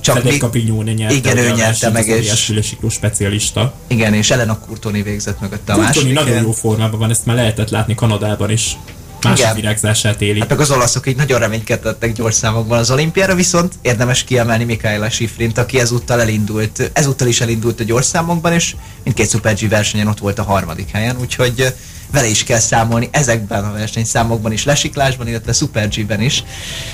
[0.02, 3.74] Csak Federica még, Capignone nyerte, igen, ő a nyerte meg, és- műlősikló specialista.
[3.88, 7.36] igen, és Elena Courtoni végzett mögötte a Kurtoni második nagyon jó formában van, ezt már
[7.36, 8.78] lehetett látni Kanadában is.
[9.22, 9.56] Másik Igen.
[9.56, 10.40] virágzását éli.
[10.40, 15.10] Hát meg az olaszok így nagyon reménykedtek gyors számokban az olimpiára, viszont érdemes kiemelni Mikaela
[15.10, 20.08] Schifrint, aki ezúttal elindult, ezúttal is elindult a gyors számokban, és mindkét Super G versenyen
[20.08, 21.74] ott volt a harmadik helyen, úgyhogy
[22.16, 26.44] vele is kell számolni ezekben a versenyszámokban is, lesiklásban, illetve Super G-ben is.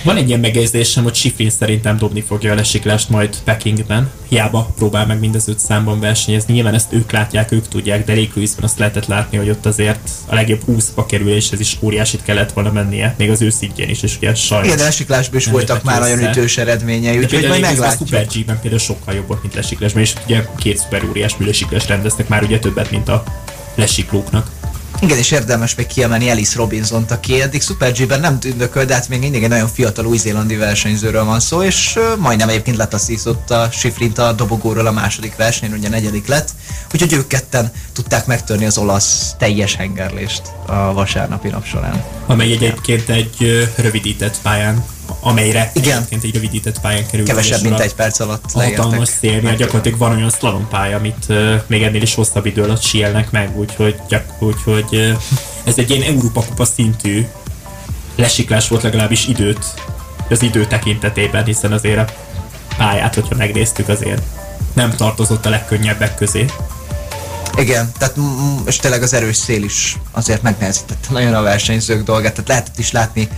[0.04, 4.12] Van egy ilyen megjegyzésem, hogy Sifrin szerintem dobni fogja a lesiklást majd Pekingben.
[4.28, 6.54] Hiába próbál meg mind az öt számban versenyezni.
[6.54, 10.36] Nyilván ezt ők látják, ők tudják, de Louisban azt lehetett látni, hogy ott azért a
[10.36, 14.36] legjobb 20-ba kerüléshez is óriásit kellett volna mennie, még az ő szintjén is, és ugye
[14.36, 14.68] sajnos.
[14.68, 18.08] Igen, lesiklásban is voltak már nagyon ütős eredményei, úgyhogy majd Louisban a meglátjuk.
[18.08, 22.44] Super G-ben például sokkal jobbak, mint lesiklásban, és ugye két szuper óriás műlesiklás rendeztek már
[22.44, 23.24] ugye többet, mint a
[23.76, 24.61] lesiklóknak.
[25.00, 29.10] Igen, és érdemes még kiemelni Alice Robinson-t, aki eddig Super G-ben nem tündököl, de hát
[29.10, 34.18] még mindig egy nagyon fiatal új-zélandi versenyzőről van szó, és majdnem egyébként letasszított a Sifrint
[34.18, 36.50] a dobogóról a második versenyen, ugye negyedik lett,
[36.94, 42.04] úgyhogy ők ketten tudták megtörni az olasz teljes hengerlést a vasárnapi nap során.
[42.26, 44.86] amely egyébként egy rövidített pályán,
[45.20, 45.98] amelyre Igen.
[45.98, 47.26] egyébként egy rövidített pályán kerül.
[47.26, 49.16] Kevesebb, mint egy perc alatt a hatalmas leértek.
[49.16, 53.32] szélnél gyakorlatilag van olyan slalom pálya, amit uh, még ennél is hosszabb idő alatt síelnek
[53.32, 55.22] meg, úgyhogy, gyak, úgyhogy uh,
[55.64, 57.26] ez egy ilyen Európa kupa szintű
[58.16, 59.66] lesiklás volt legalábbis időt,
[60.30, 62.14] az idő tekintetében, hiszen azért a
[62.78, 64.22] pályát, hogyha megnéztük, azért
[64.74, 66.46] nem tartozott a legkönnyebbek közé.
[67.58, 68.16] Igen, tehát
[68.66, 72.92] és tényleg az erős szél is azért megnehezítette nagyon a versenyzők dolgát, tehát lehetett is
[72.92, 73.30] látni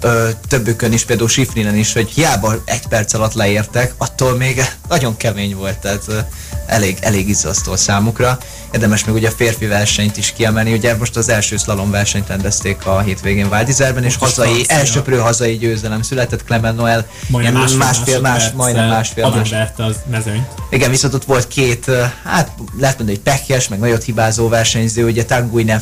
[0.00, 5.16] ö, többükön is, például Sifrinen is, hogy hiába egy perc alatt leértek, attól még nagyon
[5.16, 6.18] kemény volt, tehát ö,
[6.66, 8.38] elég, elég izzasztó számukra.
[8.72, 12.86] Érdemes még ugye a férfi versenyt is kiemelni, ugye most az első slalom versenyt rendezték
[12.86, 18.50] a hétvégén Váldizerben, és hazai, elsőprő hazai győzelem született Clement Noel, Majdnem másfél, másfél, más,
[18.50, 20.48] majdnem másfél, más, az mezőnyt.
[20.70, 21.90] igen, viszont ott volt két,
[22.24, 25.72] hát lehet mondani, hogy pekjes, meg nagyot hibázó versenyző, ugye Tanguy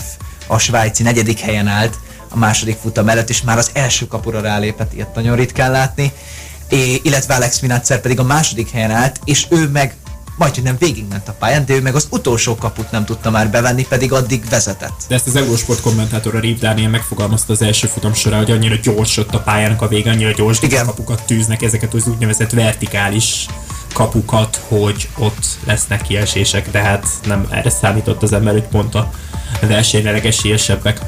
[0.46, 1.98] a svájci negyedik helyen állt
[2.28, 6.12] a második futam mellett, és már az első kapura rálépett, ilyet nagyon ritkán látni,
[6.68, 9.96] é, illetve Alex Minatzer pedig a második helyen állt, és ő meg
[10.38, 13.50] majd, hogy nem végigment a pályán, de ő meg az utolsó kaput nem tudta már
[13.50, 15.02] bevenni, pedig addig vezetett.
[15.08, 19.16] De ezt az Eurosport kommentátora Reeve Daniel megfogalmazta az első futam során, hogy annyira gyors
[19.16, 20.86] ott a pályának a vége, annyira gyors Igen.
[20.86, 23.46] kapukat tűznek, ezeket az úgynevezett vertikális
[23.92, 29.10] kapukat, hogy ott lesznek kiesések, de hát nem erre számított az ember, hogy pont a
[29.60, 31.00] versenyre legesélyesebbek.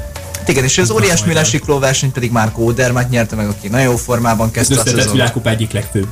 [0.47, 4.47] Igen, és az óriás műlesikló verseny pedig Márko Odermatt nyerte meg, aki nagyon jó formában
[4.47, 5.11] Ez kezdte a szezon.
[5.13, 6.07] világkupa egyik legfőbb.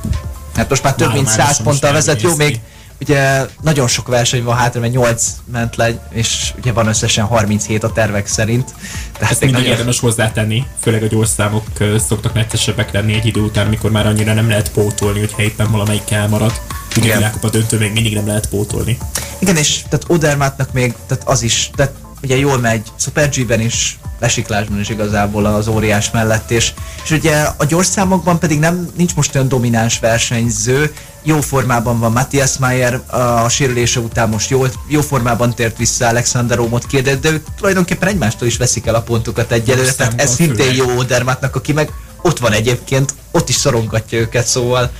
[0.54, 2.60] Hát most már több Nálam mint már 100 is most ponttal vezet, jó még
[3.00, 7.84] ugye nagyon sok verseny van hátra, mert 8 ment le, és ugye van összesen 37
[7.84, 8.74] a tervek szerint.
[9.12, 13.26] Tehát Ezt mindig nagyon, érdemes hozzátenni, főleg a gyors számok ö, szoktak neccesebbek lenni egy
[13.26, 16.52] idő után, amikor már annyira nem lehet pótolni, hogyha éppen valamelyik elmarad.
[16.96, 17.10] Ugye Igen.
[17.16, 18.98] a világkupa döntő még mindig nem lehet pótolni.
[19.38, 23.98] igen, és tehát Odermattnak még, tehát az is, tehát ugye jól megy Super G-ben is,
[24.20, 26.72] lesiklásban is igazából az óriás mellett, és,
[27.04, 30.92] és ugye a gyors számokban pedig nem, nincs most olyan domináns versenyző,
[31.22, 33.00] jó formában van Matthias Mayer,
[33.42, 38.08] a sérülése után most jó, jó formában tért vissza Alexander Omot kérdett, de ők tulajdonképpen
[38.08, 41.92] egymástól is veszik el a pontokat egyelőre, tehát ez szintén jó Odermattnak, aki meg
[42.22, 44.90] ott van egyébként, ott is szorongatja őket, szóval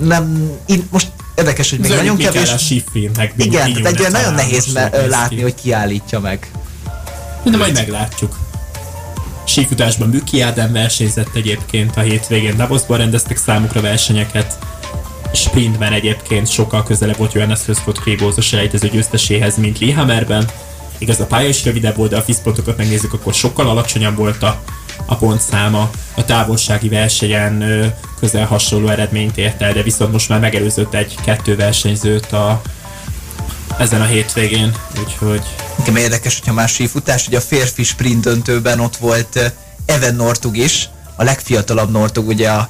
[0.00, 2.58] nem, én most érdekes, hogy még Zöld nagyon kevés, a
[3.36, 5.42] igen, tehát egy nagyon nehéz me- látni, ki.
[5.42, 6.50] hogy kiállítja meg.
[7.50, 8.36] De majd meglátjuk.
[9.46, 14.58] Sífutásban Büki Ádám versenyzett egyébként a hétvégén Davosban rendeztek számukra versenyeket.
[15.32, 20.48] Sprintben egyébként sokkal közelebb volt Johannes Höszford Krébóz a selejtező győzteséhez, mint Lillehammerben.
[20.98, 24.60] Igaz, a pálya is rövidebb volt, de a FISZ-pontokat megnézzük, akkor sokkal alacsonyabb volt a,
[25.06, 25.90] a pontszáma.
[26.14, 27.64] A távolsági versenyen
[28.20, 32.62] közel hasonló eredményt ért el, de viszont most már megelőzött egy-kettő versenyzőt a,
[33.78, 35.42] ezen a hétvégén, úgyhogy
[35.78, 39.52] Nekem érdekes, hogyha más sífutás, ugye a férfi sprint döntőben ott volt eh,
[39.86, 42.68] Even Nortug is, a legfiatalabb Nortug ugye a,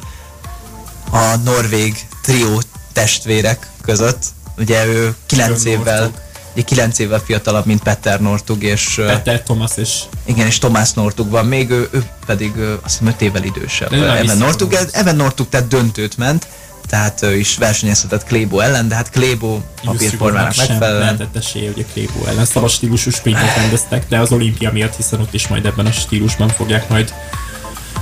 [1.11, 4.23] a norvég trió testvérek között.
[4.59, 6.21] Ugye ő 9 Jön évvel, Northug.
[6.53, 10.93] ugye 9 évvel fiatalabb, mint Petter Nortug, és eh, Peter Thomas és igen, és Tomás
[10.93, 13.93] Nortug van még, ő, ő pedig ő, azt hiszem 5 évvel idősebb.
[13.93, 14.79] Evan Nortug.
[14.93, 16.47] Evan Nortug tehát döntőt ment,
[16.89, 21.87] tehát ő is versenyezhetett Klébo ellen, de hát Klébo papírformának sem megfelelően lehetett esélye, hogy
[21.89, 25.67] a Klébó ellen szabad stílusú sprintet rendeztek, de az olimpia miatt, hiszen ott is majd
[25.67, 27.15] ebben a stílusban fogják majd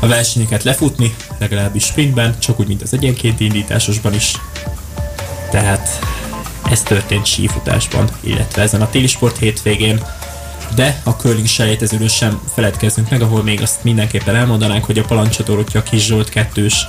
[0.01, 4.33] a versenyeket lefutni, legalábbis sprintben, csak úgy, mint az egyenkénti indításosban is.
[5.51, 5.89] Tehát
[6.71, 10.05] ez történt sífutásban, illetve ezen a téli sport hétvégén.
[10.75, 15.83] De a curling selejtezőről sem feledkezzünk meg, ahol még azt mindenképpen elmondanánk, hogy a Palancsadorotja
[15.83, 16.87] Kis Zsolt kettős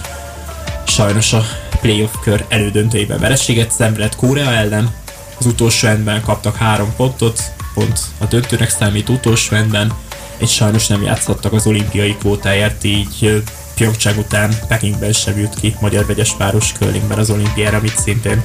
[0.88, 1.46] sajnos a
[1.82, 4.96] playoff kör elődöntőjében vereséget szenvedett Korea ellen.
[5.40, 7.42] Az utolsó endben kaptak három pontot,
[7.74, 9.94] pont a döntőnek számít utolsó endben,
[10.38, 13.44] és sajnos nem játszhattak az olimpiai kvótáért, így
[13.76, 18.44] Pyeongchang után Pekingben sem jut ki magyar vegyes páros curlingben az olimpiára, amit szintén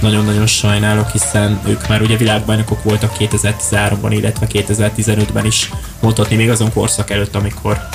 [0.00, 5.70] nagyon-nagyon sajnálok, hiszen ők már ugye világbajnokok voltak 2013-ban, illetve 2015-ben is,
[6.00, 7.88] mondhatni még azon korszak előtt, amikor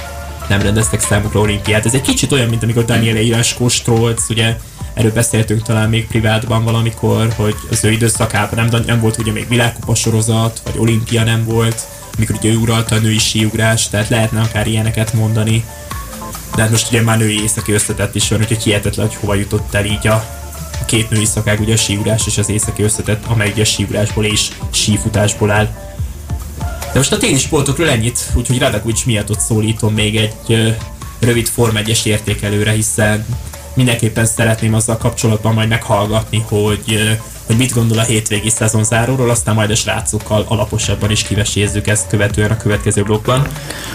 [0.50, 1.86] nem rendeztek számukra olimpiát.
[1.86, 4.58] Ez egy kicsit olyan, mint amikor Daniel Iraskó Strolc, ugye
[4.94, 9.48] erről beszéltünk talán még privátban valamikor, hogy az ő időszakában nem, nem volt ugye még
[9.48, 11.88] világkupa sorozat, vagy olimpia nem volt,
[12.18, 15.66] amikor ugye ő uralta a női síugrás, tehát lehetne akár ilyeneket mondani.
[16.56, 19.74] De hát most ugye már női északi összetett is van, úgyhogy hihetetlen, hogy hova jutott
[19.74, 20.14] el így a,
[20.82, 24.26] a két női szakák, ugye a síugrás és az északi összetett, amely ugye a síugrásból
[24.26, 25.68] és sífutásból áll.
[26.96, 30.76] De most a téli sportokról ennyit, úgyhogy Radakovics miatt ott szólítom még egy
[31.20, 33.26] rövid Form 1 értékelőre, hiszen
[33.74, 39.72] mindenképpen szeretném azzal kapcsolatban majd meghallgatni, hogy, hogy mit gondol a hétvégi szezonzáróról, aztán majd
[39.72, 43.48] a srácokkal alaposabban is kivesézzük ezt követően a következő blokkban.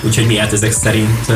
[0.03, 1.33] Úgyhogy miért ezek szerint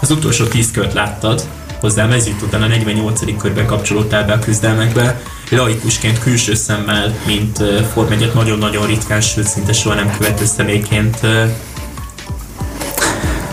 [0.00, 1.48] az utolsó 10 kört láttad,
[1.80, 3.36] hozzá mezőt után a 48.
[3.36, 5.20] körben kapcsolódtál be a küzdelmekbe,
[5.56, 11.18] laikusként külső szemmel, mint Form 1 nagyon-nagyon ritkán, sőt szinte soha nem követő személyként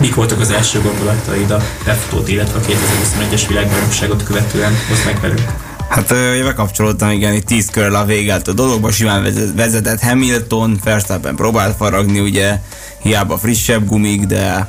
[0.00, 4.72] mik voltak az első gondolataid a befutót, illetve a 2021-es világbajnokságot követően?
[4.88, 5.42] Hozd meg velünk.
[5.88, 10.80] Hát ö, bekapcsolódtam, igen, itt 10 körrel a végelt a dologba, simán vezet- vezetett Hamilton,
[10.84, 12.58] Verstappen próbált faragni, ugye,
[13.02, 14.68] hiába frissebb gumik, de,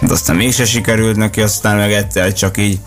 [0.00, 2.78] de aztán mégse sikerült neki, aztán meg egyszer csak így,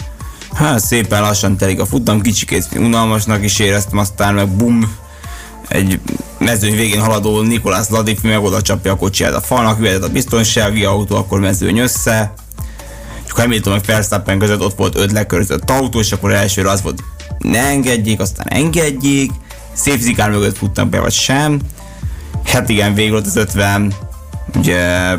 [0.54, 4.98] hát szépen lassan telik a futam, kicsikét unalmasnak is éreztem, aztán meg bum,
[5.68, 6.00] egy
[6.38, 10.84] mezőny végén haladó Nikolász Latifi meg oda csapja a kocsiját a falnak, jöhetett a biztonsági
[10.84, 12.34] autó, akkor mezőny össze,
[13.26, 16.82] és akkor Hamilton meg Verstappen között ott volt öt lekörözött autó, és akkor elsőre az
[16.82, 17.04] volt,
[17.38, 19.32] ne engedjék, aztán engedjék,
[19.76, 21.60] safety car mögött futnak be, vagy sem.
[22.46, 23.94] Hát igen, végül ott az 50,
[24.56, 25.16] ugye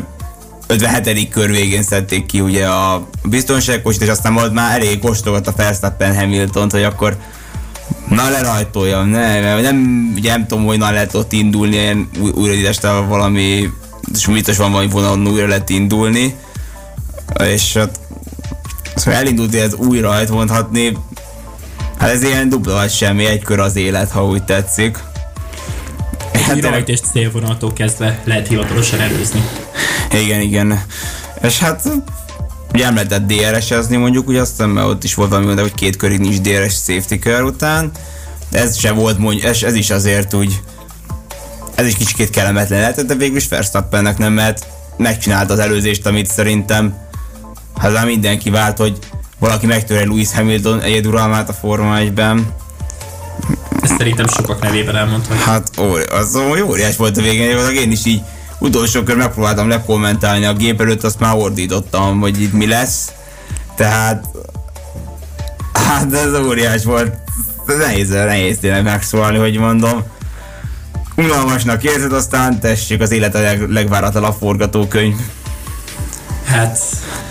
[0.71, 1.29] 57.
[1.29, 6.15] kör végén szedték ki ugye a biztonságkocsit, és aztán volt már elég ostogat a Verstappen
[6.15, 7.17] hamilton hogy akkor
[8.09, 13.05] na lerajtoljam, ne, nem, ugye nem tudom, hogy na lehet ott indulni, ilyen új- újraindításra
[13.05, 13.69] valami,
[14.13, 16.35] és biztos van valami vonalon újra lehet indulni,
[17.39, 17.99] és hát
[18.95, 20.97] szóval elindult ez újra lehet mondhatni,
[21.97, 24.97] hát ez ilyen dupla vagy semmi, egy kör az élet, ha úgy tetszik.
[26.33, 29.43] Hát rajt és célvonaltól kezdve lehet hivatalosan előzni.
[30.13, 30.83] Igen, igen.
[31.41, 31.89] És hát
[32.73, 35.95] ugye nem lehetett DRS-ezni mondjuk, ugye azt hiszem, ott is volt valami mondani, hogy két
[35.95, 37.91] körig nincs DRS safety kör után.
[38.49, 40.61] De ez se volt mondjuk, ez, ez is azért úgy,
[41.75, 44.65] ez is kicsikét kellemetlen lehetett, de végül is Verstappennek nem, mert
[44.97, 46.97] megcsinálta az előzést, amit szerintem
[47.77, 48.97] hát már mindenki várt, hogy
[49.39, 52.53] valaki megtörje Lewis Hamilton egyeduralmát a Forma 1-ben.
[53.81, 55.45] Ezt szerintem sokak nevében elmondhatjuk.
[55.45, 58.21] Hát óri, az óriás volt a végén, én is így
[58.61, 63.11] utolsó kör megpróbáltam lekommentálni a gép előtt, azt már ordítottam, hogy itt mi lesz.
[63.75, 64.25] Tehát
[65.73, 67.15] hát ez óriás volt.
[67.65, 70.03] Nehéz, nehéz tényleg megszólalni, hogy mondom.
[71.15, 75.15] Unalmasnak érzed, aztán tessék az élet a leg, legváratlanabb forgatókönyv.
[76.45, 76.79] Hát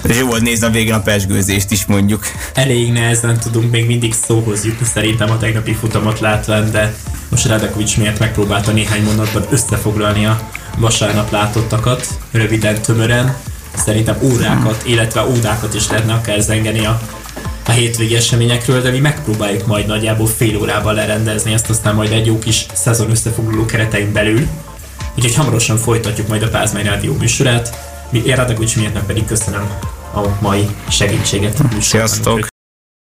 [0.03, 2.25] És jó volt nézni a végén a pesgőzést is mondjuk.
[2.55, 6.95] elég nehezen tudunk még mindig szóhoz jutni szerintem a tegnapi futamot látván, de
[7.29, 13.37] most Radakovics miért megpróbálta néhány mondatban összefoglalni a vasárnap látottakat, röviden, tömören.
[13.77, 17.01] Szerintem órákat, illetve ódákat is lehetne akár zengeni a,
[17.67, 22.27] a hétvégi eseményekről, de mi megpróbáljuk majd nagyjából fél órában lerendezni ezt, aztán majd egy
[22.27, 24.47] jó kis szezon összefoglaló keretein belül.
[25.15, 27.79] Úgyhogy hamarosan folytatjuk majd a Pázmány Rádió műsorát.
[28.11, 29.71] Mi én Radakovics miértnek pedig köszönöm
[30.15, 31.63] a mai segítséget.
[31.81, 32.47] Sziasztok!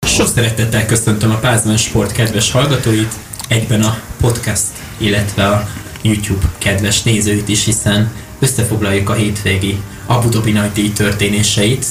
[0.06, 3.12] Sok szeretettel köszöntöm a Pázmány Sport kedves hallgatóit,
[3.48, 5.68] egyben a podcast, illetve a
[6.02, 11.86] YouTube kedves nézőit is, hiszen összefoglaljuk a hétvégi Abu Dhabi nagy díj történéseit.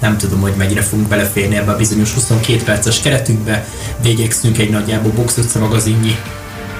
[0.00, 3.66] Nem tudom, hogy mennyire fogunk beleférni ebbe a bizonyos 22 perces keretünkbe,
[4.02, 6.16] de igyekszünk egy nagyjából Box Utca magazinnyi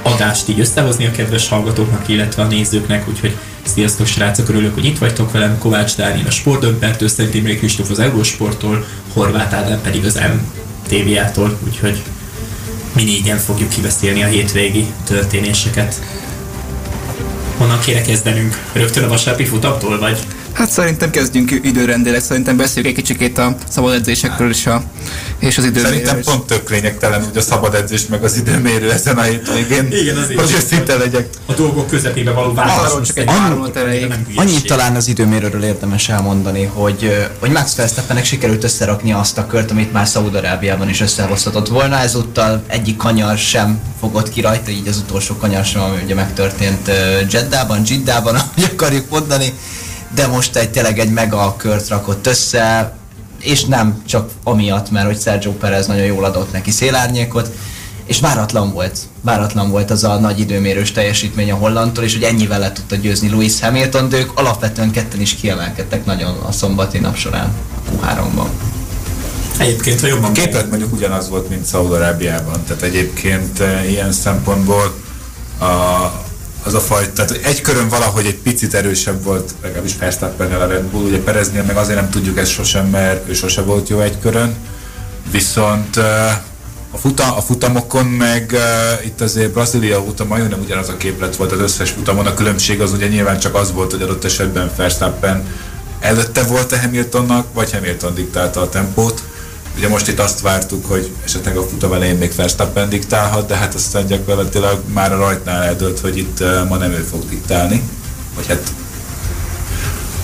[0.05, 4.99] adást így összehozni a kedves hallgatóknak, illetve a nézőknek, úgyhogy sziasztok srácok, örülök, hogy itt
[4.99, 10.21] vagytok velem, Kovács Dániel a Sportdömppertől, Szent Imre Kristóf az Eurosporttól, Horváth Ádám pedig az
[10.89, 12.03] MTV-tól, úgyhogy
[12.95, 16.01] mi négyen fogjuk kibeszélni a hétvégi történéseket.
[17.57, 18.63] Honnan kéne kezdenünk?
[18.73, 20.19] Rögtön a vasárnapi futamtól, vagy?
[20.55, 24.83] Hát szerintem kezdjünk időrendileg, szerintem beszéljük egy kicsikét a szabad edzésekről is a,
[25.39, 29.19] és az időmérőről Szerintem pont tök lényegtelen, hogy a szabad edzés meg az időmérő ezen
[29.19, 29.93] a hétvégén.
[29.93, 30.41] Igen, azért.
[30.41, 31.29] Hogy őszinte legyek.
[31.47, 32.53] A dolgok közepébe való.
[32.57, 34.13] Arról csak egy hülyeség.
[34.35, 39.71] Annyit talán az időmérőről érdemes elmondani, hogy, hogy Max Verstappennek sikerült összerakni azt a kört,
[39.71, 41.99] amit már Szaúd-Arábiában is összehozhatott volna.
[41.99, 46.91] Ezúttal egyik kanyar sem fogott ki rajta, így az utolsó kanyar sem, ami ugye megtörtént
[47.31, 49.53] Jeddában, Jiddában, ahogy akarjuk mondani.
[50.15, 52.97] De most egy tényleg egy mega kört rakott össze,
[53.41, 57.51] és nem csak amiatt, mert hogy Sergio Perez nagyon jól adott neki szélárnyékot,
[58.07, 58.99] és váratlan volt.
[59.21, 63.29] Váratlan volt az a nagy időmérős teljesítmény a hollandtól, és hogy ennyivel le tudta győzni
[63.29, 67.53] Lewis Hamilton, de ők alapvetően ketten is kiemelkedtek nagyon a szombati nap során
[67.87, 68.49] a Q3-ban.
[69.59, 72.65] Egyébként, ha jobban Képlet mondjuk ugyanaz volt, mint Szaudarábiában.
[72.67, 74.95] Tehát egyébként e, ilyen szempontból
[75.59, 75.65] a,
[76.65, 80.83] az a fajta, tehát egy körön valahogy egy picit erősebb volt, legalábbis verstappen a Red
[80.83, 84.19] Bull, ugye Pereznél meg azért nem tudjuk ezt sosem, mert ő sose volt jó egy
[84.19, 84.55] körön,
[85.31, 85.97] viszont
[86.91, 91.53] a, futam, a futamokon meg uh, itt azért Brazília óta majdnem ugyanaz a képlet volt
[91.53, 95.47] az összes futamon, a különbség az ugye nyilván csak az volt, hogy adott esetben Verstappen
[96.01, 99.23] előtte volt a Hamiltonnak, vagy Hamilton diktálta a tempót.
[99.77, 103.75] Ugye most itt azt vártuk, hogy esetleg a futam elején még Verstappen diktálhat, de hát
[103.75, 107.83] aztán gyakorlatilag már a rajtnál eldőlt, hogy itt uh, ma nem ő fog diktálni.
[108.35, 108.73] Vagy hát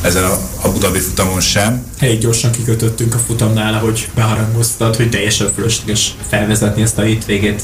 [0.01, 1.85] ezen a, a Budabi futamon sem.
[1.99, 7.63] elég gyorsan kikötöttünk a futamnál, hogy beharangoztad, hogy teljesen fölösleges felvezetni ezt a hétvégét.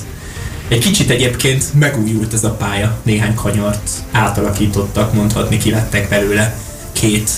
[0.68, 6.56] Egy kicsit egyébként megújult ez a pálya, néhány kanyart átalakítottak, mondhatni, kivettek belőle
[6.92, 7.30] két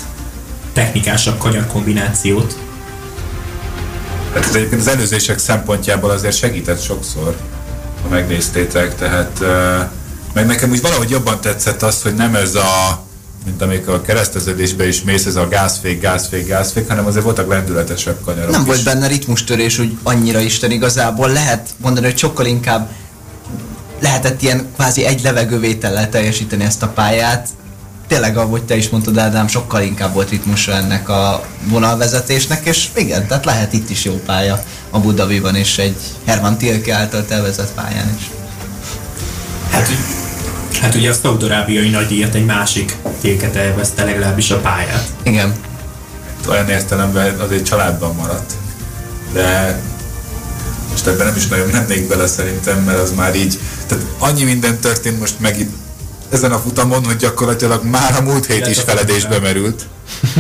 [0.72, 2.58] technikásabb kanyar kombinációt.
[4.34, 7.36] Hát ez egyébként az előzések szempontjából azért segített sokszor,
[8.02, 9.40] ha megnéztétek, tehát
[10.34, 13.02] meg nekem úgy valahogy jobban tetszett az, hogy nem ez a
[13.44, 18.20] mint amikor a kereszteződésbe is mész, ez a gázfék, gázfék, gázfék, hanem azért voltak lendületesebb
[18.24, 18.66] kanyarok Nem is.
[18.66, 21.28] volt benne ritmustörés úgy annyira Isten igazából.
[21.30, 22.90] Lehet mondani, hogy sokkal inkább
[24.00, 27.48] lehetett ilyen kvázi egy levegővétellel teljesíteni ezt a pályát.
[28.08, 33.26] Tényleg, ahogy te is mondtad, Ádám, sokkal inkább volt ritmusa ennek a vonalvezetésnek, és igen,
[33.26, 38.14] tehát lehet itt is jó pálya a Budaviban, és egy Herman Tilke által tervezett pályán
[38.18, 38.30] is.
[39.70, 39.88] Hát,
[40.80, 45.08] hát ugye a szaudarábiai nagydíjat egy másik téket elveszte legalábbis a pályát.
[45.22, 45.52] Igen.
[46.48, 48.52] olyan értelemben azért családban maradt.
[49.32, 49.80] De
[50.90, 54.78] most ebben nem is nagyon mennék bele szerintem, mert az már így, tehát annyi minden
[54.78, 55.72] történt most meg itt
[56.28, 59.86] ezen a futamon, hogy gyakorlatilag már a múlt hét is feledésbe merült.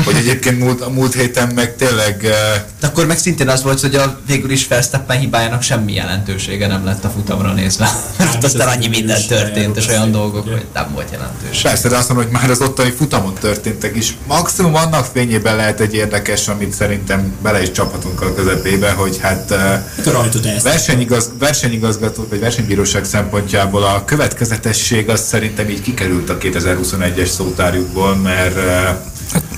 [0.04, 3.80] Hogy egyébként múlt, a múlt héten meg tényleg eh, De akkor meg szintén az volt,
[3.80, 7.88] hogy a végül is Verstappen hibájának semmi jelentősége nem lett a futamra nézve.
[8.18, 11.60] Mert Hát aztán annyi minden történt, és olyan dolgok, beszélünk, hogy nem volt jelentős.
[11.60, 14.16] Persze, de azt mondom, hogy már az ottani futamon történtek is.
[14.26, 19.50] Maximum annak fényében lehet egy érdekes, amit szerintem bele is csaphatunk a közepébe, hogy hát
[19.50, 27.28] eh, Hát versenyigaz, versenyigazgató vagy versenybíróság szempontjából a következetesség az szerintem így kikerült a 2021-es
[27.28, 28.56] szótárjukból, mert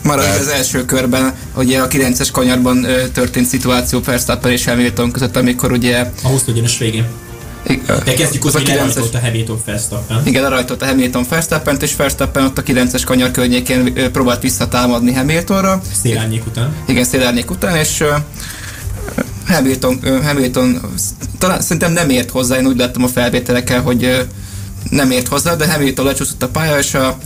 [0.02, 5.10] Marad Mert- az első körben, ugye a 9-es kanyarban ö, történt szituáció Verstappen és Hamilton
[5.10, 7.04] között, amikor ugye A 20 egyenes végén.
[7.68, 10.26] ig- De kezdjük ott, a hogy 9-es lerajtolt a Hamilton Verstappen.
[10.26, 15.12] igen, lerajtolt a Hamilton Verstappen, és Verstappen ott a 9-es kanyar környékén ö, próbált visszatámadni
[15.12, 15.80] Hamiltonra.
[16.02, 16.74] Szélárnyék után.
[16.86, 18.10] Igen, szélárnyék után, és ö,
[19.46, 20.80] Hamilton, ö, Hamilton
[21.38, 24.20] talán szerintem nem ért hozzá, én úgy láttam a felvételekkel, hogy ö,
[24.90, 27.18] nem ért hozzá, de Hamilton lecsúszott a pálya, és a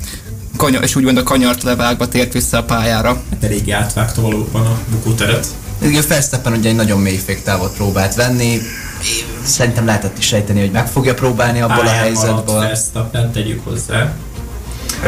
[0.56, 3.08] kanyar, és úgymond a kanyart levágva tért vissza a pályára.
[3.30, 5.46] Hát eléggé átvágta valóban a bukóteret.
[5.82, 8.60] Ugye Verstappen ugye egy nagyon mély féktávot próbált venni,
[9.44, 12.58] szerintem lehetett is sejteni, hogy meg fogja próbálni abból a Pályán maradt helyzetből.
[12.58, 14.12] Verstappen, tegyük hozzá.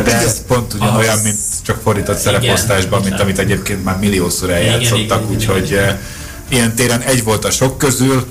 [0.05, 3.21] de ez pont ugyanolyan, Az- mint csak fordított Igen, szereposztásban, mint igen.
[3.21, 5.85] amit egyébként már milliószor Igen, eljátszottak, igen, úgyhogy igen.
[5.85, 5.99] eh,
[6.49, 8.27] ilyen téren egy volt a sok közül,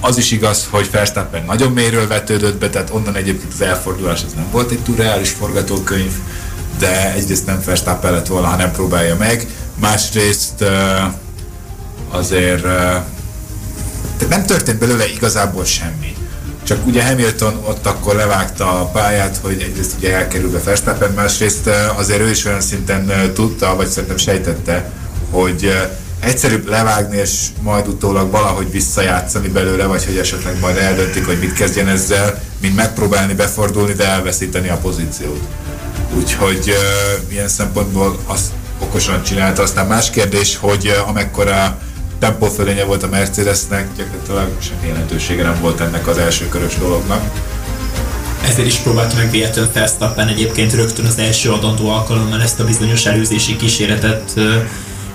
[0.00, 4.32] az is igaz, hogy Verstappen nagyon mélyről vetődött be, tehát onnan egyébként az elfordulás az
[4.34, 6.12] nem volt egy túl reális forgatókönyv,
[6.78, 9.46] de egyrészt nem Verstappen lett volna, ha nem próbálja meg,
[9.80, 10.64] másrészt
[12.10, 13.02] azért eh,
[14.16, 16.16] tehát nem történt belőle igazából semmi.
[16.62, 21.70] Csak ugye Hamilton ott akkor levágta a pályát, hogy egyrészt ugye elkerül be Verstappen, másrészt
[21.96, 24.90] azért ő is olyan szinten tudta, vagy szerintem sejtette,
[25.30, 25.88] hogy
[26.20, 31.52] egyszerűbb levágni, és majd utólag valahogy visszajátszani belőle, vagy hogy esetleg majd eldöntik, hogy mit
[31.52, 35.40] kezdjen ezzel, mint megpróbálni befordulni, de elveszíteni a pozíciót.
[36.14, 39.62] Úgyhogy uh, ilyen szempontból azt okosan csinálta.
[39.62, 41.78] Aztán más kérdés, hogy uh, amekkora
[42.18, 47.22] tempófölénye volt a Mercedesnek, gyakorlatilag semmi jelentősége nem volt ennek az első körös dolognak.
[48.44, 53.06] Ezért is próbálta meg véletlenül Verstappen egyébként rögtön az első adandó alkalommal ezt a bizonyos
[53.06, 54.56] előzési kísérletet ö,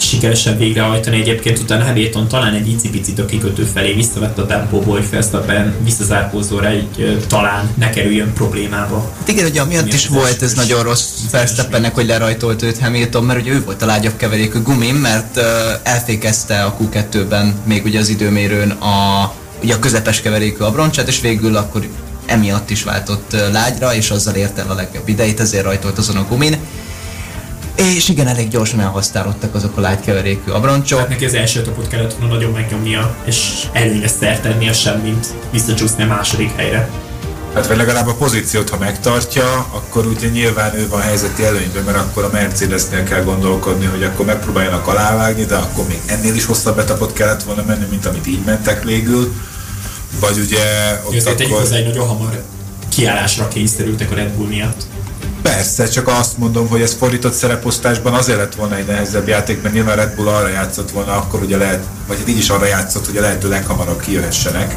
[0.01, 1.19] sikeresen végrehajtani.
[1.19, 6.67] Egyébként utána Hamilton talán egy icipicit a kikötő felé visszavett a tempóból, hogy Verstappen visszazárkózóra
[6.67, 9.11] egy talán ne kerüljön problémába.
[9.17, 13.39] Hát igen, ugye amiatt is volt ez nagyon rossz Verstappennek, hogy lerajtolt őt Hamilton, mert
[13.41, 15.43] ugye ő volt a lágyabb keverékű gumin, mert uh,
[15.83, 19.31] elfékezte a Q2-ben még ugye az időmérőn a,
[19.63, 21.87] ugye a közepes keverékű abroncsát, és végül akkor
[22.25, 26.25] emiatt is váltott lágyra, és azzal ért el a legjobb ideit, ezért rajtolt azon a
[26.29, 26.57] gumin.
[27.75, 30.97] És igen, elég gyorsan elhasztálódtak azok a lágykeverékű abroncsok.
[30.97, 35.27] Tehát neki az első topot kellett volna nagyon megnyomnia, és előnyre szert tennie sem, mint
[35.51, 36.89] visszacsúszni a második helyre.
[37.53, 41.97] Hát vagy legalább a pozíciót, ha megtartja, akkor ugye nyilván ő van helyzeti előnyben, mert
[41.97, 46.79] akkor a Mercedesnél kell gondolkodni, hogy akkor megpróbáljanak alávágni, de akkor még ennél is hosszabb
[46.79, 49.33] etapot kellett volna menni, mint amit így mentek végül.
[50.19, 50.59] Vagy ugye
[51.03, 51.63] ott Azért tegyük akkor...
[51.63, 52.43] hozzá, hogy nagyon hamar
[52.89, 54.83] kiállásra kényszerültek a Red Bull miatt.
[55.41, 59.73] Persze, csak azt mondom, hogy ez fordított szereposztásban azért lett volna egy nehezebb játék, mert
[59.73, 63.05] nyilván Red Bull arra játszott volna, akkor ugye lehet, vagy hát így is arra játszott,
[63.05, 64.75] hogy a lehető leghamarabb kijöhessenek.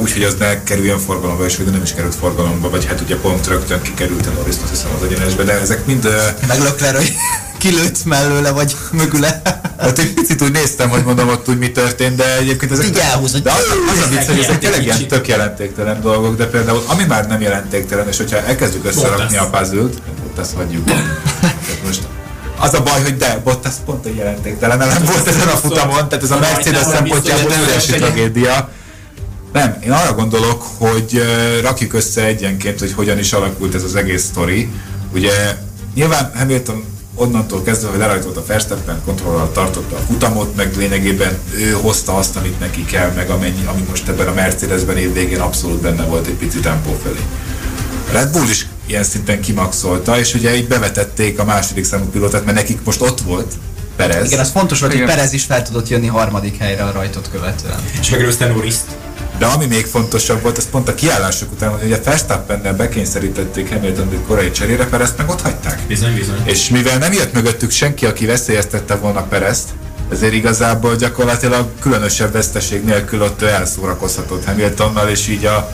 [0.00, 3.46] Úgyhogy az ne kerüljön forgalomba, és végül nem is került forgalomba, vagy hát ugye pont
[3.46, 6.08] rögtön kikerült a Norris, azt hiszem az egyenesbe, de ezek mind...
[6.48, 7.14] Meg Leclerc, hogy
[7.58, 9.42] kilőtt mellőle, vagy mögüle.
[9.78, 12.86] hát egy picit úgy néztem, hogy mondom ott úgy mi történt, de egyébként ezek...
[12.86, 13.42] Így elhúzott.
[13.42, 17.04] De az, az a vicc, hogy ezek tényleg ilyen tök jelentéktelen dolgok, de például ami
[17.04, 20.84] már nem jelentéktelen, és hogyha elkezdjük összerakni a puzzle-t, Bottas hagyjuk.
[20.84, 22.00] Tehát most
[22.58, 26.24] az a baj, hogy de, Bottas pont egy jelentéktelen elem volt ezen a futamon, tehát
[26.24, 28.70] ez a Mercedes Rajtával szempontjából óriási nem tragédia.
[29.52, 31.22] Nem, én arra gondolok, hogy
[31.62, 34.68] rakjuk össze egyenként, hogy hogyan is alakult ez az egész sztori.
[35.12, 35.56] Ugye
[35.94, 36.84] nyilván Hamilton
[37.16, 42.36] onnantól kezdve, hogy lerajtolt a Verstappen, kontrollal tartotta a futamot, meg lényegében ő hozta azt,
[42.36, 46.26] amit neki kell, meg amennyi, ami most ebben a Mercedesben év végén abszolút benne volt
[46.26, 47.20] egy pici tempó felé.
[48.08, 52.44] A Red Bull is ilyen szinten kimaxolta, és ugye így bevetették a második számú pilótát,
[52.44, 53.52] mert nekik most ott volt
[53.96, 54.26] Perez.
[54.26, 55.04] Igen, az fontos volt, hogy.
[55.04, 57.78] Perez is fel tudott jönni harmadik helyre a rajtot követően.
[58.00, 58.84] És megelőzte Norris-t.
[59.38, 64.08] De ami még fontosabb volt, az pont a kiállások után, hogy ugye Verstappennel bekényszerítették Hamilton
[64.12, 65.80] egy korai cserére, Perezt meg ott hagyták.
[65.86, 66.42] Bizony, bizony.
[66.44, 69.68] És mivel nem jött mögöttük senki, aki veszélyeztette volna Perezt,
[70.12, 75.70] ezért igazából gyakorlatilag különösebb veszteség nélkül ott elszórakozhatott Hamiltonnal, és így a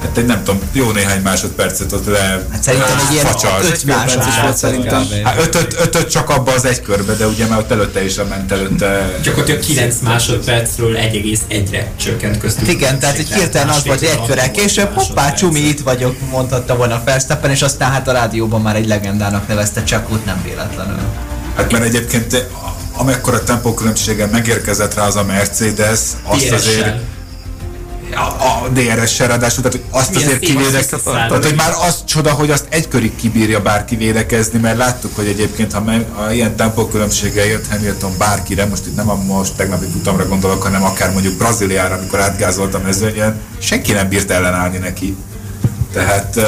[0.00, 3.64] Hát egy nem tudom, jó néhány másodpercet ott le Hát szerintem egy ilyen facsart.
[3.64, 5.06] 5 másodperc volt szerintem.
[5.24, 8.52] Hát ötöt, ötöt csak abba az egy körbe, de ugye már ott előtte is ment
[8.52, 9.18] előtte.
[9.22, 12.66] Gyakorlatilag 9 másodpercről 1,1-re csökkent köztük.
[12.66, 16.16] Hát igen, tehát egy hirtelen az volt, hogy egy körrel később, hoppá, csumi, itt vagyok,
[16.30, 20.42] mondhatta volna Verstappen, és aztán hát a rádióban már egy legendának nevezte csak ott nem
[20.44, 20.98] véletlenül.
[21.56, 26.96] Hát mert egyébként a- amekkora tempókülönbséggel megérkezett rá az a Mercedes, azt azért
[28.14, 31.28] a, a DRS-sel ráadásul, tehát hogy azt Milyen azért szép, azt kivédek, összeszállnak.
[31.28, 35.26] tehát hogy már az csoda, hogy azt egy körig kibírja bárki védekezni, mert láttuk, hogy
[35.26, 39.86] egyébként ha, me, ha ilyen tempókülönbséggel jött Hamilton bárkire, most itt nem a most tegnapi
[39.92, 45.16] futamra gondolok, hanem akár mondjuk Brazíliára, amikor átgázolt a mezőnyen, senki nem bírt ellenállni neki.
[45.92, 46.44] Tehát uh,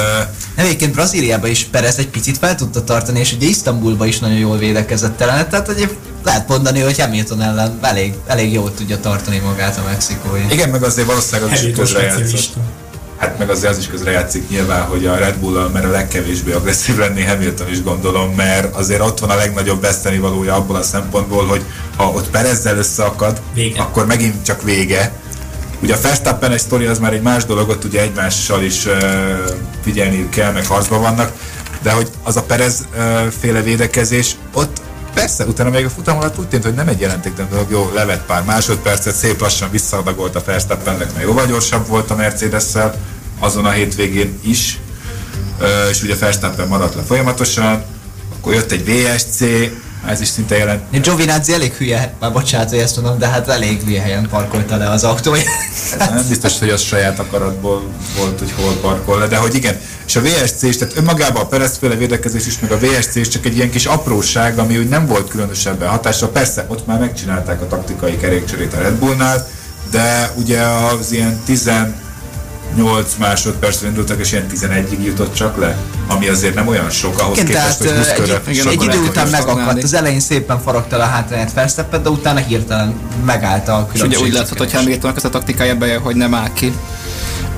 [0.57, 4.39] Nem, egyébként Brazíliában is Perez egy picit fel tudta tartani, és ugye Isztambulban is nagyon
[4.39, 5.89] jól védekezett ellen, tehát ugye
[6.25, 10.41] lehet mondani, hogy Hamilton ellen elég, elég jól tudja tartani magát a mexikói.
[10.51, 12.55] igen, meg azért valószínűleg az is közrejátszott.
[13.17, 16.97] Hát meg azért az is közrejátszik nyilván, hogy a Red bull mert a legkevésbé agresszív
[16.99, 21.47] lenni Hamilton is gondolom, mert azért ott van a legnagyobb veszteni valója abból a szempontból,
[21.47, 21.65] hogy
[21.97, 23.81] ha ott Perezzel összeakad, Vége.
[23.81, 25.13] akkor megint csak vége.
[25.83, 28.93] Ugye a Verstappen egy sztori az már egy más dolog, ott ugye egymással is uh,
[29.83, 31.33] figyelniük kell, meg harcban vannak,
[31.83, 34.81] de hogy az a Perez uh, féle védekezés, ott
[35.15, 38.27] persze, utána még a futam alatt úgy tűnt, hogy nem egy jelentéktelen dolog, jó, levett
[38.27, 42.95] pár másodpercet, szép lassan visszaadagolt a Verstappennek, mert jóval gyorsabb volt a Mercedes-szel,
[43.39, 44.79] azon a hétvégén is,
[45.63, 47.85] Ö, és ugye Verstappen maradt le folyamatosan,
[48.39, 49.41] akkor jött egy VSC,
[50.07, 53.83] ez is szinte jelent, Giovinazzi elég hülye, már bocsánat, hogy ezt mondom, de hát elég
[53.83, 55.47] hülye helyen parkolta le az autóját.
[55.99, 57.83] nem biztos, hogy az saját akaratból
[58.17, 59.81] volt, hogy hol parkol le, de hogy igen.
[60.07, 63.47] És a VSC is, tehát önmagában a Perez-féle védekezés is, meg a VSC is csak
[63.47, 66.29] egy ilyen kis apróság, ami úgy nem volt különösebben hatással.
[66.29, 69.49] Persze, ott már megcsinálták a taktikai kerékcserét a Red Bullnál,
[69.91, 71.41] de ugye az ilyen
[72.75, 77.39] 18 másodpercre indultak, és ilyen 11-ig jutott csak le, ami azért nem olyan sok ahhoz
[77.39, 80.21] Igen, képest, tehát hogy 20 ö, körre egy, sokkal egy idő után megakadt, az elején
[80.21, 82.95] szépen faragta le a hátrányát Verstappen, de utána hirtelen
[83.25, 84.23] megállt a És különbség.
[84.23, 86.73] ugye úgy látszott, hogy Hamiltonnak ez a taktikája be, hogy nem áll ki.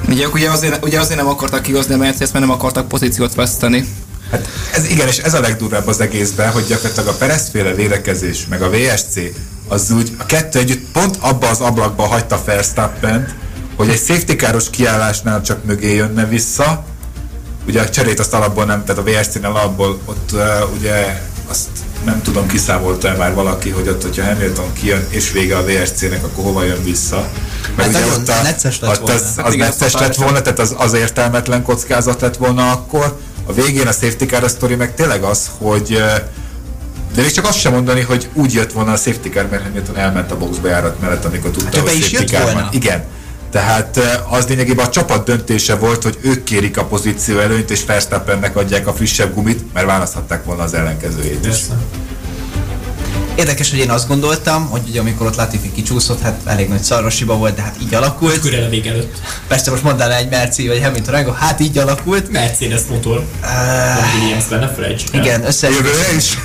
[0.08, 3.88] Ugye, ugye, azért, ugye azért nem akartak kihozni a Mercedes, mert nem akartak pozíciót veszteni.
[4.30, 8.62] Hát ez igen, és ez a legdurvább az egészben, hogy gyakorlatilag a Perez-féle védekezés, meg
[8.62, 9.18] a VSC,
[9.68, 13.32] az úgy a kettő együtt pont abba az ablakba hagyta Verstappen,
[13.76, 16.84] hogy egy safety káros kiállásnál csak mögé jönne vissza,
[17.66, 20.40] ugye a cserét azt alapból nem, tehát a VSC-nél alapból ott uh,
[20.78, 21.68] ugye azt
[22.04, 26.44] nem tudom, kiszámolta már valaki, hogy ott, hogyha Hamilton kijön és vége a VSC-nek, akkor
[26.44, 27.28] hova jön vissza.
[27.76, 29.14] Hát nagyon necces lett ott volna.
[29.14, 33.18] Az, Hát az igen, necces lett volna, tehát az, az értelmetlen kockázat lett volna akkor.
[33.46, 36.02] A végén a safety car a sztori meg tényleg az, hogy
[37.14, 39.96] de még csak azt sem mondani, hogy úgy jött volna a safety car, mert Hamilton
[39.96, 42.42] elment a boxba járat mellett, amikor tudta, Hát ő be hogy is safety jött car
[42.42, 42.60] volna?
[42.60, 42.68] van.
[42.72, 43.04] Igen.
[43.54, 47.84] Tehát eh, az lényegében a csapat döntése volt, hogy ők kérik a pozíció előnyt, és
[47.84, 51.56] Verstappennek adják a frissebb gumit, mert választhatták volna az ellenkezőjét is.
[53.34, 57.36] Érdekes, hogy én azt gondoltam, hogy ugye amikor ott Latifi kicsúszott, hát elég nagy szarvasiba
[57.36, 58.40] volt, de hát így alakult.
[58.40, 59.20] Körül a vég előtt.
[59.48, 62.30] Persze most mondd el egy Merci vagy Hamilton Rango, hát így alakult.
[62.30, 63.24] Mercedes motor.
[63.42, 65.20] Uh, Williams benne, felejtsük el.
[65.20, 65.68] igen, össze...
[65.68, 66.38] Jövőre is?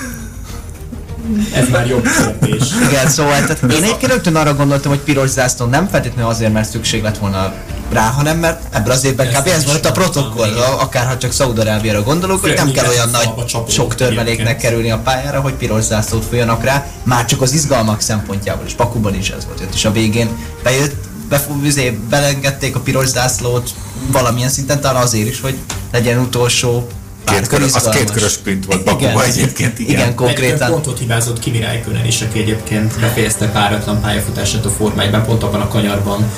[1.53, 2.63] Ez már jobb kérdés.
[2.89, 6.69] Igen, szóval tehát én egyébként rögtön arra gondoltam, hogy piros zászló nem feltétlenül azért, mert
[6.69, 7.53] szükség lett volna
[7.91, 9.47] rá, hanem mert ebből az évben kb.
[9.47, 10.61] ez volt a protokoll, igen.
[10.61, 13.29] akár ha csak Szaudarábiára gondolok, hogy nem kell olyan nagy
[13.67, 18.65] sok törmeléknek kerülni a pályára, hogy piros zászlót fújjanak rá, már csak az izgalmak szempontjából,
[18.65, 20.29] és Bakuban is ez volt, és a végén
[20.63, 20.95] bejött,
[21.29, 23.69] befú, üzé, belengedték a piros zászlót
[24.11, 25.57] valamilyen szinten, talán azért is, hogy
[25.91, 26.87] legyen utolsó
[27.29, 29.91] Két kör az két körös sprint volt Bakuba egyébként, igen.
[29.91, 30.71] Igen, konkrétan.
[30.71, 35.61] pontot hibázott Kimi Räikkönen is, aki egyébként befejezte páratlan pályafutását a Forma 1-ben, pont abban
[35.61, 36.31] a kanyarban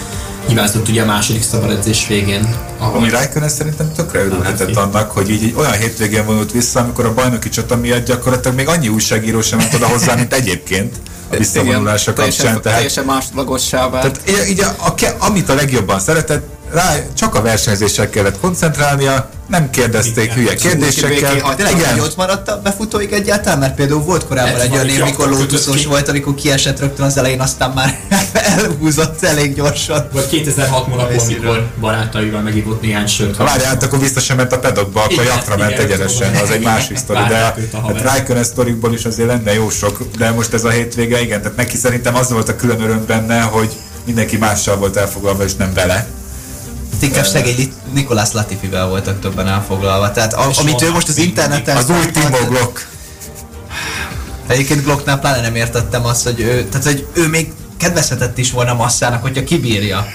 [0.47, 2.55] hibázott ugye a második szabad edzés végén.
[2.77, 7.05] ahol- Ami Raikkonen szerintem tökre örülhetett annak, hogy így egy olyan hétvégén vonult vissza, amikor
[7.05, 10.95] a bajnoki csata miatt gyakorlatilag még annyi újságíró sem ment oda hozzá, mint egyébként
[11.31, 12.45] a visszavonulása kapcsán.
[12.61, 14.19] Tehát, Teljesen másodlagossá vált.
[14.23, 14.93] tehát így, így a, a,
[15.26, 20.35] amit a legjobban szeretett, rá csak a versenyzéssel kellett koncentrálnia, nem kérdezték Igen.
[20.35, 21.39] hülye kérdésekkel.
[21.39, 23.59] Ha tényleg Igen, ott maradt a befutóig egyáltalán?
[23.59, 25.85] Mert például volt korábban Ez egy olyan év, mikor ki.
[25.85, 27.99] volt, amikor kiesett rögtön az elején, aztán már
[28.34, 30.08] elhúzott elég gyorsan.
[30.12, 31.49] Vagy 2006 Monaco, Részéről.
[31.49, 33.36] amikor barátaival megívott néhány sört.
[33.38, 36.49] Ha várjál, akkor vissza sem ment a pedokba, akkor Igen, jaktra ment igen, egyenesen, az
[36.49, 37.60] egy másik sztori, de hát.
[38.02, 41.78] Raikkonen sztorikból is azért lenne jó sok, de most ez a hétvége, igen, tehát neki
[41.78, 43.70] szerintem az volt a külön öröm benne, hogy
[44.06, 46.08] mindenki mással volt elfoglalva, és nem vele.
[46.99, 50.12] Inkább szegény Nikolász Latifivel voltak többen elfoglalva.
[50.12, 51.78] Tehát a, amit ő most az interneten...
[51.78, 52.88] Az új Timo Glock.
[54.48, 57.52] Egyébként Glocknál pláne nem értettem azt, hogy ő, tehát, hogy ő még
[57.82, 60.06] kedvezhetett is volna masszának, hogyha kibírja.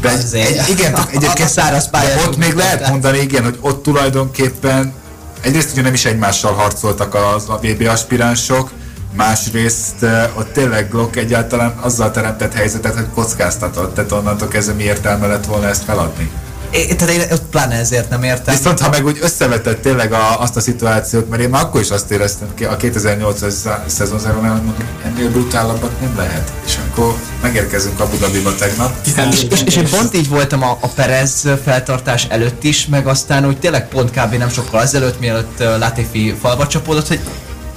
[0.00, 0.58] De egy, Azért.
[0.58, 3.58] egy, igen, A- a egyébként száraz de pályán ott még lehet tehát- mondani, igen, hogy
[3.60, 4.92] ott tulajdonképpen
[5.40, 8.70] egyrészt ugye nem is egymással harcoltak az a VB aspiránsok,
[9.16, 14.82] másrészt eh, ott tényleg Glock egyáltalán azzal teremtett helyzetet, hogy kockáztatott, tehát onnantól kezdve mi
[14.82, 16.30] értelme lett volna ezt feladni.
[16.70, 18.54] É, tehát én ott pláne ezért nem értem.
[18.54, 21.90] Viszont ha meg úgy összevetett tényleg a, azt a szituációt, mert én már akkor is
[21.90, 23.54] azt éreztem ki, a 2008-as
[23.86, 26.52] szezon zárónál, hogy mondom, ennél brutálabbat nem lehet.
[26.66, 28.94] És akkor megérkezünk Abu Dhabiba tegnap.
[29.30, 33.46] És, és, és én pont így voltam a, a Perez feltartás előtt is, meg aztán
[33.46, 34.34] úgy tényleg pont kb.
[34.34, 37.20] nem sokkal azelőtt, mielőtt Latifi falba csapódott, hogy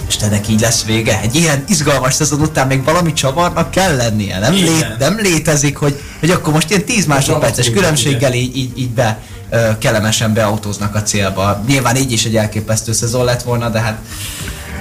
[0.07, 1.19] és ennek így lesz vége.
[1.21, 4.39] Egy ilyen izgalmas szezon után még valami csavarnak kell lennie.
[4.39, 4.73] Nem, Igen.
[4.73, 9.19] lé, nem létezik, hogy, hogy akkor most ilyen 10 másodperces különbséggel így, így, így be
[9.49, 11.63] ö, kellemesen beautóznak a célba.
[11.67, 13.97] Nyilván így is egy elképesztő szezon lett volna, de hát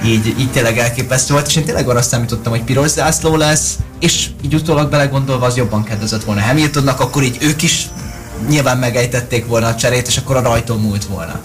[0.05, 4.27] így, így tényleg elképesztő volt, és én tényleg arra számítottam, hogy piros zászló lesz, és
[4.41, 7.87] így utólag belegondolva az jobban kedvezett volna Hamiltonnak, akkor így ők is
[8.49, 11.39] nyilván megejtették volna a cserét, és akkor a rajtó múlt volna.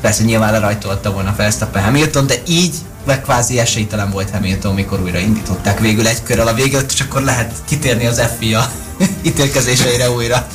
[0.00, 2.74] Persze nyilván lerajtolta volna Verstappen Hamilton, de így
[3.06, 7.22] meg kvázi esélytelen volt Hamilton, mikor újra indították végül egy körrel a vége, és akkor
[7.22, 8.70] lehet kitérni az FIA
[9.22, 10.46] ítélkezéseire újra.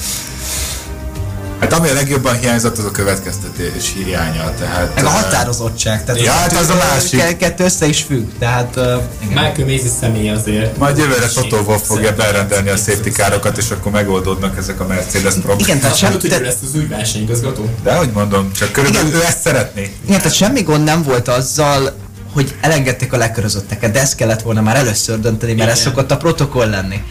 [1.59, 4.53] Hát ami a legjobban hiányzott, az a következtetés hiánya.
[4.59, 6.03] Tehát, Meg a határozottság.
[6.03, 7.19] Tehát Ja, hát az a másik.
[7.19, 8.76] ke- Kettő össze is függ, tehát...
[8.76, 9.01] Uh.
[9.27, 10.77] Michael Maisie személy azért.
[10.77, 15.34] Majd jövőre Toto Wolff fogja berendelni a safety károkat, és akkor megoldódnak ezek a Mercedes
[15.34, 15.61] problémák.
[15.67, 17.69] Igen, tehát Sem, te, lesz az új versenyigazgató.
[17.84, 19.93] De hogy mondom, csak körülbelül ő ezt szeretné.
[20.05, 21.93] igen, tehát semmi gond nem volt azzal,
[22.34, 25.89] hogy elengedték a lekörözötteket, de ezt kellett volna már először dönteni, mert ez Igen.
[25.91, 27.03] szokott a protokoll lenni.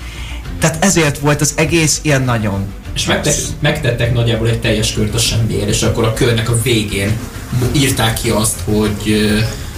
[0.61, 2.67] Tehát ezért volt az egész ilyen nagyon.
[2.95, 7.19] És megte- megtettek nagyjából egy teljes kört a semmiért, és akkor a körnek a végén
[7.73, 9.31] írták ki azt, hogy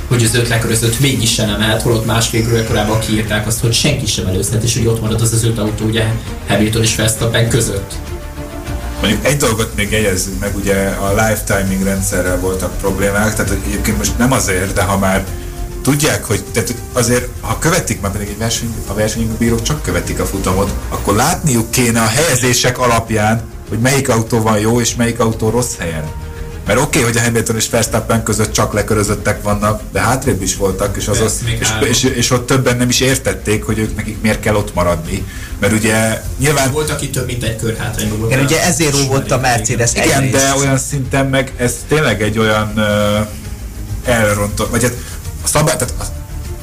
[0.09, 4.07] hogy az öt lekörözött mégis sem emelt, holott másfél körül korábban kiírták azt, hogy senki
[4.07, 6.05] sem előzhet, és hogy ott marad az az öt autó ugye
[6.49, 7.95] Hamilton és Verstappen között.
[9.01, 13.97] Mondjuk egy dolgot még jegyezzünk meg, ugye a live timing rendszerrel voltak problémák, tehát egyébként
[13.97, 15.25] most nem azért, de ha már
[15.83, 20.27] tudják, hogy tehát azért, ha követik már pedig egy verseny, a versenybírók csak követik a
[20.27, 25.51] futamot, akkor látniuk kéne a helyezések alapján, hogy melyik autó van jó és melyik autó
[25.51, 26.05] rossz helyen.
[26.67, 30.57] Mert oké, okay, hogy a Hamilton és Verstappen között csak lekörözöttek vannak, de hátrébb is
[30.57, 34.41] voltak, és, az, és, és, és, ott többen nem is értették, hogy ők nekik miért
[34.41, 35.25] kell ott maradni.
[35.61, 38.33] Mert ugye nyilván Volt, aki több mint egy kör hátrányban volt.
[38.33, 40.45] Igen, ugye ezért óvott a Mercedes igen, egyrészt.
[40.45, 43.27] de olyan szinten meg ez tényleg egy olyan uh,
[44.05, 44.95] elrontott, vagy hát
[45.45, 46.20] a szabály, tehát a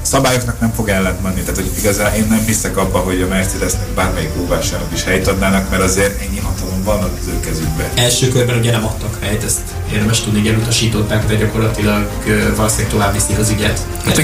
[0.07, 3.87] szabályoknak nem fog ellent menni, tehát hogy igazán én nem hiszek abba, hogy a Mercedesnek
[3.95, 7.85] bármelyik óvásának is helyt adnának, mert azért ennyi hatalom van az ő kezükben.
[7.95, 9.59] Első körben ugye nem adtak helyet, ezt
[9.93, 12.07] érdemes tudni, hogy elutasították, de gyakorlatilag
[12.55, 13.79] valószínűleg tovább viszik az ügyet.
[14.05, 14.17] Hát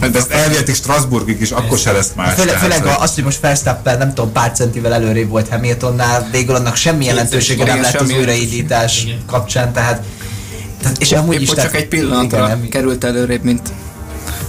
[0.00, 2.34] Hát de ezt elvihetik Strasbourgig is, akkor se lesz más.
[2.34, 6.28] Főleg, főleg hogy- a- azt, hogy most Verstappen nem tudom, pár centivel előrébb volt Hamiltonnál,
[6.30, 10.02] végül annak semmi jelentősége nem lett az újraindítás kapcsán, tehát,
[10.82, 13.62] tehát és amúgy Épp is csak egy pillanatra igen, nem- került előrébb, mint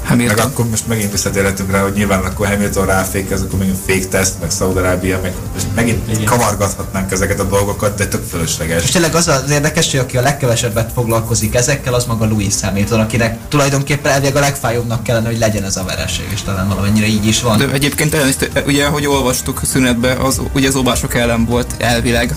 [0.09, 0.45] Meg Hamilton.
[0.45, 4.51] akkor most megint visszatérhetünk rá, hogy nyilván akkor Hamilton ráfékez, akkor megint fake test, meg
[4.51, 6.23] Szaudarábia, meg most megint Igen.
[6.23, 8.83] kavargathatnánk ezeket a dolgokat, de tök fölösleges.
[8.83, 12.99] És tényleg az az érdekes, hogy aki a legkevesebbet foglalkozik ezekkel, az maga Louis Hamilton,
[12.99, 17.25] akinek tulajdonképpen elvileg a legfájóbbnak kellene, hogy legyen ez a vereség, és talán valamennyire így
[17.25, 17.57] is van.
[17.57, 22.35] De egyébként elnézést, ugye, ahogy olvastuk a szünetbe, az, ugye az óvások ellen volt elvileg.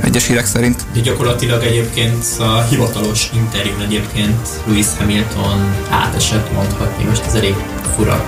[0.00, 0.84] Egyes hírek szerint.
[0.92, 7.54] De gyakorlatilag egyébként a hivatalos interjún egyébként Lewis Hamilton átesett mondhatni, most ez elég
[7.96, 8.24] fura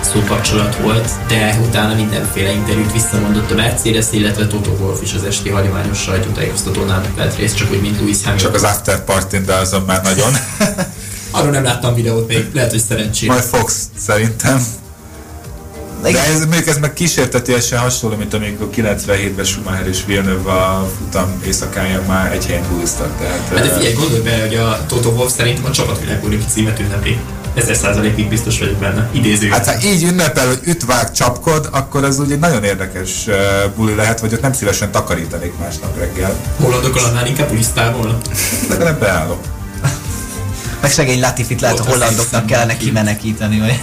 [0.00, 5.48] szókapcsolat volt, de utána mindenféle interjút visszamondott a Mercedes, illetve Toto Wolff is az esti
[5.48, 8.52] hagyományos sajtótájékoztatónál vett részt, csak úgy, mint Lewis Hamilton.
[8.52, 10.32] Csak az after party de azon már nagyon.
[11.30, 13.28] Arról nem láttam videót még, lehet, hogy szerencsém.
[13.28, 14.66] Majd Fox szerintem.
[16.02, 21.42] De ez, mondjuk ez meg kísértetésen hasonló, mint amikor 97-ben Schumacher és Villeneuve a futam
[21.46, 23.18] éjszakáján már egy helyen húztak.
[23.18, 27.18] Tehát, Hát de figyelj, gondolj be, hogy a Toto Wolff szerintem a csapatvilágbólinki címet ünnepli.
[27.54, 29.08] Ezer százalékig biztos vagyok benne.
[29.12, 29.48] Idéző.
[29.48, 33.34] Hát ha így ünnepel, hogy üt, vág, csapkod, akkor ez ugye egy nagyon érdekes uh,
[33.76, 36.36] buli lehet, vagy ott nem szívesen takarítanék másnap reggel.
[36.60, 37.96] Hollandokon annál inkább pulisztál
[38.68, 39.44] Legalább beállok.
[40.80, 43.80] Meg szegény Latifit lehet a hollandoknak kellene kimenekíteni, vagy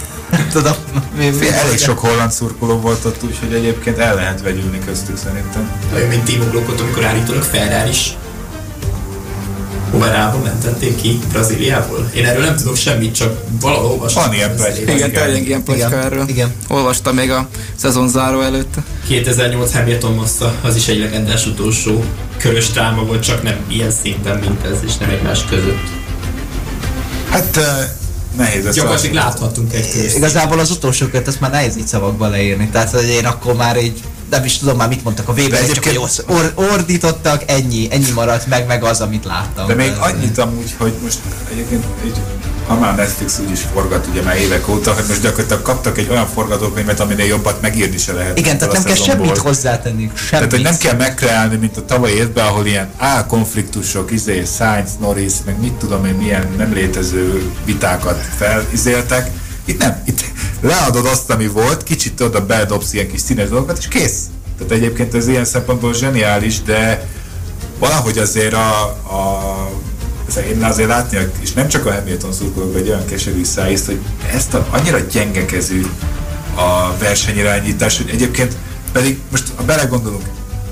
[0.52, 0.74] tudom.
[1.18, 5.70] mi- mi- Elég sok holland szurkoló volt ott, úgyhogy egyébként el lehet vegyülni köztük szerintem.
[5.94, 8.16] Olyan, mint Timo Glockot, amikor állítólag Ferrari is
[9.90, 12.10] Hoverába mentették ki Brazíliából.
[12.14, 14.22] Én erről nem tudok semmit, csak valahol olvastam.
[14.24, 14.80] Van ilyen pletyka.
[14.80, 14.94] éppen.
[14.96, 15.22] Igen, igen.
[15.22, 16.24] terjeng ilyen pletyka Igen, erről.
[16.28, 16.54] igen.
[16.68, 18.74] Olvastam még a szezon záró előtt.
[19.08, 22.04] 2008 Hamilton Massa, az is egy legendás utolsó
[22.36, 25.88] körös dráma volt, csak nem ilyen szinten, mint ez, és nem egymás között.
[27.30, 27.62] Hát uh,
[28.36, 30.14] nehéz ezt Gyakorlatilag láthattunk egy körös.
[30.14, 32.68] Igazából az utolsó kört, ezt már nehéz így szavakba leírni.
[32.68, 35.60] Tehát, hogy én akkor már így nem is tudom már mit mondtak a végén, csak
[35.62, 39.66] egyébként- hogy orsz- or, ordítottak, ennyi, ennyi maradt meg, meg az, amit láttam.
[39.66, 41.18] De még annyit amúgy, hogy most
[41.52, 42.16] egyébként így,
[42.66, 46.08] ha már Netflix úgy is forgat ugye már évek óta, hogy most gyakorlatilag kaptak egy
[46.10, 48.38] olyan forgatókönyvet, aminél jobbat megírni se lehet.
[48.38, 50.10] Igen, tehát nem a kell semmit hozzátenni.
[50.14, 50.30] Semmit.
[50.30, 54.90] Tehát, hogy nem kell megkreálni, mint a tavalyi évben, ahol ilyen á, konfliktusok, izé, Sainz,
[55.00, 59.30] Norris, meg mit tudom én, milyen nem létező vitákat felizéltek.
[59.64, 60.24] Itt nem, itt
[60.60, 64.20] leadod azt, ami volt, kicsit oda beledobsz ilyen kis színes dolgokat, és kész.
[64.58, 67.06] Tehát egyébként ez ilyen szempontból zseniális, de
[67.78, 69.70] valahogy azért a, a
[70.50, 74.00] én azért látni, és nem csak a Hamilton szurkolók, egy olyan keserű szájészt, hogy
[74.32, 75.86] ezt a, annyira gyengekezű
[76.54, 78.56] a versenyirányítás, hogy egyébként
[78.92, 80.24] pedig most, ha belegondolunk,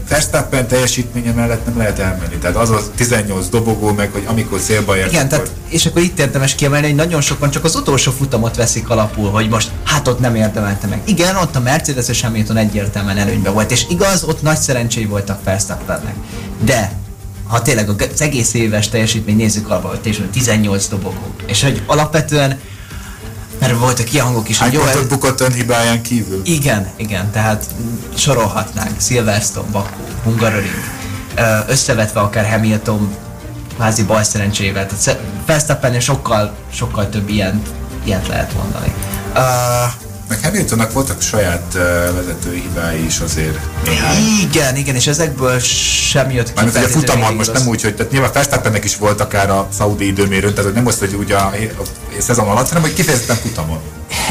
[0.09, 2.37] Verstappen teljesítménye mellett nem lehet elmenni.
[2.37, 5.39] Tehát az a 18 dobogó, meg hogy amikor célba ért, Igen, akkor...
[5.39, 9.31] tehát, és akkor itt érdemes kiemelni, hogy nagyon sokan csak az utolsó futamot veszik alapul,
[9.31, 11.01] hogy most hát ott nem érdemelte meg.
[11.05, 15.45] Igen, ott a Mercedes és Hamilton egyértelműen előnyben volt, és igaz, ott nagy szerencséi voltak
[15.45, 16.15] Verstappennek.
[16.65, 16.93] De
[17.55, 22.61] ha tényleg az egész éves teljesítmény nézzük alapul, hogy tényleg 18 dobogó, és hogy alapvetően
[23.59, 26.41] mert voltak ilyen hangok is, Hány hogy jó, pontot ez- bukott önhibáján kívül?
[26.45, 27.65] igen, igen, tehát
[28.17, 29.01] sorolhatnánk.
[29.01, 30.75] Silverstone, Baku, Hungaroring,
[31.69, 33.15] összevetve akár Hamilton
[33.75, 34.87] kvázi bal szerencsével.
[34.87, 37.63] Tehát Verstappennél sokkal, sokkal több ilyen,
[38.05, 38.93] ilyet lehet mondani.
[39.35, 41.81] Uh, Meg Hamiltonnak voltak saját uh,
[42.15, 44.17] vezetői hibái is azért néhány.
[44.41, 46.53] igen, igen, és ezekből sem jött ki.
[46.55, 49.69] Mármint ugye feltétlenül futamon most nem úgy, hogy tehát nyilván Verstappennek is volt akár a
[49.73, 51.83] szaudi időmérőn, tehát hogy nem azt, hogy úgy a, a
[52.19, 53.79] szezon alatt, hanem hogy kifejezetten futamon.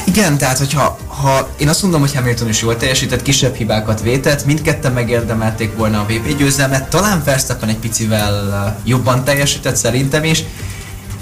[0.05, 4.45] Igen, tehát hogyha ha én azt mondom, hogy Hamilton is jól teljesített, kisebb hibákat vétett,
[4.45, 10.43] mindketten megérdemelték volna a VP győzelmet, talán Verstappen egy picivel jobban teljesített szerintem is,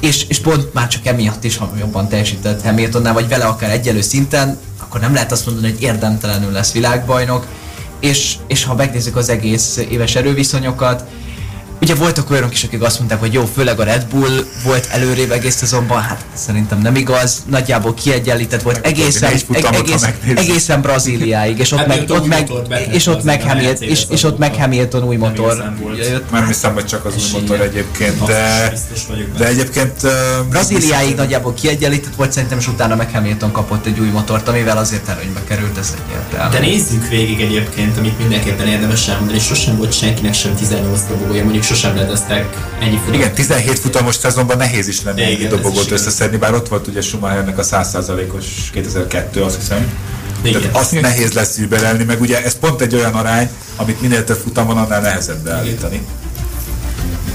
[0.01, 4.57] és, és pont már csak emiatt is, jobban teljesített Hamiltonnál, vagy vele akár egyelő szinten,
[4.79, 7.47] akkor nem lehet azt mondani, hogy érdemtelenül lesz világbajnok,
[7.99, 11.03] és, és ha megnézzük az egész éves erőviszonyokat,
[11.81, 15.31] Ugye voltak olyanok is, akik azt mondták, hogy jó, főleg a Red Bull volt előrébb
[15.31, 21.59] egész szezonban, hát szerintem nem igaz, nagyjából kiegyenlített volt Meg egészen, futamot, egész, egészen Brazíliáig,
[21.59, 22.49] és ott Hát meg, ott új meg,
[22.91, 24.55] és ott meg Hamilton, és, és ott meg.
[24.55, 25.73] Hamilton új Nem motor.
[26.31, 28.73] Már hiszem, hogy csak az új motor egyébként, de,
[29.37, 29.93] de egyébként...
[30.49, 35.07] Brazíliáig nagyjából kiegyenlített volt, szerintem, és utána meg Hamilton kapott egy új motort, amivel azért
[35.07, 36.53] előnybe került, ez egyértelmű.
[36.53, 41.43] De nézzük végig egyébként, amit mindenképpen érdemes elmondani, és sosem volt senkinek sem 18 dobogója,
[41.43, 43.15] mondjuk sosem ledeztek ennyi futamot.
[43.15, 47.57] Igen, 17 futamos szezonban nehéz is lenne ez dobogót összeszedni, bár ott volt ugye Schumachernek
[47.57, 49.93] a 100%-os 2002, azt hiszem.
[50.41, 50.61] Igen.
[50.61, 54.37] Tehát azt nehéz lesz überelni, meg ugye ez pont egy olyan arány, amit minél több
[54.37, 56.01] futam van, annál nehezebb beállítani.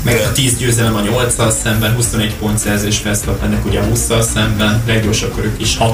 [0.03, 4.83] Meg a 10 győzelem a 8 szemben, 21 pont szerzés Verstappennek ugye a 20 szemben,
[4.87, 5.93] leggyorsabb körök is 6-5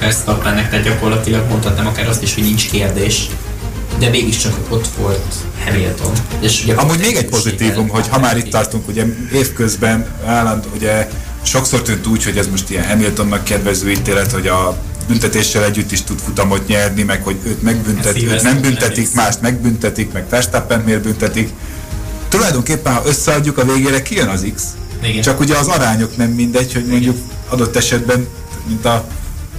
[0.00, 3.28] Verstappennek, tehát gyakorlatilag mondhatnám akár azt is, hogy nincs kérdés.
[3.98, 5.34] De mégiscsak ott volt
[5.64, 6.12] Hamilton.
[6.40, 11.08] És ugye Amúgy még egy pozitívum, hogy ha már itt tartunk, ugye évközben állandó, ugye
[11.42, 16.02] sokszor tűnt úgy, hogy ez most ilyen Hamiltonnak kedvező ítélet, hogy a büntetéssel együtt is
[16.02, 21.02] tud futamot nyerni, meg hogy őt megbüntetik, őt nem büntetik, mást megbüntetik, meg Verstappen miért
[21.02, 21.50] büntetik.
[22.28, 24.62] Tulajdonképpen, ha összeadjuk a végére, kijön az X.
[25.02, 25.22] Igen.
[25.22, 27.16] Csak ugye az arányok nem mindegy, hogy mondjuk
[27.48, 28.26] adott esetben,
[28.66, 29.06] mint a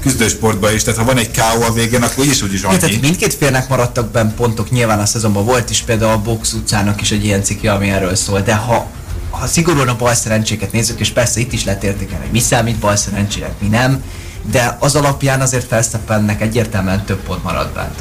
[0.06, 2.98] küzdősportban is, tehát ha van egy KO a végén, akkor is úgyis Ja, tehát annyi.
[3.02, 7.12] mindkét félnek maradtak benn pontok, nyilván a szezonban volt is például a Box utcának is
[7.12, 8.86] egy ilyen cikkje, ami erről szól, de ha,
[9.30, 12.76] ha szigorúan a bal szerencséket nézzük, és persze itt is lehet értékelni, hogy mi számít
[12.80, 14.04] bal szerencsének, mi nem,
[14.52, 17.96] de az alapján azért Verstappennek egyértelműen több pont maradt bent.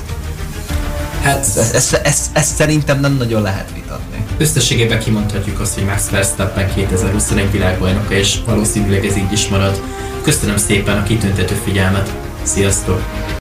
[1.22, 4.24] Hát Ezt, ezt, ezt, ezt szerintem nem nagyon lehet vitatni.
[4.38, 9.82] összességében kimondhatjuk azt, hogy Max Verstappen 2021 világbajnoka, és valószínűleg ez így is marad.
[10.24, 12.12] Köszönöm szépen a kitüntető figyelmet.
[12.42, 13.24] Sziasztok!